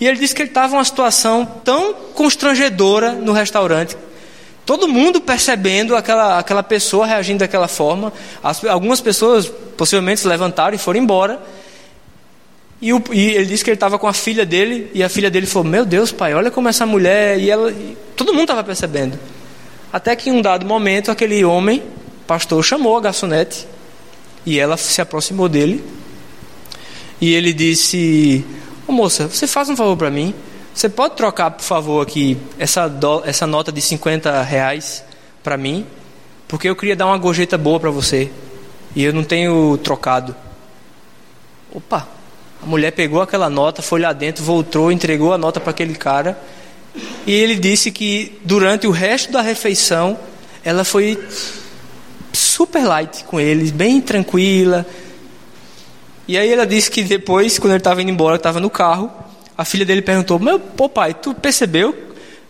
E 0.01 0.09
ele 0.09 0.19
disse 0.19 0.35
que 0.35 0.43
ele 0.43 0.49
estava 0.49 0.75
uma 0.75 0.85
situação 0.85 1.47
tão 1.65 1.95
constrangedora 1.95 3.13
no 3.13 3.31
restaurante. 3.31 3.97
Todo 4.67 4.89
mundo 4.89 5.21
percebendo 5.21 5.95
aquela, 5.95 6.41
aquela 6.41 6.65
pessoa 6.65 7.07
reagindo 7.07 7.39
daquela 7.39 7.69
forma. 7.69 8.13
As, 8.43 8.65
algumas 8.65 9.01
pessoas 9.01 9.47
possivelmente 9.77 10.19
se 10.19 10.27
levantaram 10.27 10.75
e 10.75 10.79
foram 10.79 10.99
embora. 10.99 11.41
E, 12.81 12.93
o, 12.93 13.03
e 13.13 13.31
ele 13.31 13.47
disse 13.47 13.65
que 13.65 13.71
ele 13.71 13.77
estava 13.77 13.99
com 13.99 14.07
a 14.07 14.13
filha 14.13 14.47
dele. 14.47 14.91
E 14.95 15.03
a 15.03 15.09
filha 15.09 15.31
dele 15.31 15.47
falou: 15.47 15.69
Meu 15.69 15.85
Deus, 15.85 16.13
pai, 16.13 16.35
olha 16.35 16.51
como 16.51 16.69
essa 16.69 16.87
mulher. 16.87 17.39
E 17.39 17.51
ela, 17.51 17.71
e 17.71 17.97
todo 18.17 18.33
mundo 18.33 18.43
estava 18.43 18.63
percebendo. 18.63 19.19
Até 19.93 20.15
que 20.15 20.31
em 20.31 20.33
um 20.33 20.43
dado 20.43 20.65
momento, 20.65 21.11
aquele 21.11 21.45
homem, 21.45 21.83
pastor, 22.27 22.63
chamou 22.65 22.97
a 22.97 23.01
garçonete. 23.01 23.67
E 24.47 24.59
ela 24.59 24.77
se 24.77 25.01
aproximou 25.01 25.49
dele. 25.49 25.85
E 27.21 27.35
ele 27.35 27.53
disse: 27.53 28.45
Ô 28.87 28.93
moça, 28.93 29.27
você 29.27 29.47
faz 29.47 29.69
um 29.69 29.77
favor 29.77 29.97
para 29.97 30.11
mim? 30.11 30.33
Você 30.73 30.89
pode 30.89 31.17
trocar, 31.17 31.51
por 31.51 31.65
favor, 31.65 32.01
aqui 32.01 32.39
essa, 32.57 32.87
do, 32.87 33.25
essa 33.25 33.49
nota 33.49 33.73
de 33.73 33.83
50 33.83 34.43
reais 34.43 35.03
para 35.43 35.57
mim? 35.57 35.85
Porque 36.47 36.69
eu 36.69 36.77
queria 36.77 36.95
dar 36.95 37.07
uma 37.07 37.19
gorjeta 37.19 37.59
boa 37.59 37.81
para 37.81 37.91
você. 37.91 38.31
E 38.95 39.03
eu 39.03 39.13
não 39.13 39.25
tenho 39.25 39.77
trocado. 39.79 40.37
Opa! 41.75 42.18
A 42.63 42.67
mulher 42.67 42.93
pegou 42.93 43.21
aquela 43.23 43.49
nota, 43.49 43.83
foi 43.83 44.01
lá 44.01 44.13
dentro, 44.13 44.45
voltou, 44.45 44.91
entregou 44.91 45.33
a 45.33 45.39
nota 45.39 45.61
para 45.61 45.71
aquele 45.71 45.95
cara. 45.95 46.39
E 47.27 47.33
ele 47.33 47.57
disse 47.57 47.91
que 47.91 48.39
durante 48.45 48.87
o 48.87 48.91
resto 48.91 49.33
da 49.33 49.41
refeição, 49.41 50.19
ela 50.65 50.85
foi 50.85 51.19
super 52.33 52.85
light 52.85 53.25
com 53.25 53.39
eles, 53.39 53.71
bem 53.71 54.01
tranquila, 54.01 54.87
e 56.29 56.37
aí 56.37 56.53
ela 56.53 56.67
disse 56.67 56.91
que 56.91 57.03
depois, 57.03 57.59
quando 57.59 57.73
ele 57.73 57.79
estava 57.79 58.03
indo 58.03 58.11
embora, 58.11 58.37
estava 58.37 58.61
no 58.61 58.69
carro, 58.69 59.11
a 59.57 59.65
filha 59.65 59.87
dele 59.87 60.03
perguntou: 60.03 60.39
Meu 60.39 60.61
pô, 60.61 60.87
pai, 60.87 61.15
tu 61.15 61.33
percebeu 61.33 61.97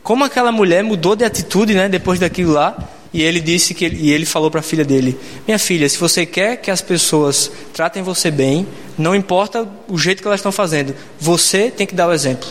como 0.03 0.25
aquela 0.25 0.51
mulher 0.51 0.83
mudou 0.83 1.15
de 1.15 1.25
atitude 1.25 1.75
né, 1.75 1.89
depois 1.89 2.19
daquilo 2.19 2.53
lá? 2.53 2.77
E 3.13 3.23
ele 3.23 3.41
disse 3.41 3.73
que 3.73 3.87
e 3.87 4.11
ele 4.11 4.27
falou 4.27 4.51
para 4.51 4.61
a 4.61 4.63
filha 4.63 4.85
dele: 4.85 5.19
Minha 5.47 5.59
filha, 5.59 5.89
se 5.89 5.99
você 5.99 6.27
quer 6.27 6.57
que 6.57 6.71
as 6.71 6.83
pessoas 6.83 7.51
tratem 7.73 8.03
você 8.03 8.31
bem, 8.31 8.67
não 8.99 9.15
importa 9.15 9.67
o 9.89 9.97
jeito 9.97 10.21
que 10.21 10.29
elas 10.29 10.41
estão 10.41 10.53
fazendo, 10.53 10.95
você 11.19 11.71
tem 11.71 11.87
que 11.87 11.95
dar 11.95 12.09
o 12.09 12.13
exemplo. 12.13 12.49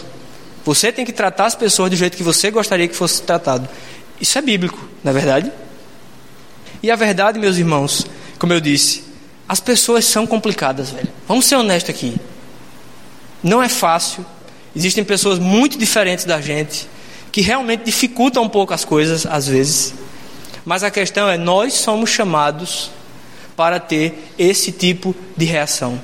Você 0.65 0.91
tem 0.91 1.05
que 1.05 1.13
tratar 1.13 1.45
as 1.45 1.55
pessoas 1.55 1.89
do 1.89 1.95
jeito 1.95 2.17
que 2.17 2.23
você 2.23 2.51
gostaria 2.51 2.87
que 2.87 2.95
fosse 2.95 3.21
tratado. 3.21 3.69
Isso 4.19 4.37
é 4.37 4.41
bíblico, 4.41 4.77
não 5.03 5.11
é 5.11 5.13
verdade? 5.13 5.51
E 6.81 6.91
a 6.91 6.95
verdade, 6.95 7.39
meus 7.39 7.57
irmãos, 7.57 8.05
como 8.37 8.51
eu 8.51 8.59
disse, 8.59 9.03
as 9.47 9.59
pessoas 9.59 10.05
são 10.05 10.27
complicadas, 10.27 10.89
velho. 10.89 11.07
Vamos 11.27 11.45
ser 11.45 11.55
honestos 11.55 11.91
aqui. 11.91 12.15
Não 13.41 13.63
é 13.63 13.69
fácil. 13.69 14.25
Existem 14.75 15.03
pessoas 15.03 15.39
muito 15.39 15.77
diferentes 15.77 16.25
da 16.25 16.41
gente 16.41 16.87
que 17.31 17.41
realmente 17.41 17.83
dificultam 17.83 18.43
um 18.43 18.49
pouco 18.49 18.73
as 18.73 18.83
coisas 18.83 19.25
às 19.25 19.47
vezes. 19.47 19.93
Mas 20.67 20.83
a 20.83 20.91
questão 20.91 21.29
é, 21.29 21.37
nós 21.37 21.75
somos 21.75 22.09
chamados 22.09 22.91
para 23.55 23.79
ter 23.79 24.33
esse 24.37 24.69
tipo 24.69 25.15
de 25.37 25.45
reação. 25.45 25.97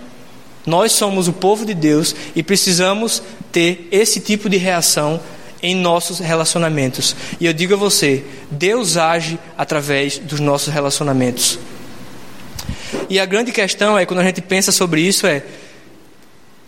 Nós 0.65 0.93
somos 0.93 1.27
o 1.27 1.33
povo 1.33 1.65
de 1.65 1.73
Deus 1.73 2.15
e 2.33 2.41
precisamos 2.41 3.21
ter 3.51 3.89
esse 3.91 4.21
tipo 4.21 4.49
de 4.49 4.55
reação 4.55 5.19
em 5.61 5.75
nossos 5.75 6.19
relacionamentos. 6.19 7.13
E 7.41 7.45
eu 7.45 7.51
digo 7.51 7.73
a 7.73 7.77
você, 7.77 8.23
Deus 8.49 8.95
age 8.95 9.37
através 9.57 10.17
dos 10.17 10.39
nossos 10.39 10.73
relacionamentos. 10.73 11.59
E 13.09 13.19
a 13.19 13.25
grande 13.25 13.51
questão 13.51 13.99
é, 13.99 14.05
quando 14.05 14.21
a 14.21 14.23
gente 14.23 14.39
pensa 14.39 14.71
sobre 14.71 15.01
isso, 15.01 15.27
é 15.27 15.43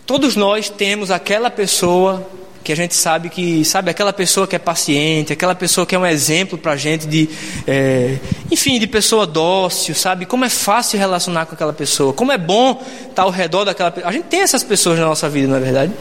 todos 0.05 0.35
nós 0.35 0.67
temos 0.67 1.11
aquela 1.11 1.49
pessoa 1.49 2.29
que 2.65 2.71
a 2.71 2.75
gente 2.75 2.95
sabe 2.95 3.29
que, 3.29 3.63
sabe, 3.63 3.91
aquela 3.91 4.11
pessoa 4.11 4.47
que 4.47 4.55
é 4.55 4.59
paciente, 4.59 5.31
aquela 5.31 5.53
pessoa 5.53 5.85
que 5.85 5.93
é 5.93 5.99
um 5.99 6.05
exemplo 6.05 6.57
para 6.57 6.71
a 6.71 6.75
gente 6.75 7.05
de, 7.05 7.29
é, 7.67 8.17
enfim, 8.51 8.79
de 8.79 8.87
pessoa 8.87 9.27
dócil, 9.27 9.93
sabe? 9.93 10.25
Como 10.25 10.43
é 10.43 10.49
fácil 10.49 10.97
relacionar 10.97 11.45
com 11.45 11.53
aquela 11.53 11.71
pessoa, 11.71 12.11
como 12.11 12.31
é 12.31 12.39
bom 12.39 12.83
estar 13.07 13.21
ao 13.21 13.29
redor 13.29 13.65
daquela 13.65 13.91
pessoa. 13.91 14.09
A 14.09 14.11
gente 14.11 14.25
tem 14.25 14.41
essas 14.41 14.63
pessoas 14.63 14.97
na 14.97 15.05
nossa 15.05 15.29
vida, 15.29 15.47
não 15.47 15.57
é 15.57 15.59
verdade? 15.59 15.93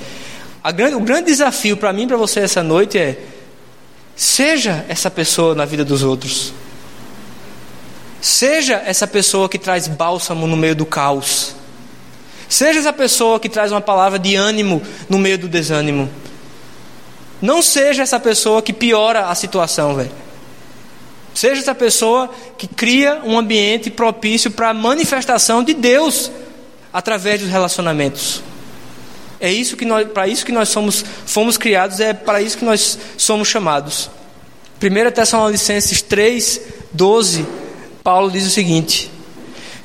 Grande, 0.74 0.94
o 0.94 1.00
grande 1.00 1.26
desafio 1.26 1.76
para 1.76 1.92
mim 1.92 2.04
e 2.04 2.06
para 2.06 2.16
você 2.16 2.40
essa 2.40 2.62
noite 2.62 2.96
é: 2.96 3.18
seja 4.16 4.86
essa 4.88 5.10
pessoa 5.10 5.54
na 5.54 5.66
vida 5.66 5.84
dos 5.84 6.02
outros. 6.02 6.54
Seja 8.22 8.82
essa 8.86 9.06
pessoa 9.06 9.50
que 9.50 9.58
traz 9.58 9.86
bálsamo 9.86 10.46
no 10.46 10.56
meio 10.56 10.74
do 10.74 10.86
caos. 10.86 11.54
Seja 12.48 12.78
essa 12.78 12.92
pessoa 12.92 13.38
que 13.38 13.50
traz 13.50 13.70
uma 13.70 13.82
palavra 13.82 14.18
de 14.18 14.34
ânimo 14.34 14.80
no 15.10 15.18
meio 15.18 15.36
do 15.36 15.46
desânimo. 15.46 16.08
Não 17.44 17.60
seja 17.60 18.02
essa 18.02 18.18
pessoa 18.18 18.62
que 18.62 18.72
piora 18.72 19.26
a 19.26 19.34
situação, 19.34 19.94
velho. 19.94 20.10
Seja 21.34 21.60
essa 21.60 21.74
pessoa 21.74 22.30
que 22.56 22.66
cria 22.66 23.20
um 23.22 23.38
ambiente 23.38 23.90
propício 23.90 24.50
para 24.50 24.70
a 24.70 24.72
manifestação 24.72 25.62
de 25.62 25.74
Deus 25.74 26.30
através 26.90 27.42
dos 27.42 27.50
relacionamentos. 27.50 28.42
É 29.38 29.52
isso 29.52 29.76
que 29.76 29.84
nós, 29.84 30.08
para 30.08 30.26
isso 30.26 30.46
que 30.46 30.52
nós 30.52 30.70
somos, 30.70 31.04
fomos 31.26 31.58
criados, 31.58 32.00
é 32.00 32.14
para 32.14 32.40
isso 32.40 32.56
que 32.56 32.64
nós 32.64 32.98
somos 33.18 33.46
chamados. 33.46 34.08
1 34.82 35.10
Tessalonicenses 35.10 36.00
3, 36.00 36.62
12, 36.92 37.46
Paulo 38.02 38.30
diz 38.30 38.46
o 38.46 38.50
seguinte: 38.50 39.10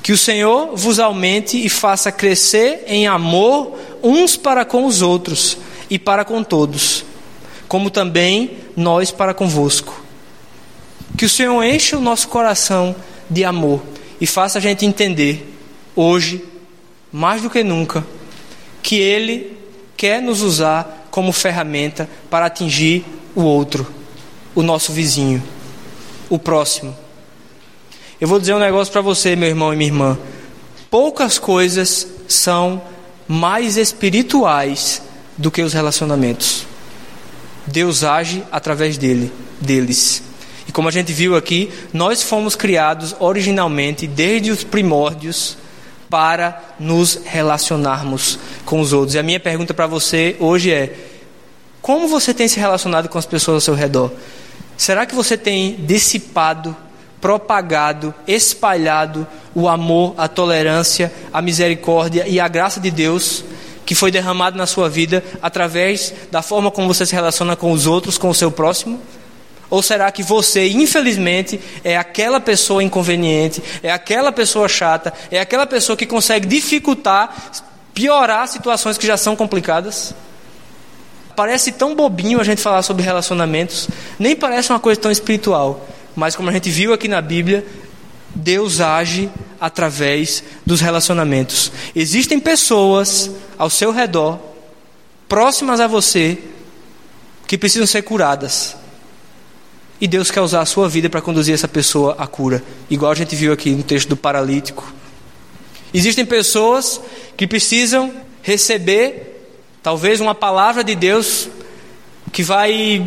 Que 0.02 0.12
o 0.12 0.16
Senhor 0.16 0.74
vos 0.74 0.98
aumente 0.98 1.62
e 1.62 1.68
faça 1.68 2.10
crescer 2.10 2.84
em 2.86 3.06
amor 3.06 3.78
uns 4.02 4.34
para 4.34 4.64
com 4.64 4.86
os 4.86 5.02
outros 5.02 5.58
e 5.90 5.98
para 5.98 6.24
com 6.24 6.42
todos 6.42 7.09
como 7.70 7.88
também 7.88 8.50
nós 8.76 9.12
para 9.12 9.32
convosco. 9.32 10.02
Que 11.16 11.24
o 11.24 11.28
Senhor 11.28 11.62
encha 11.62 11.96
o 11.96 12.00
nosso 12.00 12.26
coração 12.26 12.96
de 13.30 13.44
amor 13.44 13.80
e 14.20 14.26
faça 14.26 14.58
a 14.58 14.60
gente 14.60 14.84
entender, 14.84 15.56
hoje, 15.94 16.44
mais 17.12 17.42
do 17.42 17.48
que 17.48 17.62
nunca, 17.62 18.04
que 18.82 18.96
Ele 18.96 19.56
quer 19.96 20.20
nos 20.20 20.42
usar 20.42 21.06
como 21.12 21.30
ferramenta 21.30 22.10
para 22.28 22.46
atingir 22.46 23.04
o 23.36 23.42
outro, 23.42 23.86
o 24.52 24.64
nosso 24.64 24.90
vizinho, 24.90 25.40
o 26.28 26.40
próximo. 26.40 26.92
Eu 28.20 28.26
vou 28.26 28.40
dizer 28.40 28.52
um 28.52 28.58
negócio 28.58 28.92
para 28.92 29.00
você, 29.00 29.36
meu 29.36 29.48
irmão 29.48 29.72
e 29.72 29.76
minha 29.76 29.90
irmã. 29.90 30.18
Poucas 30.90 31.38
coisas 31.38 32.04
são 32.26 32.82
mais 33.28 33.76
espirituais 33.76 35.00
do 35.38 35.52
que 35.52 35.62
os 35.62 35.72
relacionamentos. 35.72 36.68
Deus 37.70 38.04
age 38.04 38.42
através 38.50 38.98
dele, 38.98 39.32
deles. 39.60 40.22
E 40.68 40.72
como 40.72 40.88
a 40.88 40.92
gente 40.92 41.12
viu 41.12 41.36
aqui, 41.36 41.70
nós 41.92 42.22
fomos 42.22 42.54
criados 42.54 43.14
originalmente, 43.18 44.06
desde 44.06 44.50
os 44.50 44.62
primórdios, 44.62 45.56
para 46.08 46.60
nos 46.78 47.20
relacionarmos 47.24 48.38
com 48.64 48.80
os 48.80 48.92
outros. 48.92 49.14
E 49.14 49.18
a 49.18 49.22
minha 49.22 49.40
pergunta 49.40 49.72
para 49.72 49.86
você 49.86 50.36
hoje 50.40 50.72
é: 50.72 50.94
como 51.80 52.08
você 52.08 52.34
tem 52.34 52.48
se 52.48 52.58
relacionado 52.58 53.08
com 53.08 53.18
as 53.18 53.26
pessoas 53.26 53.56
ao 53.56 53.60
seu 53.60 53.74
redor? 53.74 54.12
Será 54.76 55.06
que 55.06 55.14
você 55.14 55.36
tem 55.36 55.76
dissipado, 55.86 56.76
propagado, 57.20 58.14
espalhado 58.26 59.26
o 59.54 59.68
amor, 59.68 60.14
a 60.16 60.26
tolerância, 60.26 61.12
a 61.32 61.40
misericórdia 61.40 62.26
e 62.26 62.40
a 62.40 62.48
graça 62.48 62.80
de 62.80 62.90
Deus 62.90 63.44
que 63.90 63.94
foi 63.96 64.12
derramado 64.12 64.56
na 64.56 64.68
sua 64.68 64.88
vida 64.88 65.20
através 65.42 66.14
da 66.30 66.42
forma 66.42 66.70
como 66.70 66.86
você 66.86 67.04
se 67.04 67.12
relaciona 67.12 67.56
com 67.56 67.72
os 67.72 67.88
outros, 67.88 68.16
com 68.16 68.28
o 68.28 68.34
seu 68.34 68.48
próximo? 68.48 69.00
Ou 69.68 69.82
será 69.82 70.12
que 70.12 70.22
você, 70.22 70.68
infelizmente, 70.68 71.60
é 71.82 71.96
aquela 71.96 72.38
pessoa 72.38 72.84
inconveniente, 72.84 73.60
é 73.82 73.90
aquela 73.90 74.30
pessoa 74.30 74.68
chata, 74.68 75.12
é 75.28 75.40
aquela 75.40 75.66
pessoa 75.66 75.96
que 75.96 76.06
consegue 76.06 76.46
dificultar, 76.46 77.34
piorar 77.92 78.46
situações 78.46 78.96
que 78.96 79.08
já 79.08 79.16
são 79.16 79.34
complicadas? 79.34 80.14
Parece 81.34 81.72
tão 81.72 81.96
bobinho 81.96 82.40
a 82.40 82.44
gente 82.44 82.62
falar 82.62 82.82
sobre 82.82 83.02
relacionamentos, 83.02 83.88
nem 84.20 84.36
parece 84.36 84.70
uma 84.70 84.78
coisa 84.78 85.00
tão 85.00 85.10
espiritual, 85.10 85.84
mas 86.14 86.36
como 86.36 86.48
a 86.48 86.52
gente 86.52 86.70
viu 86.70 86.92
aqui 86.92 87.08
na 87.08 87.20
Bíblia, 87.20 87.66
Deus 88.34 88.80
age 88.80 89.30
através 89.60 90.42
dos 90.64 90.80
relacionamentos. 90.80 91.70
Existem 91.94 92.40
pessoas 92.40 93.30
ao 93.58 93.68
seu 93.68 93.90
redor, 93.92 94.38
próximas 95.28 95.80
a 95.80 95.86
você, 95.86 96.38
que 97.46 97.58
precisam 97.58 97.86
ser 97.86 98.02
curadas. 98.02 98.76
E 100.00 100.08
Deus 100.08 100.30
quer 100.30 100.40
usar 100.40 100.62
a 100.62 100.66
sua 100.66 100.88
vida 100.88 101.10
para 101.10 101.20
conduzir 101.20 101.54
essa 101.54 101.68
pessoa 101.68 102.16
à 102.18 102.26
cura, 102.26 102.62
igual 102.88 103.12
a 103.12 103.14
gente 103.14 103.36
viu 103.36 103.52
aqui 103.52 103.70
no 103.70 103.82
texto 103.82 104.08
do 104.08 104.16
paralítico. 104.16 104.90
Existem 105.92 106.24
pessoas 106.24 107.00
que 107.36 107.46
precisam 107.46 108.12
receber, 108.42 109.44
talvez, 109.82 110.20
uma 110.20 110.34
palavra 110.34 110.82
de 110.82 110.94
Deus 110.94 111.48
que 112.32 112.42
vai, 112.42 113.04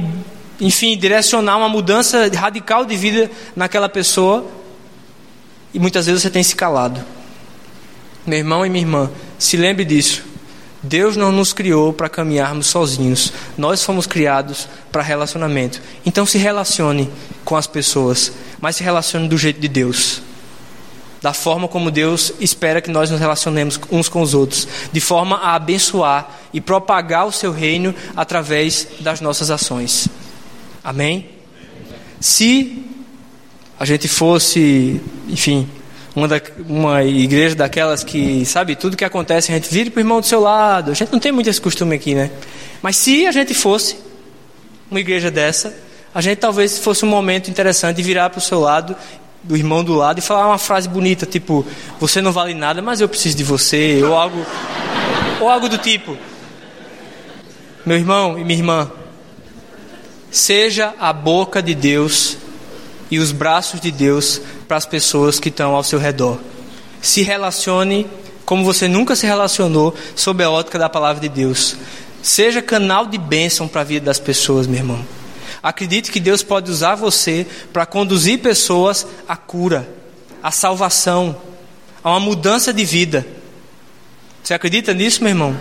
enfim, 0.60 0.98
direcionar 0.98 1.58
uma 1.58 1.70
mudança 1.70 2.30
radical 2.36 2.86
de 2.86 2.96
vida 2.96 3.32
naquela 3.56 3.90
pessoa 3.90 4.46
e 5.74 5.80
muitas 5.80 6.06
vezes 6.06 6.22
você 6.22 6.30
tem 6.30 6.44
se 6.44 6.56
calado. 6.56 7.04
Meu 8.26 8.38
irmão 8.38 8.66
e 8.66 8.70
minha 8.70 8.84
irmã, 8.84 9.12
se 9.38 9.58
lembre 9.58 9.84
disso. 9.84 10.24
Deus 10.82 11.16
não 11.16 11.32
nos 11.32 11.54
criou 11.54 11.94
para 11.94 12.10
caminharmos 12.10 12.68
sozinhos. 12.68 13.32
Nós 13.58 13.84
fomos 13.84 14.06
criados 14.06 14.68
para 14.92 15.02
relacionamento. 15.02 15.82
Então 16.06 16.26
se 16.26 16.38
relacione 16.38 17.10
com 17.46 17.56
as 17.56 17.68
pessoas, 17.68 18.34
mas 18.60 18.76
se 18.76 18.84
relacione 18.84 19.28
do 19.28 19.38
jeito 19.38 19.62
de 19.62 19.68
Deus. 19.70 20.22
Da 21.22 21.34
forma 21.34 21.70
como 21.70 21.90
Deus 21.90 22.34
espera 22.42 22.82
que 22.82 22.92
nós 22.92 23.10
nos 23.10 23.20
relacionemos 23.20 23.80
uns 23.90 24.10
com 24.10 24.22
os 24.22 24.34
outros, 24.34 24.68
de 24.92 25.00
forma 25.00 25.38
a 25.38 25.56
abençoar 25.56 26.30
e 26.54 26.60
propagar 26.60 27.26
o 27.26 27.32
seu 27.32 27.54
reino 27.54 27.96
através 28.14 28.90
das 29.00 29.22
nossas 29.22 29.50
ações. 29.50 30.10
Amém? 30.84 31.30
Se 32.20 32.83
a 33.80 33.86
gente 33.86 34.08
fosse, 34.08 35.02
enfim, 35.28 35.68
uma, 36.16 36.28
da, 36.28 36.40
uma 36.68 37.04
igreja 37.04 37.56
daquelas 37.56 38.04
que, 38.04 38.46
sabe, 38.46 38.76
tudo 38.76 38.96
que 38.96 39.04
acontece, 39.04 39.52
a 39.52 39.56
gente 39.56 39.70
vira 39.72 39.90
para 39.90 39.98
o 39.98 40.02
irmão 40.02 40.22
do 40.22 40.26
seu 40.26 40.40
lado. 40.40 40.92
A 40.92 40.94
gente 40.94 41.12
não 41.12 41.20
tem 41.20 41.32
muito 41.32 41.50
esse 41.50 41.60
costume 41.60 41.96
aqui, 41.96 42.14
né? 42.14 42.30
Mas 42.82 42.98
se 42.98 43.26
a 43.26 43.32
gente 43.32 43.54
fosse 43.54 43.98
uma 44.90 45.00
igreja 45.00 45.32
dessa, 45.32 45.76
a 46.14 46.22
gente 46.22 46.38
talvez 46.38 46.78
fosse 46.78 47.04
um 47.04 47.08
momento 47.08 47.50
interessante 47.50 47.98
de 47.98 48.04
virar 48.04 48.30
para 48.30 48.38
o 48.38 48.42
seu 48.42 48.60
lado, 48.60 48.96
do 49.42 49.58
irmão 49.58 49.84
do 49.84 49.94
lado, 49.94 50.20
e 50.20 50.22
falar 50.22 50.48
uma 50.48 50.60
frase 50.60 50.88
bonita, 50.88 51.26
tipo: 51.26 51.66
Você 52.00 52.22
não 52.22 52.32
vale 52.32 52.54
nada, 52.54 52.82
mas 52.82 53.02
eu 53.02 53.10
preciso 53.10 53.36
de 53.36 53.44
você, 53.44 54.02
ou 54.04 54.16
algo, 54.16 54.46
ou 55.42 55.50
algo 55.50 55.68
do 55.68 55.78
tipo. 55.78 56.16
Meu 57.86 57.98
irmão 57.98 58.38
e 58.38 58.44
minha 58.46 58.60
irmã, 58.60 58.92
seja 60.32 60.94
a 61.00 61.12
boca 61.12 61.62
de 61.62 61.76
Deus 61.76 62.38
e 63.14 63.20
os 63.20 63.32
braços 63.32 63.80
de 63.80 63.92
Deus 63.92 64.42
para 64.68 64.76
as 64.76 64.88
pessoas 64.88 65.40
que 65.40 65.50
estão 65.50 65.76
ao 65.76 65.84
seu 65.84 66.00
redor. 66.00 66.40
Se 67.00 67.22
relacione 67.22 68.08
como 68.44 68.64
você 68.64 68.88
nunca 68.88 69.16
se 69.16 69.28
relacionou 69.28 69.94
sob 70.16 70.44
a 70.44 70.50
ótica 70.50 70.80
da 70.80 70.90
palavra 70.90 71.22
de 71.22 71.30
Deus. 71.30 71.76
Seja 72.24 72.60
canal 72.60 73.06
de 73.06 73.20
bênção 73.20 73.68
para 73.68 73.82
a 73.82 73.84
vida 73.84 74.08
das 74.08 74.18
pessoas, 74.18 74.66
meu 74.66 74.80
irmão. 74.80 75.06
Acredite 75.62 76.12
que 76.12 76.20
Deus 76.20 76.42
pode 76.42 76.72
usar 76.72 76.96
você 76.96 77.46
para 77.72 77.86
conduzir 77.86 78.40
pessoas 78.40 79.06
à 79.28 79.38
cura, 79.38 79.88
à 80.42 80.50
salvação, 80.50 81.40
a 82.04 82.10
uma 82.10 82.20
mudança 82.20 82.74
de 82.74 82.84
vida. 82.84 83.28
Você 84.44 84.56
acredita 84.56 84.92
nisso, 84.92 85.22
meu 85.22 85.30
irmão? 85.30 85.56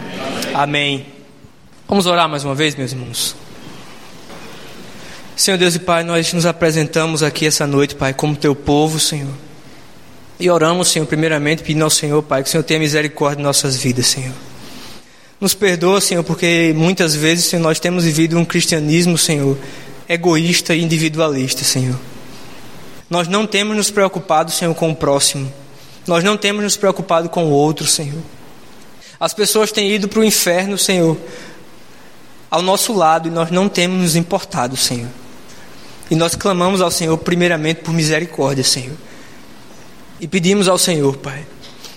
Amém. 0.55 1.05
Vamos 1.87 2.07
orar 2.07 2.31
mais 2.31 2.45
uma 2.45 2.55
vez, 2.55 2.75
meus 2.75 2.93
irmãos. 2.93 3.37
Senhor 5.35 5.57
Deus 5.57 5.75
e 5.75 5.79
Pai, 5.79 6.05
nós 6.05 6.33
nos 6.33 6.45
apresentamos 6.45 7.23
aqui 7.23 7.47
essa 7.47 7.67
noite, 7.67 7.95
Pai, 7.95 8.13
como 8.13 8.37
teu 8.37 8.55
povo, 8.55 9.01
Senhor. 9.01 9.33
E 10.39 10.51
oramos, 10.51 10.89
Senhor, 10.89 11.07
primeiramente 11.07 11.63
pedindo 11.63 11.85
ao 11.85 11.91
Senhor, 11.91 12.23
Pai, 12.23 12.43
que 12.43 12.49
o 12.49 12.53
Senhor 12.53 12.63
tenha 12.63 12.79
misericórdia 12.81 13.37
de 13.37 13.43
nossas 13.43 13.77
vidas, 13.77 14.07
Senhor. 14.07 14.35
Nos 15.41 15.55
perdoa, 15.55 16.01
Senhor, 16.01 16.23
porque 16.23 16.73
muitas 16.77 17.15
vezes, 17.15 17.47
Senhor, 17.47 17.63
nós 17.63 17.81
temos 17.81 18.05
vivido 18.05 18.39
um 18.39 18.45
cristianismo, 18.45 19.17
Senhor, 19.17 19.57
egoísta 20.09 20.75
e 20.75 20.83
individualista, 20.83 21.65
Senhor. 21.65 21.99
Nós 23.09 23.27
não 23.27 23.47
temos 23.47 23.77
nos 23.77 23.91
preocupado, 23.91 24.51
Senhor, 24.51 24.75
com 24.75 24.91
o 24.91 24.97
próximo. 24.97 25.53
Nós 26.07 26.23
não 26.23 26.37
temos 26.37 26.63
nos 26.63 26.77
preocupado 26.77 27.29
com 27.29 27.47
o 27.47 27.51
outro, 27.51 27.87
Senhor. 27.87 28.23
As 29.19 29.33
pessoas 29.33 29.73
têm 29.73 29.91
ido 29.91 30.09
para 30.09 30.21
o 30.21 30.25
inferno, 30.25 30.77
Senhor, 30.77 31.17
ao 32.51 32.61
nosso 32.61 32.93
lado 32.93 33.29
e 33.29 33.31
nós 33.31 33.51
não 33.51 33.69
temos 33.69 34.01
nos 34.01 34.17
importado, 34.17 34.77
Senhor. 34.77 35.22
E 36.11 36.15
nós 36.15 36.35
clamamos 36.35 36.81
ao 36.81 36.91
Senhor, 36.91 37.17
primeiramente, 37.19 37.81
por 37.81 37.93
misericórdia, 37.93 38.65
Senhor. 38.65 38.97
E 40.21 40.29
pedimos 40.29 40.69
ao 40.69 40.79
Senhor, 40.79 41.17
Pai, 41.17 41.45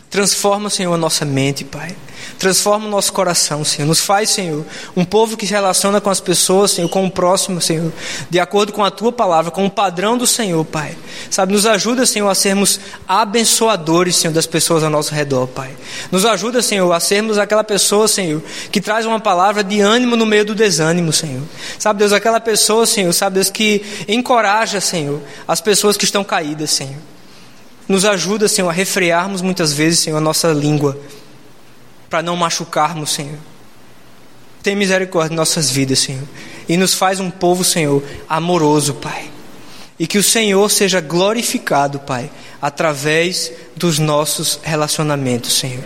transforma, 0.10 0.70
Senhor, 0.70 0.94
a 0.94 0.98
nossa 0.98 1.26
mente, 1.26 1.64
Pai. 1.64 1.96
Transforma 2.38 2.88
o 2.88 2.90
nosso 2.90 3.14
coração, 3.14 3.64
Senhor. 3.64 3.88
Nos 3.88 4.00
faz, 4.00 4.30
Senhor, 4.30 4.66
um 4.96 5.06
povo 5.06 5.38
que 5.38 5.48
se 5.48 5.54
relaciona 5.54 6.02
com 6.02 6.10
as 6.10 6.20
pessoas, 6.20 6.72
Senhor, 6.72 6.90
com 6.90 7.06
o 7.06 7.12
próximo, 7.12 7.62
Senhor, 7.62 7.92
de 8.30 8.40
acordo 8.40 8.74
com 8.74 8.84
a 8.84 8.92
tua 8.92 9.12
palavra, 9.12 9.52
com 9.52 9.66
o 9.66 9.70
padrão 9.70 10.18
do 10.18 10.28
Senhor, 10.28 10.64
Pai. 10.66 10.98
Sabe, 11.30 11.54
nos 11.54 11.66
ajuda, 11.66 12.06
Senhor, 12.06 12.30
a 12.30 12.36
sermos 12.36 12.80
abençoadores, 13.08 14.18
Senhor, 14.18 14.34
das 14.34 14.46
pessoas 14.46 14.84
ao 14.84 14.90
nosso 14.90 15.14
redor, 15.14 15.48
Pai. 15.48 15.72
Nos 16.12 16.26
ajuda, 16.26 16.62
Senhor, 16.62 16.92
a 16.92 17.00
sermos 17.00 17.38
aquela 17.38 17.64
pessoa, 17.64 18.08
Senhor, 18.08 18.42
que 18.72 18.82
traz 18.82 19.06
uma 19.06 19.20
palavra 19.20 19.64
de 19.64 19.80
ânimo 19.80 20.16
no 20.16 20.26
meio 20.26 20.46
do 20.46 20.54
desânimo, 20.56 21.14
Senhor. 21.14 21.44
Sabe, 21.80 22.00
Deus, 22.00 22.12
aquela 22.12 22.40
pessoa, 22.40 22.86
Senhor, 22.86 23.14
sabe, 23.14 23.36
Deus, 23.36 23.50
que 23.50 23.82
encoraja, 24.08 24.82
Senhor, 24.82 25.22
as 25.48 25.62
pessoas 25.62 25.96
que 25.96 26.06
estão 26.06 26.24
caídas, 26.24 26.72
Senhor. 26.72 26.96
Nos 27.88 28.04
ajuda, 28.04 28.48
Senhor, 28.48 28.70
a 28.70 28.74
refrearmos 28.74 29.42
muitas 29.42 29.72
vezes, 29.72 30.00
Senhor, 30.00 30.18
a 30.18 30.22
nossa 30.22 30.50
língua 30.50 30.98
para 32.16 32.24
não 32.24 32.38
machucarmos, 32.38 33.12
Senhor. 33.12 33.38
Tem 34.64 34.74
misericórdia 34.74 35.32
de 35.32 35.36
nossas 35.36 35.70
vidas, 35.70 36.00
Senhor. 36.00 36.24
E 36.66 36.78
nos 36.78 36.94
faz 36.94 37.20
um 37.20 37.30
povo, 37.30 37.62
Senhor, 37.62 38.02
amoroso, 38.30 38.94
Pai. 38.94 39.30
E 40.00 40.08
que 40.08 40.18
o 40.18 40.24
Senhor 40.24 40.72
seja 40.72 41.02
glorificado, 41.02 42.00
Pai, 42.00 42.32
através 42.62 43.52
dos 43.76 44.00
nossos 44.00 44.62
relacionamentos, 44.64 45.60
Senhor. 45.60 45.84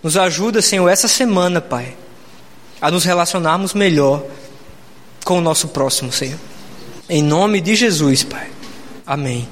Nos 0.00 0.16
ajuda, 0.16 0.62
Senhor, 0.62 0.88
essa 0.88 1.08
semana, 1.08 1.60
Pai, 1.60 1.96
a 2.80 2.88
nos 2.88 3.02
relacionarmos 3.02 3.74
melhor 3.74 4.24
com 5.24 5.38
o 5.38 5.42
nosso 5.42 5.66
próximo, 5.66 6.12
Senhor. 6.12 6.38
Em 7.08 7.20
nome 7.20 7.60
de 7.60 7.74
Jesus, 7.74 8.22
Pai. 8.22 8.48
Amém. 9.04 9.48